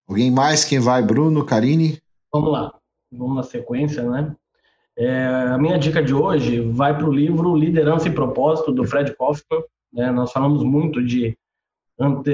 Alguém 0.08 0.30
mais? 0.30 0.64
Quem 0.64 0.80
vai? 0.80 1.02
Bruno, 1.02 1.44
Karine? 1.44 2.00
Vamos 2.32 2.52
lá. 2.52 2.74
Vamos 3.10 3.36
na 3.36 3.42
sequência, 3.42 4.02
né? 4.08 4.34
É, 4.96 5.26
a 5.26 5.58
minha 5.58 5.78
dica 5.78 6.02
de 6.02 6.12
hoje 6.12 6.60
vai 6.60 6.96
para 6.96 7.08
o 7.08 7.12
livro 7.12 7.56
Liderança 7.56 8.08
e 8.08 8.14
Propósito, 8.14 8.72
do 8.72 8.84
Fred 8.84 9.14
Kaufman. 9.16 9.62
Né? 9.92 10.10
Nós 10.10 10.32
falamos 10.32 10.62
muito 10.62 11.04
de 11.04 11.36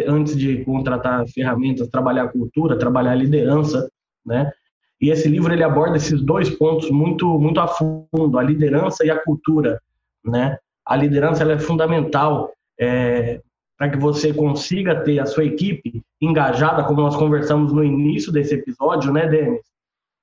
antes 0.07 0.37
de 0.37 0.65
contratar 0.65 1.27
ferramentas, 1.29 1.89
trabalhar 1.89 2.29
cultura, 2.29 2.79
trabalhar 2.79 3.13
a 3.13 3.17
liderança, 3.17 3.91
né? 4.25 4.51
E 5.01 5.11
esse 5.11 5.29
livro 5.29 5.53
ele 5.53 5.63
aborda 5.63 5.97
esses 5.97 6.21
dois 6.23 6.51
pontos 6.51 6.91
muito 6.91 7.39
muito 7.39 7.61
a 7.61 7.69
fundo, 7.69 8.39
a 8.39 8.43
liderança 8.43 9.05
e 9.05 9.11
a 9.11 9.19
cultura, 9.19 9.81
né? 10.25 10.59
A 10.85 10.97
liderança 10.97 11.43
ela 11.43 11.53
é 11.53 11.59
fundamental 11.59 12.53
é, 12.81 13.41
para 13.77 13.91
que 13.91 13.99
você 13.99 14.33
consiga 14.33 15.03
ter 15.03 15.21
a 15.21 15.27
sua 15.27 15.45
equipe 15.45 16.03
engajada, 16.21 16.83
como 16.85 17.01
nós 17.01 17.17
conversamos 17.17 17.73
no 17.73 17.85
início 17.85 18.33
desse 18.33 18.55
episódio, 18.55 19.13
né, 19.13 19.29
Denis? 19.29 19.63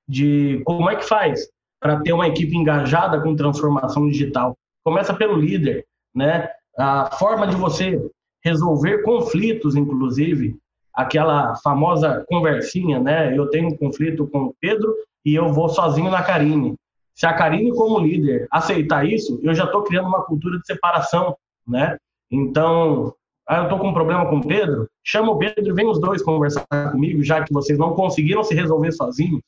De 0.06 0.60
como 0.64 0.90
é 0.90 0.96
que 0.96 1.04
faz 1.04 1.48
para 1.80 2.00
ter 2.00 2.12
uma 2.12 2.28
equipe 2.28 2.56
engajada 2.56 3.20
com 3.20 3.36
transformação 3.36 4.08
digital. 4.08 4.56
Começa 4.84 5.14
pelo 5.14 5.36
líder, 5.36 5.86
né? 6.14 6.48
A 6.78 7.10
forma 7.12 7.46
de 7.46 7.56
você 7.56 8.00
resolver 8.44 9.02
conflitos, 9.02 9.74
inclusive, 9.74 10.56
aquela 10.96 11.54
famosa 11.56 12.24
conversinha, 12.26 12.98
né? 12.98 13.36
Eu 13.36 13.48
tenho 13.48 13.68
um 13.68 13.76
conflito 13.76 14.26
com 14.26 14.44
o 14.44 14.54
Pedro 14.58 14.94
e 15.22 15.34
eu 15.34 15.52
vou 15.52 15.68
sozinho 15.68 16.10
na 16.10 16.22
Karine. 16.22 16.74
Se 17.14 17.26
a 17.26 17.34
Karine, 17.34 17.70
como 17.74 17.98
líder, 17.98 18.46
aceitar 18.50 19.06
isso, 19.06 19.38
eu 19.42 19.54
já 19.54 19.64
estou 19.64 19.82
criando 19.82 20.08
uma 20.08 20.24
cultura 20.24 20.58
de 20.58 20.66
separação, 20.66 21.36
né? 21.66 21.98
Então, 22.30 23.14
ah, 23.46 23.58
eu 23.58 23.62
estou 23.64 23.78
com 23.78 23.88
um 23.88 23.94
problema 23.94 24.26
com 24.26 24.38
o 24.38 24.46
Pedro, 24.46 24.88
chama 25.04 25.32
o 25.32 25.38
Pedro 25.38 25.68
e 25.68 25.72
vem 25.72 25.86
os 25.86 26.00
dois 26.00 26.22
conversar 26.22 26.66
comigo, 26.90 27.22
já 27.22 27.44
que 27.44 27.52
vocês 27.52 27.78
não 27.78 27.94
conseguiram 27.94 28.42
se 28.42 28.54
resolver 28.54 28.92
sozinhos. 28.92 29.42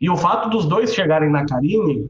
E 0.00 0.10
o 0.10 0.16
fato 0.16 0.50
dos 0.50 0.66
dois 0.66 0.92
chegarem 0.92 1.30
na 1.30 1.46
Karine 1.46 2.08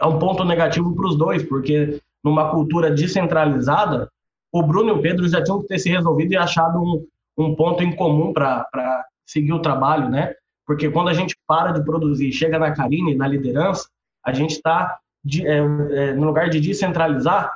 é 0.00 0.06
um 0.06 0.18
ponto 0.18 0.44
negativo 0.44 0.94
para 0.94 1.08
os 1.08 1.16
dois, 1.16 1.42
porque 1.42 2.00
numa 2.22 2.50
cultura 2.50 2.90
descentralizada, 2.90 4.08
o 4.52 4.62
Bruno 4.62 4.90
e 4.90 4.92
o 4.92 5.02
Pedro 5.02 5.28
já 5.28 5.42
tinham 5.42 5.60
que 5.60 5.68
ter 5.68 5.78
se 5.78 5.90
resolvido 5.90 6.32
e 6.32 6.36
achado 6.36 6.78
um, 6.78 7.06
um 7.42 7.54
ponto 7.54 7.82
em 7.82 7.94
comum 7.94 8.32
para 8.32 9.04
seguir 9.26 9.52
o 9.52 9.62
trabalho, 9.62 10.08
né? 10.08 10.34
Porque 10.66 10.90
quando 10.90 11.08
a 11.08 11.12
gente 11.12 11.36
para 11.46 11.72
de 11.72 11.84
produzir 11.84 12.28
e 12.28 12.32
chega 12.32 12.58
na 12.58 12.72
Karine, 12.72 13.14
na 13.14 13.26
liderança, 13.26 13.88
a 14.24 14.32
gente 14.32 14.52
está, 14.52 14.98
é, 15.44 15.56
é, 15.56 16.12
no 16.12 16.26
lugar 16.26 16.48
de 16.48 16.60
descentralizar, 16.60 17.52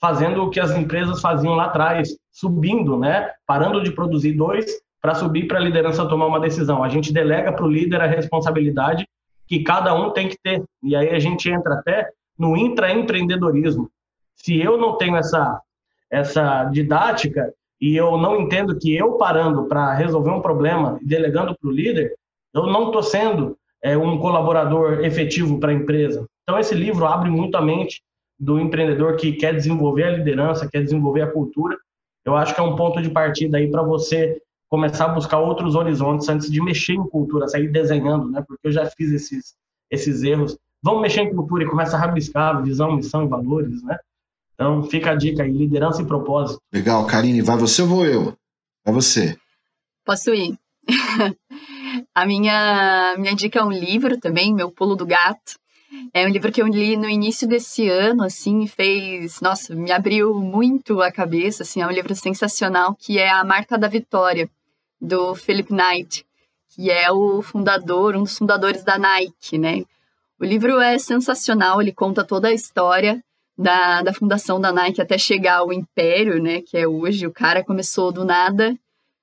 fazendo 0.00 0.42
o 0.44 0.50
que 0.50 0.60
as 0.60 0.70
empresas 0.72 1.20
faziam 1.20 1.54
lá 1.54 1.66
atrás, 1.66 2.16
subindo, 2.30 2.98
né? 2.98 3.30
Parando 3.46 3.82
de 3.82 3.90
produzir 3.90 4.32
dois 4.32 4.66
para 5.00 5.14
subir 5.14 5.46
para 5.46 5.58
a 5.58 5.62
liderança 5.62 6.08
tomar 6.08 6.26
uma 6.26 6.40
decisão. 6.40 6.82
A 6.82 6.88
gente 6.88 7.12
delega 7.12 7.52
para 7.52 7.64
o 7.64 7.70
líder 7.70 8.00
a 8.00 8.06
responsabilidade 8.06 9.06
que 9.46 9.62
cada 9.62 9.94
um 9.94 10.10
tem 10.10 10.28
que 10.28 10.38
ter. 10.42 10.62
E 10.82 10.96
aí 10.96 11.10
a 11.10 11.18
gente 11.18 11.50
entra 11.50 11.74
até 11.74 12.08
no 12.38 12.56
intraempreendedorismo. 12.56 13.90
Se 14.34 14.58
eu 14.60 14.78
não 14.78 14.96
tenho 14.96 15.16
essa 15.16 15.60
essa 16.10 16.64
didática 16.66 17.52
e 17.80 17.96
eu 17.96 18.16
não 18.16 18.40
entendo 18.40 18.78
que 18.78 18.94
eu 18.94 19.12
parando 19.12 19.64
para 19.66 19.94
resolver 19.94 20.30
um 20.30 20.40
problema 20.40 20.98
e 21.02 21.06
delegando 21.06 21.56
para 21.58 21.68
o 21.68 21.72
líder, 21.72 22.14
eu 22.54 22.66
não 22.66 22.86
estou 22.86 23.02
sendo 23.02 23.56
é, 23.82 23.96
um 23.96 24.18
colaborador 24.18 25.04
efetivo 25.04 25.58
para 25.58 25.70
a 25.70 25.74
empresa. 25.74 26.26
Então, 26.42 26.58
esse 26.58 26.74
livro 26.74 27.04
abre 27.06 27.30
muito 27.30 27.56
a 27.56 27.62
mente 27.62 28.02
do 28.38 28.58
empreendedor 28.58 29.16
que 29.16 29.32
quer 29.32 29.54
desenvolver 29.54 30.04
a 30.04 30.10
liderança, 30.10 30.68
quer 30.68 30.82
desenvolver 30.82 31.22
a 31.22 31.30
cultura. 31.30 31.76
Eu 32.24 32.36
acho 32.36 32.54
que 32.54 32.60
é 32.60 32.64
um 32.64 32.76
ponto 32.76 33.02
de 33.02 33.10
partida 33.10 33.58
aí 33.58 33.70
para 33.70 33.82
você 33.82 34.40
começar 34.68 35.06
a 35.06 35.14
buscar 35.14 35.38
outros 35.38 35.74
horizontes 35.74 36.28
antes 36.28 36.50
de 36.50 36.60
mexer 36.60 36.94
em 36.94 37.08
cultura, 37.08 37.48
sair 37.48 37.68
desenhando, 37.68 38.30
né? 38.30 38.42
Porque 38.46 38.66
eu 38.68 38.72
já 38.72 38.86
fiz 38.86 39.12
esses, 39.12 39.54
esses 39.90 40.22
erros. 40.22 40.56
Vamos 40.82 41.02
mexer 41.02 41.22
em 41.22 41.34
cultura 41.34 41.64
e 41.64 41.68
começa 41.68 41.96
a 41.96 42.00
rabiscar 42.00 42.62
visão, 42.62 42.96
missão 42.96 43.24
e 43.24 43.28
valores, 43.28 43.82
né? 43.82 43.98
Então, 44.54 44.84
fica 44.84 45.10
a 45.10 45.14
dica 45.14 45.42
aí, 45.42 45.50
liderança 45.50 46.02
e 46.02 46.06
propósito. 46.06 46.60
Legal, 46.72 47.06
Karine, 47.06 47.42
vai 47.42 47.56
você 47.56 47.82
ou 47.82 47.88
vou 47.88 48.06
eu? 48.06 48.36
Vai 48.84 48.94
você. 48.94 49.36
Posso 50.04 50.32
ir. 50.32 50.56
a 52.14 52.24
minha, 52.24 53.16
minha 53.18 53.34
dica 53.34 53.58
é 53.58 53.64
um 53.64 53.72
livro 53.72 54.18
também, 54.18 54.54
Meu 54.54 54.70
Pulo 54.70 54.94
do 54.94 55.06
Gato. 55.06 55.54
É 56.12 56.26
um 56.26 56.30
livro 56.30 56.52
que 56.52 56.60
eu 56.60 56.66
li 56.66 56.96
no 56.96 57.08
início 57.08 57.48
desse 57.48 57.88
ano, 57.88 58.24
assim, 58.24 58.62
e 58.62 58.68
fez, 58.68 59.40
nossa, 59.40 59.74
me 59.74 59.92
abriu 59.92 60.34
muito 60.34 61.00
a 61.00 61.10
cabeça, 61.10 61.62
assim, 61.62 61.80
é 61.80 61.86
um 61.86 61.90
livro 61.90 62.14
sensacional, 62.14 62.94
que 62.94 63.18
é 63.18 63.30
A 63.30 63.44
Marca 63.44 63.78
da 63.78 63.88
Vitória, 63.88 64.48
do 65.00 65.34
Philip 65.34 65.72
Knight, 65.72 66.26
que 66.70 66.90
é 66.90 67.10
o 67.10 67.42
fundador, 67.42 68.16
um 68.16 68.22
dos 68.24 68.36
fundadores 68.36 68.82
da 68.82 68.98
Nike, 68.98 69.56
né? 69.58 69.84
O 70.40 70.44
livro 70.44 70.80
é 70.80 70.98
sensacional, 70.98 71.80
ele 71.80 71.92
conta 71.92 72.24
toda 72.24 72.48
a 72.48 72.52
história 72.52 73.22
da, 73.56 74.02
da 74.02 74.12
fundação 74.12 74.60
da 74.60 74.72
Nike 74.72 75.00
até 75.00 75.16
chegar 75.16 75.58
ao 75.58 75.72
império, 75.72 76.42
né, 76.42 76.60
que 76.60 76.76
é 76.76 76.86
hoje. 76.86 77.26
O 77.26 77.32
cara 77.32 77.64
começou 77.64 78.10
do 78.12 78.24
nada 78.24 78.76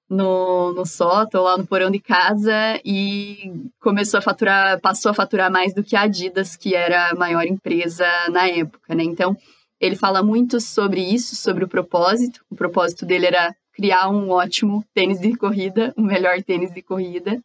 no, 0.10 0.74
no 0.74 0.86
sótão, 0.86 1.44
lá 1.44 1.58
no 1.58 1.66
porão 1.66 1.90
de 1.90 2.00
casa, 2.00 2.54
e 2.84 3.70
começou 3.80 4.18
a 4.18 4.22
faturar, 4.22 4.80
passou 4.82 5.10
a 5.12 5.14
faturar 5.14 5.50
mais 5.50 5.74
do 5.74 5.84
que 5.84 5.96
a 5.96 6.02
Adidas, 6.02 6.58
que 6.58 6.76
era 6.76 7.10
a 7.10 7.16
maior 7.16 7.46
empresa 7.46 8.06
na 8.30 8.48
época, 8.48 8.94
né? 8.94 9.04
Então, 9.04 9.38
ele 9.80 9.96
fala 9.96 10.22
muito 10.22 10.60
sobre 10.60 11.02
isso, 11.02 11.36
sobre 11.36 11.64
o 11.64 11.68
propósito. 11.68 12.44
O 12.52 12.56
propósito 12.56 13.06
dele 13.06 13.26
era 13.26 13.56
criar 13.74 14.10
um 14.10 14.30
ótimo 14.30 14.86
tênis 14.94 15.20
de 15.20 15.36
corrida, 15.36 15.94
o 15.98 16.02
melhor 16.02 16.42
tênis 16.44 16.74
de 16.74 16.82
corrida. 16.82 17.42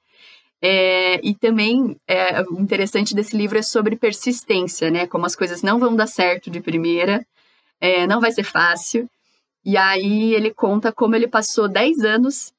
É, 0.62 1.20
e 1.26 1.34
também 1.34 1.96
é, 2.08 2.42
o 2.42 2.60
interessante 2.60 3.14
desse 3.14 3.36
livro 3.36 3.58
é 3.58 3.62
sobre 3.62 3.96
persistência, 3.96 4.90
né? 4.90 5.06
Como 5.06 5.26
as 5.26 5.36
coisas 5.36 5.62
não 5.62 5.78
vão 5.78 5.94
dar 5.94 6.06
certo 6.06 6.50
de 6.50 6.60
primeira, 6.60 7.26
é, 7.80 8.06
não 8.06 8.20
vai 8.20 8.32
ser 8.32 8.44
fácil. 8.44 9.08
E 9.64 9.76
aí 9.76 10.34
ele 10.34 10.52
conta 10.52 10.92
como 10.92 11.14
ele 11.16 11.28
passou 11.28 11.68
10 11.68 12.00
anos 12.00 12.52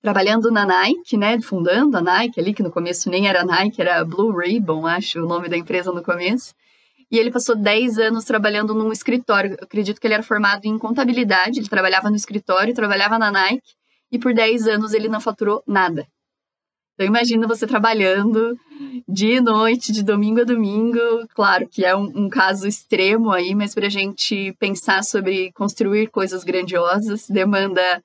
trabalhando 0.00 0.50
na 0.50 0.64
Nike, 0.64 1.16
né? 1.16 1.40
Fundando 1.40 1.96
a 1.96 2.00
Nike 2.00 2.40
ali, 2.40 2.54
que 2.54 2.62
no 2.62 2.70
começo 2.70 3.10
nem 3.10 3.28
era 3.28 3.44
Nike, 3.44 3.80
era 3.80 4.04
Blue 4.04 4.36
Ribbon, 4.36 4.86
acho 4.86 5.20
o 5.22 5.28
nome 5.28 5.48
da 5.48 5.56
empresa 5.56 5.92
no 5.92 6.02
começo. 6.02 6.54
E 7.10 7.18
ele 7.18 7.30
passou 7.30 7.56
10 7.56 7.98
anos 7.98 8.24
trabalhando 8.24 8.74
num 8.74 8.92
escritório. 8.92 9.52
Eu 9.52 9.64
acredito 9.64 10.00
que 10.00 10.06
ele 10.06 10.14
era 10.14 10.22
formado 10.22 10.64
em 10.64 10.78
contabilidade, 10.78 11.58
ele 11.58 11.68
trabalhava 11.68 12.10
no 12.10 12.16
escritório, 12.16 12.74
trabalhava 12.74 13.18
na 13.18 13.30
Nike, 13.30 13.74
e 14.12 14.18
por 14.18 14.34
10 14.34 14.68
anos 14.68 14.92
ele 14.92 15.08
não 15.08 15.20
faturou 15.20 15.62
nada. 15.66 16.06
Então 16.98 17.06
imagina 17.06 17.46
você 17.46 17.64
trabalhando 17.64 18.58
dia 19.08 19.36
e 19.36 19.40
noite, 19.40 19.92
de 19.92 20.02
domingo 20.02 20.40
a 20.40 20.44
domingo. 20.44 20.98
Claro 21.32 21.68
que 21.68 21.84
é 21.84 21.94
um, 21.94 22.24
um 22.24 22.28
caso 22.28 22.66
extremo 22.66 23.30
aí, 23.30 23.54
mas 23.54 23.72
para 23.72 23.86
a 23.86 23.88
gente 23.88 24.52
pensar 24.58 25.04
sobre 25.04 25.52
construir 25.52 26.08
coisas 26.08 26.42
grandiosas 26.42 27.28
demanda 27.28 28.02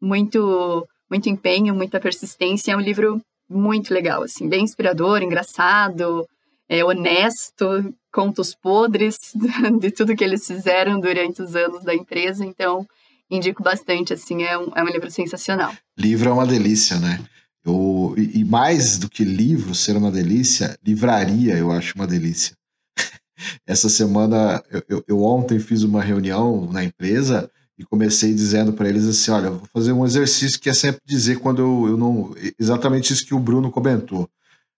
muito, 0.00 0.86
muito 1.10 1.28
empenho, 1.28 1.74
muita 1.74 1.98
persistência. 1.98 2.70
É 2.70 2.76
um 2.76 2.80
livro 2.80 3.20
muito 3.50 3.92
legal, 3.92 4.22
assim, 4.22 4.48
bem 4.48 4.62
inspirador, 4.62 5.24
engraçado, 5.24 6.24
é, 6.68 6.84
honesto, 6.84 7.92
contos 8.12 8.54
podres 8.54 9.18
de 9.80 9.90
tudo 9.90 10.14
que 10.14 10.22
eles 10.22 10.46
fizeram 10.46 11.00
durante 11.00 11.42
os 11.42 11.56
anos 11.56 11.82
da 11.82 11.92
empresa. 11.92 12.46
Então 12.46 12.86
indico 13.28 13.60
bastante, 13.60 14.12
assim, 14.12 14.44
é 14.44 14.56
um, 14.56 14.70
é 14.72 14.84
um 14.84 14.88
livro 14.88 15.10
sensacional. 15.10 15.74
Livro 15.98 16.30
é 16.30 16.32
uma 16.32 16.46
delícia, 16.46 16.96
né? 17.00 17.18
Eu, 17.66 18.14
e, 18.16 18.44
mais 18.44 18.96
do 18.96 19.08
que 19.08 19.24
livro 19.24 19.74
ser 19.74 19.96
uma 19.96 20.10
delícia, 20.10 20.78
livraria 20.84 21.56
eu 21.56 21.72
acho 21.72 21.96
uma 21.96 22.06
delícia. 22.06 22.56
essa 23.66 23.88
semana, 23.88 24.62
eu, 24.70 24.82
eu, 24.88 25.04
eu, 25.08 25.22
ontem 25.22 25.58
fiz 25.58 25.82
uma 25.82 26.00
reunião 26.00 26.70
na 26.70 26.84
empresa 26.84 27.50
e 27.76 27.84
comecei 27.84 28.32
dizendo 28.32 28.72
para 28.72 28.88
eles 28.88 29.04
assim: 29.04 29.32
olha, 29.32 29.50
vou 29.50 29.68
fazer 29.72 29.90
um 29.90 30.06
exercício 30.06 30.60
que 30.60 30.70
é 30.70 30.74
sempre 30.74 31.00
dizer 31.04 31.40
quando 31.40 31.60
eu, 31.60 31.88
eu 31.88 31.96
não. 31.96 32.34
Exatamente 32.56 33.12
isso 33.12 33.26
que 33.26 33.34
o 33.34 33.40
Bruno 33.40 33.70
comentou. 33.70 34.30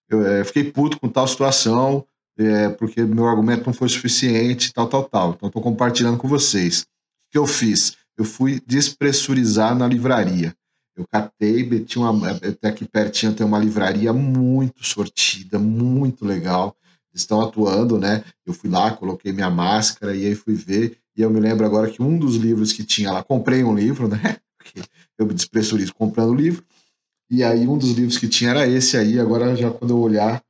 Eu 0.09 0.26
é, 0.26 0.43
fiquei 0.43 0.64
puto 0.64 0.99
com 0.99 1.09
tal 1.11 1.28
situação, 1.28 2.07
é, 2.39 2.70
porque 2.70 3.03
meu 3.03 3.26
argumento 3.26 3.66
não 3.66 3.74
foi 3.74 3.91
suficiente, 3.91 4.72
tal, 4.72 4.89
tal, 4.89 5.05
tal. 5.05 5.34
Então, 5.36 5.49
estou 5.49 5.62
compartilhando 5.62 6.16
com 6.16 6.26
vocês. 6.26 6.80
O 6.80 7.32
que 7.32 7.39
eu 7.39 7.47
fiz? 7.47 7.99
Eu 8.16 8.24
fui 8.24 8.62
despressurizar 8.66 9.76
na 9.76 9.86
livraria. 9.86 10.55
Eu 10.99 11.07
catei, 11.07 11.64
meti 11.64 11.96
uma. 11.96 12.32
Até 12.32 12.68
aqui 12.68 12.84
pertinho 12.84 13.32
tem 13.32 13.46
uma 13.46 13.59
livraria 13.59 14.12
muito 14.12 14.84
sortida, 14.84 15.57
muito 15.57 16.24
legal. 16.24 16.76
Estão 17.14 17.40
atuando, 17.40 17.96
né? 17.96 18.24
Eu 18.44 18.53
fui 18.53 18.68
lá, 18.68 18.90
coloquei 18.90 19.32
minha 19.32 19.49
máscara 19.49 20.14
e 20.14 20.26
aí 20.26 20.34
fui 20.34 20.55
ver. 20.55 20.99
E 21.16 21.22
eu 21.22 21.30
me 21.30 21.38
lembro 21.38 21.64
agora 21.64 21.88
que 21.88 22.03
um 22.03 22.18
dos 22.18 22.34
livros 22.34 22.72
que 22.72 22.82
tinha 22.82 23.12
lá, 23.12 23.22
comprei 23.22 23.62
um 23.62 23.74
livro, 23.74 24.09
né? 24.09 24.38
Porque 24.59 24.82
eu 25.16 25.24
me 25.24 25.34
despressurizo 25.34 25.94
comprando 25.94 26.34
livro. 26.34 26.64
E 27.30 27.44
aí 27.44 27.66
um 27.68 27.78
dos 27.78 27.92
livros 27.92 28.18
que 28.18 28.26
tinha 28.26 28.51
era 28.51 28.66
esse 28.66 28.96
aí. 28.96 29.20
Agora, 29.20 29.55
já 29.55 29.70
quando 29.70 29.92
eu 29.92 30.01
olhar 30.01 30.42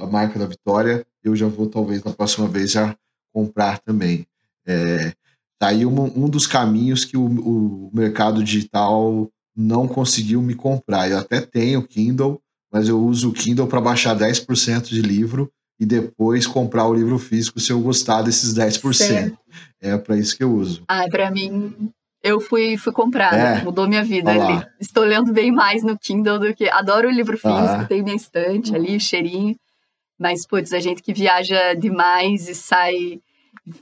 a 0.00 0.06
marca 0.06 0.38
da 0.38 0.46
Vitória, 0.46 1.04
eu 1.22 1.34
já 1.34 1.48
vou, 1.48 1.66
talvez, 1.68 2.04
na 2.04 2.12
próxima 2.12 2.46
vez, 2.46 2.70
já 2.70 2.96
comprar 3.32 3.78
também. 3.80 4.24
É, 4.64 5.12
tá 5.58 5.68
aí 5.68 5.84
um, 5.84 6.24
um 6.24 6.28
dos 6.28 6.46
caminhos 6.46 7.04
que 7.04 7.16
o, 7.16 7.24
o, 7.24 7.90
mercado 7.92 8.42
digital 8.42 9.30
não 9.60 9.86
conseguiu 9.86 10.40
me 10.40 10.54
comprar. 10.54 11.10
Eu 11.10 11.18
até 11.18 11.40
tenho 11.40 11.86
Kindle, 11.86 12.40
mas 12.72 12.88
eu 12.88 12.98
uso 13.00 13.30
o 13.30 13.32
Kindle 13.32 13.66
para 13.66 13.80
baixar 13.80 14.16
10% 14.16 14.88
de 14.88 15.02
livro 15.02 15.50
e 15.78 15.86
depois 15.86 16.46
comprar 16.46 16.86
o 16.86 16.94
livro 16.94 17.18
físico 17.18 17.60
se 17.60 17.72
eu 17.72 17.80
gostar 17.80 18.22
desses 18.22 18.54
10%. 18.54 18.92
Certo. 18.92 19.38
É 19.80 19.96
para 19.96 20.16
isso 20.16 20.36
que 20.36 20.44
eu 20.44 20.52
uso. 20.52 20.82
Ah, 20.88 21.06
para 21.08 21.30
mim, 21.30 21.92
eu 22.22 22.40
fui, 22.40 22.76
fui 22.76 22.92
comprar, 22.92 23.32
é. 23.32 23.64
mudou 23.64 23.88
minha 23.88 24.04
vida 24.04 24.30
Olá. 24.30 24.46
ali. 24.46 24.66
Estou 24.78 25.04
lendo 25.04 25.32
bem 25.32 25.50
mais 25.50 25.82
no 25.82 25.98
Kindle 25.98 26.38
do 26.38 26.54
que. 26.54 26.68
Adoro 26.68 27.08
o 27.08 27.12
livro 27.12 27.36
físico, 27.38 27.56
ah. 27.56 27.86
tenho 27.86 28.04
minha 28.04 28.16
estante 28.16 28.74
ali, 28.74 28.96
o 28.96 29.00
cheirinho. 29.00 29.56
Mas, 30.18 30.46
putz, 30.46 30.74
a 30.74 30.80
gente 30.80 31.02
que 31.02 31.14
viaja 31.14 31.72
demais 31.72 32.46
e 32.46 32.54
sai, 32.54 33.20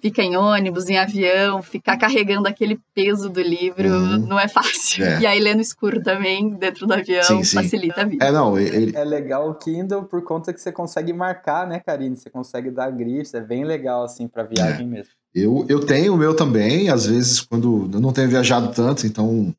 fica 0.01 0.23
em 0.23 0.37
ônibus, 0.37 0.89
em 0.89 0.99
avião, 0.99 1.63
ficar 1.63 1.97
carregando 1.97 2.49
aquele 2.49 2.79
peso 2.95 3.29
do 3.29 3.41
livro 3.41 3.89
uhum. 3.89 4.19
não 4.19 4.39
é 4.39 4.49
fácil. 4.49 5.05
É. 5.05 5.21
E 5.21 5.27
aí, 5.27 5.41
ler 5.41 5.55
no 5.55 5.61
escuro 5.61 6.03
também, 6.03 6.51
dentro 6.51 6.87
do 6.87 6.93
avião, 6.93 7.23
sim, 7.23 7.45
sim. 7.45 7.57
facilita 7.57 8.03
a 8.03 8.05
vida. 8.05 8.25
É, 8.25 8.33
não, 8.33 8.59
ele... 8.59 8.97
é 8.97 9.05
legal 9.05 9.51
o 9.51 9.55
Kindle 9.55 10.05
por 10.05 10.23
conta 10.23 10.53
que 10.53 10.61
você 10.61 10.73
consegue 10.73 11.13
marcar, 11.13 11.67
né, 11.67 11.81
Karine? 11.81 12.17
Você 12.17 12.31
consegue 12.31 12.71
dar 12.71 12.91
grifes, 12.91 13.35
é 13.35 13.41
bem 13.41 13.65
legal, 13.65 14.05
assim, 14.05 14.29
para 14.29 14.45
viagem 14.45 14.87
é. 14.87 14.89
mesmo. 14.89 15.13
Eu, 15.35 15.67
eu 15.69 15.85
tenho 15.85 16.15
o 16.15 16.17
meu 16.17 16.35
também, 16.35 16.89
às 16.91 17.07
vezes, 17.07 17.41
quando 17.41 17.89
eu 17.93 18.01
não 18.01 18.13
tenho 18.13 18.29
viajado 18.29 18.73
tanto, 18.73 19.07
então. 19.07 19.55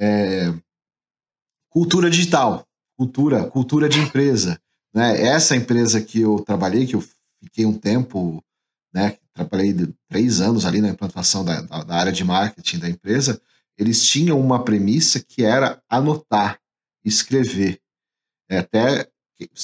É, 0.00 0.52
cultura 1.70 2.10
digital, 2.10 2.66
cultura, 2.96 3.44
cultura 3.44 3.88
de 3.88 3.98
empresa. 3.98 4.58
Né? 4.94 5.22
Essa 5.22 5.56
empresa 5.56 6.00
que 6.00 6.20
eu 6.20 6.40
trabalhei, 6.40 6.86
que 6.86 6.94
eu 6.94 7.02
fiquei 7.42 7.64
um 7.64 7.76
tempo, 7.76 8.42
né, 8.92 9.16
trabalhei 9.34 9.74
três 10.08 10.40
anos 10.40 10.64
ali 10.64 10.80
na 10.80 10.88
implantação 10.88 11.44
da, 11.44 11.60
da, 11.62 11.84
da 11.84 11.94
área 11.94 12.12
de 12.12 12.24
marketing 12.24 12.78
da 12.78 12.88
empresa, 12.88 13.40
eles 13.78 14.04
tinham 14.04 14.38
uma 14.38 14.64
premissa 14.64 15.20
que 15.20 15.44
era 15.44 15.82
anotar, 15.88 16.58
escrever. 17.04 17.80
É, 18.48 18.58
até, 18.58 19.08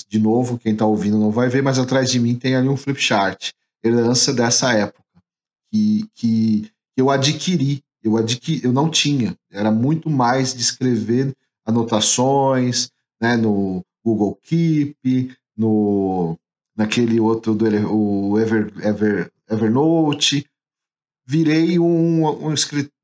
de 0.09 0.19
novo, 0.19 0.59
quem 0.59 0.73
está 0.73 0.87
ouvindo 0.87 1.19
não 1.19 1.31
vai 1.31 1.49
ver, 1.49 1.63
mas 1.63 1.79
atrás 1.79 2.11
de 2.11 2.19
mim 2.19 2.35
tem 2.35 2.57
ali 2.57 2.69
um 2.69 2.77
flip 2.77 3.01
chart, 3.01 3.51
herança 3.85 4.33
dessa 4.33 4.73
época, 4.73 5.05
que, 5.71 6.09
que 6.15 6.71
eu 6.97 7.11
adquiri. 7.11 7.83
Eu, 8.03 8.17
adquiri, 8.17 8.65
eu 8.65 8.73
não 8.73 8.89
tinha, 8.89 9.37
era 9.51 9.71
muito 9.71 10.09
mais 10.09 10.55
de 10.55 10.63
escrever 10.63 11.37
anotações 11.67 12.91
né, 13.21 13.37
no, 13.37 13.85
Google 14.09 14.39
Keep, 14.43 15.37
no 15.57 16.39
naquele 16.79 17.19
outro 17.19 17.55
do 17.55 17.67
o 17.93 18.39
Ever, 18.39 18.73
Ever, 18.79 19.33
Evernote, 19.51 20.47
virei 21.27 21.79
um, 21.79 22.25
um, 22.25 22.55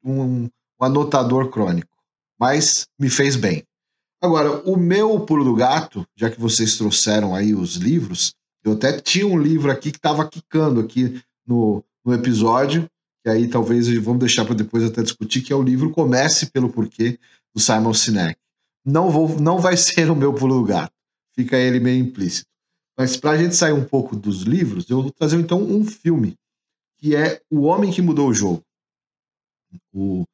um, 0.04 0.44
um 0.44 0.50
anotador 0.80 1.50
crônico, 1.50 1.96
mas 2.38 2.86
me 2.98 3.10
fez 3.10 3.34
bem. 3.34 3.64
Agora, 4.22 4.62
o 4.64 4.76
meu 4.76 5.20
pulo 5.20 5.44
do 5.44 5.54
gato, 5.54 6.06
já 6.16 6.30
que 6.30 6.40
vocês 6.40 6.76
trouxeram 6.76 7.34
aí 7.34 7.52
os 7.52 7.74
livros, 7.74 8.32
eu 8.64 8.72
até 8.72 8.98
tinha 8.98 9.26
um 9.26 9.38
livro 9.38 9.70
aqui 9.70 9.90
que 9.90 9.98
estava 9.98 10.26
quicando 10.26 10.80
aqui 10.80 11.20
no, 11.44 11.84
no 12.04 12.14
episódio, 12.14 12.88
que 13.22 13.28
aí 13.28 13.48
talvez 13.48 13.88
vamos 13.98 14.20
deixar 14.20 14.44
para 14.44 14.54
depois 14.54 14.84
até 14.84 15.02
discutir, 15.02 15.42
que 15.42 15.52
é 15.52 15.56
o 15.56 15.62
livro 15.62 15.90
Comece 15.90 16.50
pelo 16.50 16.70
Porquê, 16.70 17.18
do 17.54 17.60
Simon 17.60 17.92
Sinek. 17.92 18.38
Não, 18.86 19.10
vou, 19.10 19.38
não 19.40 19.58
vai 19.58 19.76
ser 19.76 20.10
o 20.10 20.16
meu 20.16 20.32
pulo 20.32 20.60
do 20.60 20.64
gato 20.64 20.94
fica 21.34 21.56
ele 21.56 21.80
meio 21.80 22.00
implícito. 22.00 22.48
Mas 22.96 23.16
para 23.16 23.32
a 23.32 23.36
gente 23.36 23.56
sair 23.56 23.72
um 23.72 23.84
pouco 23.84 24.14
dos 24.14 24.42
livros, 24.42 24.88
eu 24.88 25.02
vou 25.02 25.10
trazer 25.10 25.38
então 25.38 25.60
um 25.62 25.84
filme, 25.84 26.36
que 26.98 27.16
é 27.16 27.40
O 27.50 27.62
Homem 27.62 27.92
que 27.92 28.00
Mudou 28.00 28.28
o 28.28 28.34
Jogo. 28.34 28.62
O, 29.92 30.24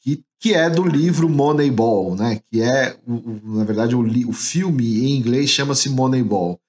que, 0.00 0.22
que 0.38 0.54
é 0.54 0.68
do 0.68 0.86
livro 0.86 1.28
Moneyball, 1.28 2.14
né? 2.14 2.40
que 2.50 2.60
é, 2.60 2.96
o, 3.06 3.56
na 3.56 3.64
verdade, 3.64 3.96
o, 3.96 4.02
o 4.28 4.32
filme 4.32 5.04
em 5.04 5.16
inglês 5.16 5.50
chama-se 5.50 5.88
Moneyball, 5.88 6.60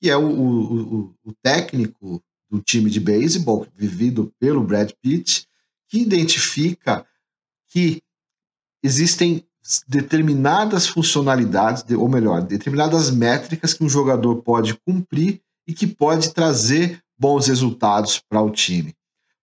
que 0.00 0.10
é 0.10 0.16
o, 0.16 1.14
o 1.24 1.32
técnico 1.42 2.22
do 2.50 2.60
time 2.60 2.90
de 2.90 3.00
beisebol, 3.00 3.66
vivido 3.74 4.30
pelo 4.38 4.62
Brad 4.62 4.90
Pitt, 5.00 5.48
que 5.88 6.00
identifica 6.00 7.06
que 7.70 8.02
existem 8.82 9.42
determinadas 9.86 10.86
funcionalidades, 10.86 11.84
ou 11.96 12.08
melhor, 12.08 12.42
determinadas 12.42 13.10
métricas 13.10 13.72
que 13.72 13.84
um 13.84 13.88
jogador 13.88 14.36
pode 14.36 14.74
cumprir 14.86 15.40
e 15.66 15.72
que 15.72 15.86
pode 15.86 16.32
trazer 16.32 17.00
bons 17.18 17.46
resultados 17.46 18.20
para 18.28 18.42
o 18.42 18.50
time. 18.50 18.94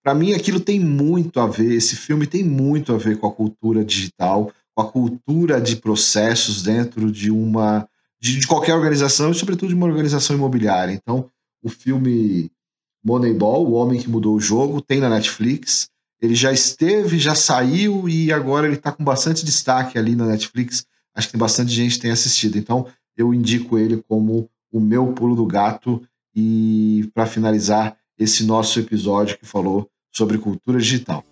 Para 0.04 0.14
mim, 0.14 0.34
aquilo 0.34 0.60
tem 0.60 0.80
muito 0.80 1.40
a 1.40 1.48
ver, 1.48 1.74
esse 1.74 1.96
filme 1.96 2.28
tem 2.28 2.44
muito 2.44 2.94
a 2.94 2.98
ver 2.98 3.18
com 3.18 3.28
a 3.28 3.32
cultura 3.32 3.84
digital, 3.84 4.52
com 4.76 4.82
a 4.82 4.92
cultura 4.92 5.62
de 5.62 5.76
processos 5.76 6.64
dentro 6.64 7.12
de 7.12 7.32
uma 7.32 7.88
de, 8.22 8.38
de 8.38 8.48
qualquer 8.48 8.76
organização 8.76 9.32
e 9.32 9.36
sobretudo 9.36 9.70
de 9.70 9.76
uma 9.76 9.88
organização 9.88 10.36
imobiliária. 10.36 10.92
Então, 10.94 11.30
o 11.64 11.70
filme 11.70 12.52
Moneyball, 13.04 13.66
O 13.66 13.74
Homem 13.74 14.00
que 14.00 14.10
Mudou 14.10 14.36
o 14.36 14.42
Jogo, 14.42 14.82
tem 14.82 15.00
na 15.00 15.10
Netflix. 15.10 15.90
Ele 16.22 16.36
já 16.36 16.52
esteve, 16.52 17.18
já 17.18 17.34
saiu 17.34 18.10
e 18.10 18.32
agora 18.32 18.68
ele 18.68 18.76
está 18.76 18.92
com 18.92 19.04
bastante 19.04 19.46
destaque 19.46 19.98
ali 19.98 20.16
na 20.16 20.26
Netflix. 20.26 20.86
Acho 21.16 21.28
que 21.28 21.34
tem 21.34 21.40
bastante 21.40 21.72
gente 21.72 21.96
que 21.96 22.02
tem 22.02 22.12
assistido. 22.12 22.58
Então 22.58 22.86
eu 23.18 23.34
indico 23.34 23.78
ele 23.78 24.04
como 24.08 24.50
o 24.72 24.80
meu 24.80 25.08
pulo 25.14 25.36
do 25.36 25.46
gato. 25.46 26.02
E 26.36 27.10
para 27.14 27.26
finalizar 27.26 27.98
esse 28.18 28.46
nosso 28.46 28.80
episódio 28.80 29.38
que 29.38 29.46
falou 29.46 29.90
sobre 30.12 30.38
cultura 30.38 30.78
digital. 30.78 31.24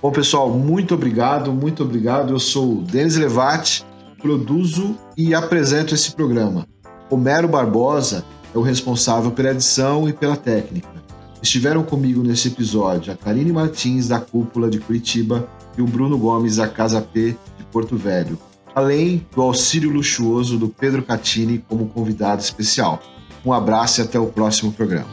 Bom, 0.00 0.10
pessoal, 0.10 0.50
muito 0.50 0.94
obrigado, 0.94 1.52
muito 1.52 1.82
obrigado. 1.82 2.32
Eu 2.32 2.40
sou 2.40 2.78
o 2.78 2.82
Denis 2.82 3.16
Levati, 3.16 3.84
produzo 4.20 4.96
e 5.16 5.34
apresento 5.34 5.94
esse 5.94 6.12
programa. 6.12 6.66
Homero 7.10 7.48
Barbosa 7.48 8.24
é 8.54 8.58
o 8.58 8.62
responsável 8.62 9.30
pela 9.30 9.50
edição 9.50 10.08
e 10.08 10.12
pela 10.12 10.36
técnica. 10.36 10.91
Estiveram 11.42 11.82
comigo 11.82 12.22
nesse 12.22 12.46
episódio 12.46 13.12
a 13.12 13.16
Karine 13.16 13.52
Martins, 13.52 14.06
da 14.06 14.20
Cúpula 14.20 14.70
de 14.70 14.78
Curitiba, 14.78 15.48
e 15.76 15.82
o 15.82 15.86
Bruno 15.86 16.16
Gomes, 16.16 16.56
da 16.56 16.68
Casa 16.68 17.00
P 17.00 17.36
de 17.58 17.64
Porto 17.72 17.96
Velho, 17.96 18.38
além 18.72 19.26
do 19.34 19.42
auxílio 19.42 19.90
luxuoso 19.90 20.56
do 20.56 20.68
Pedro 20.68 21.02
Catini 21.02 21.58
como 21.68 21.88
convidado 21.88 22.40
especial. 22.40 23.02
Um 23.44 23.52
abraço 23.52 24.00
e 24.00 24.04
até 24.04 24.20
o 24.20 24.26
próximo 24.26 24.70
programa. 24.70 25.10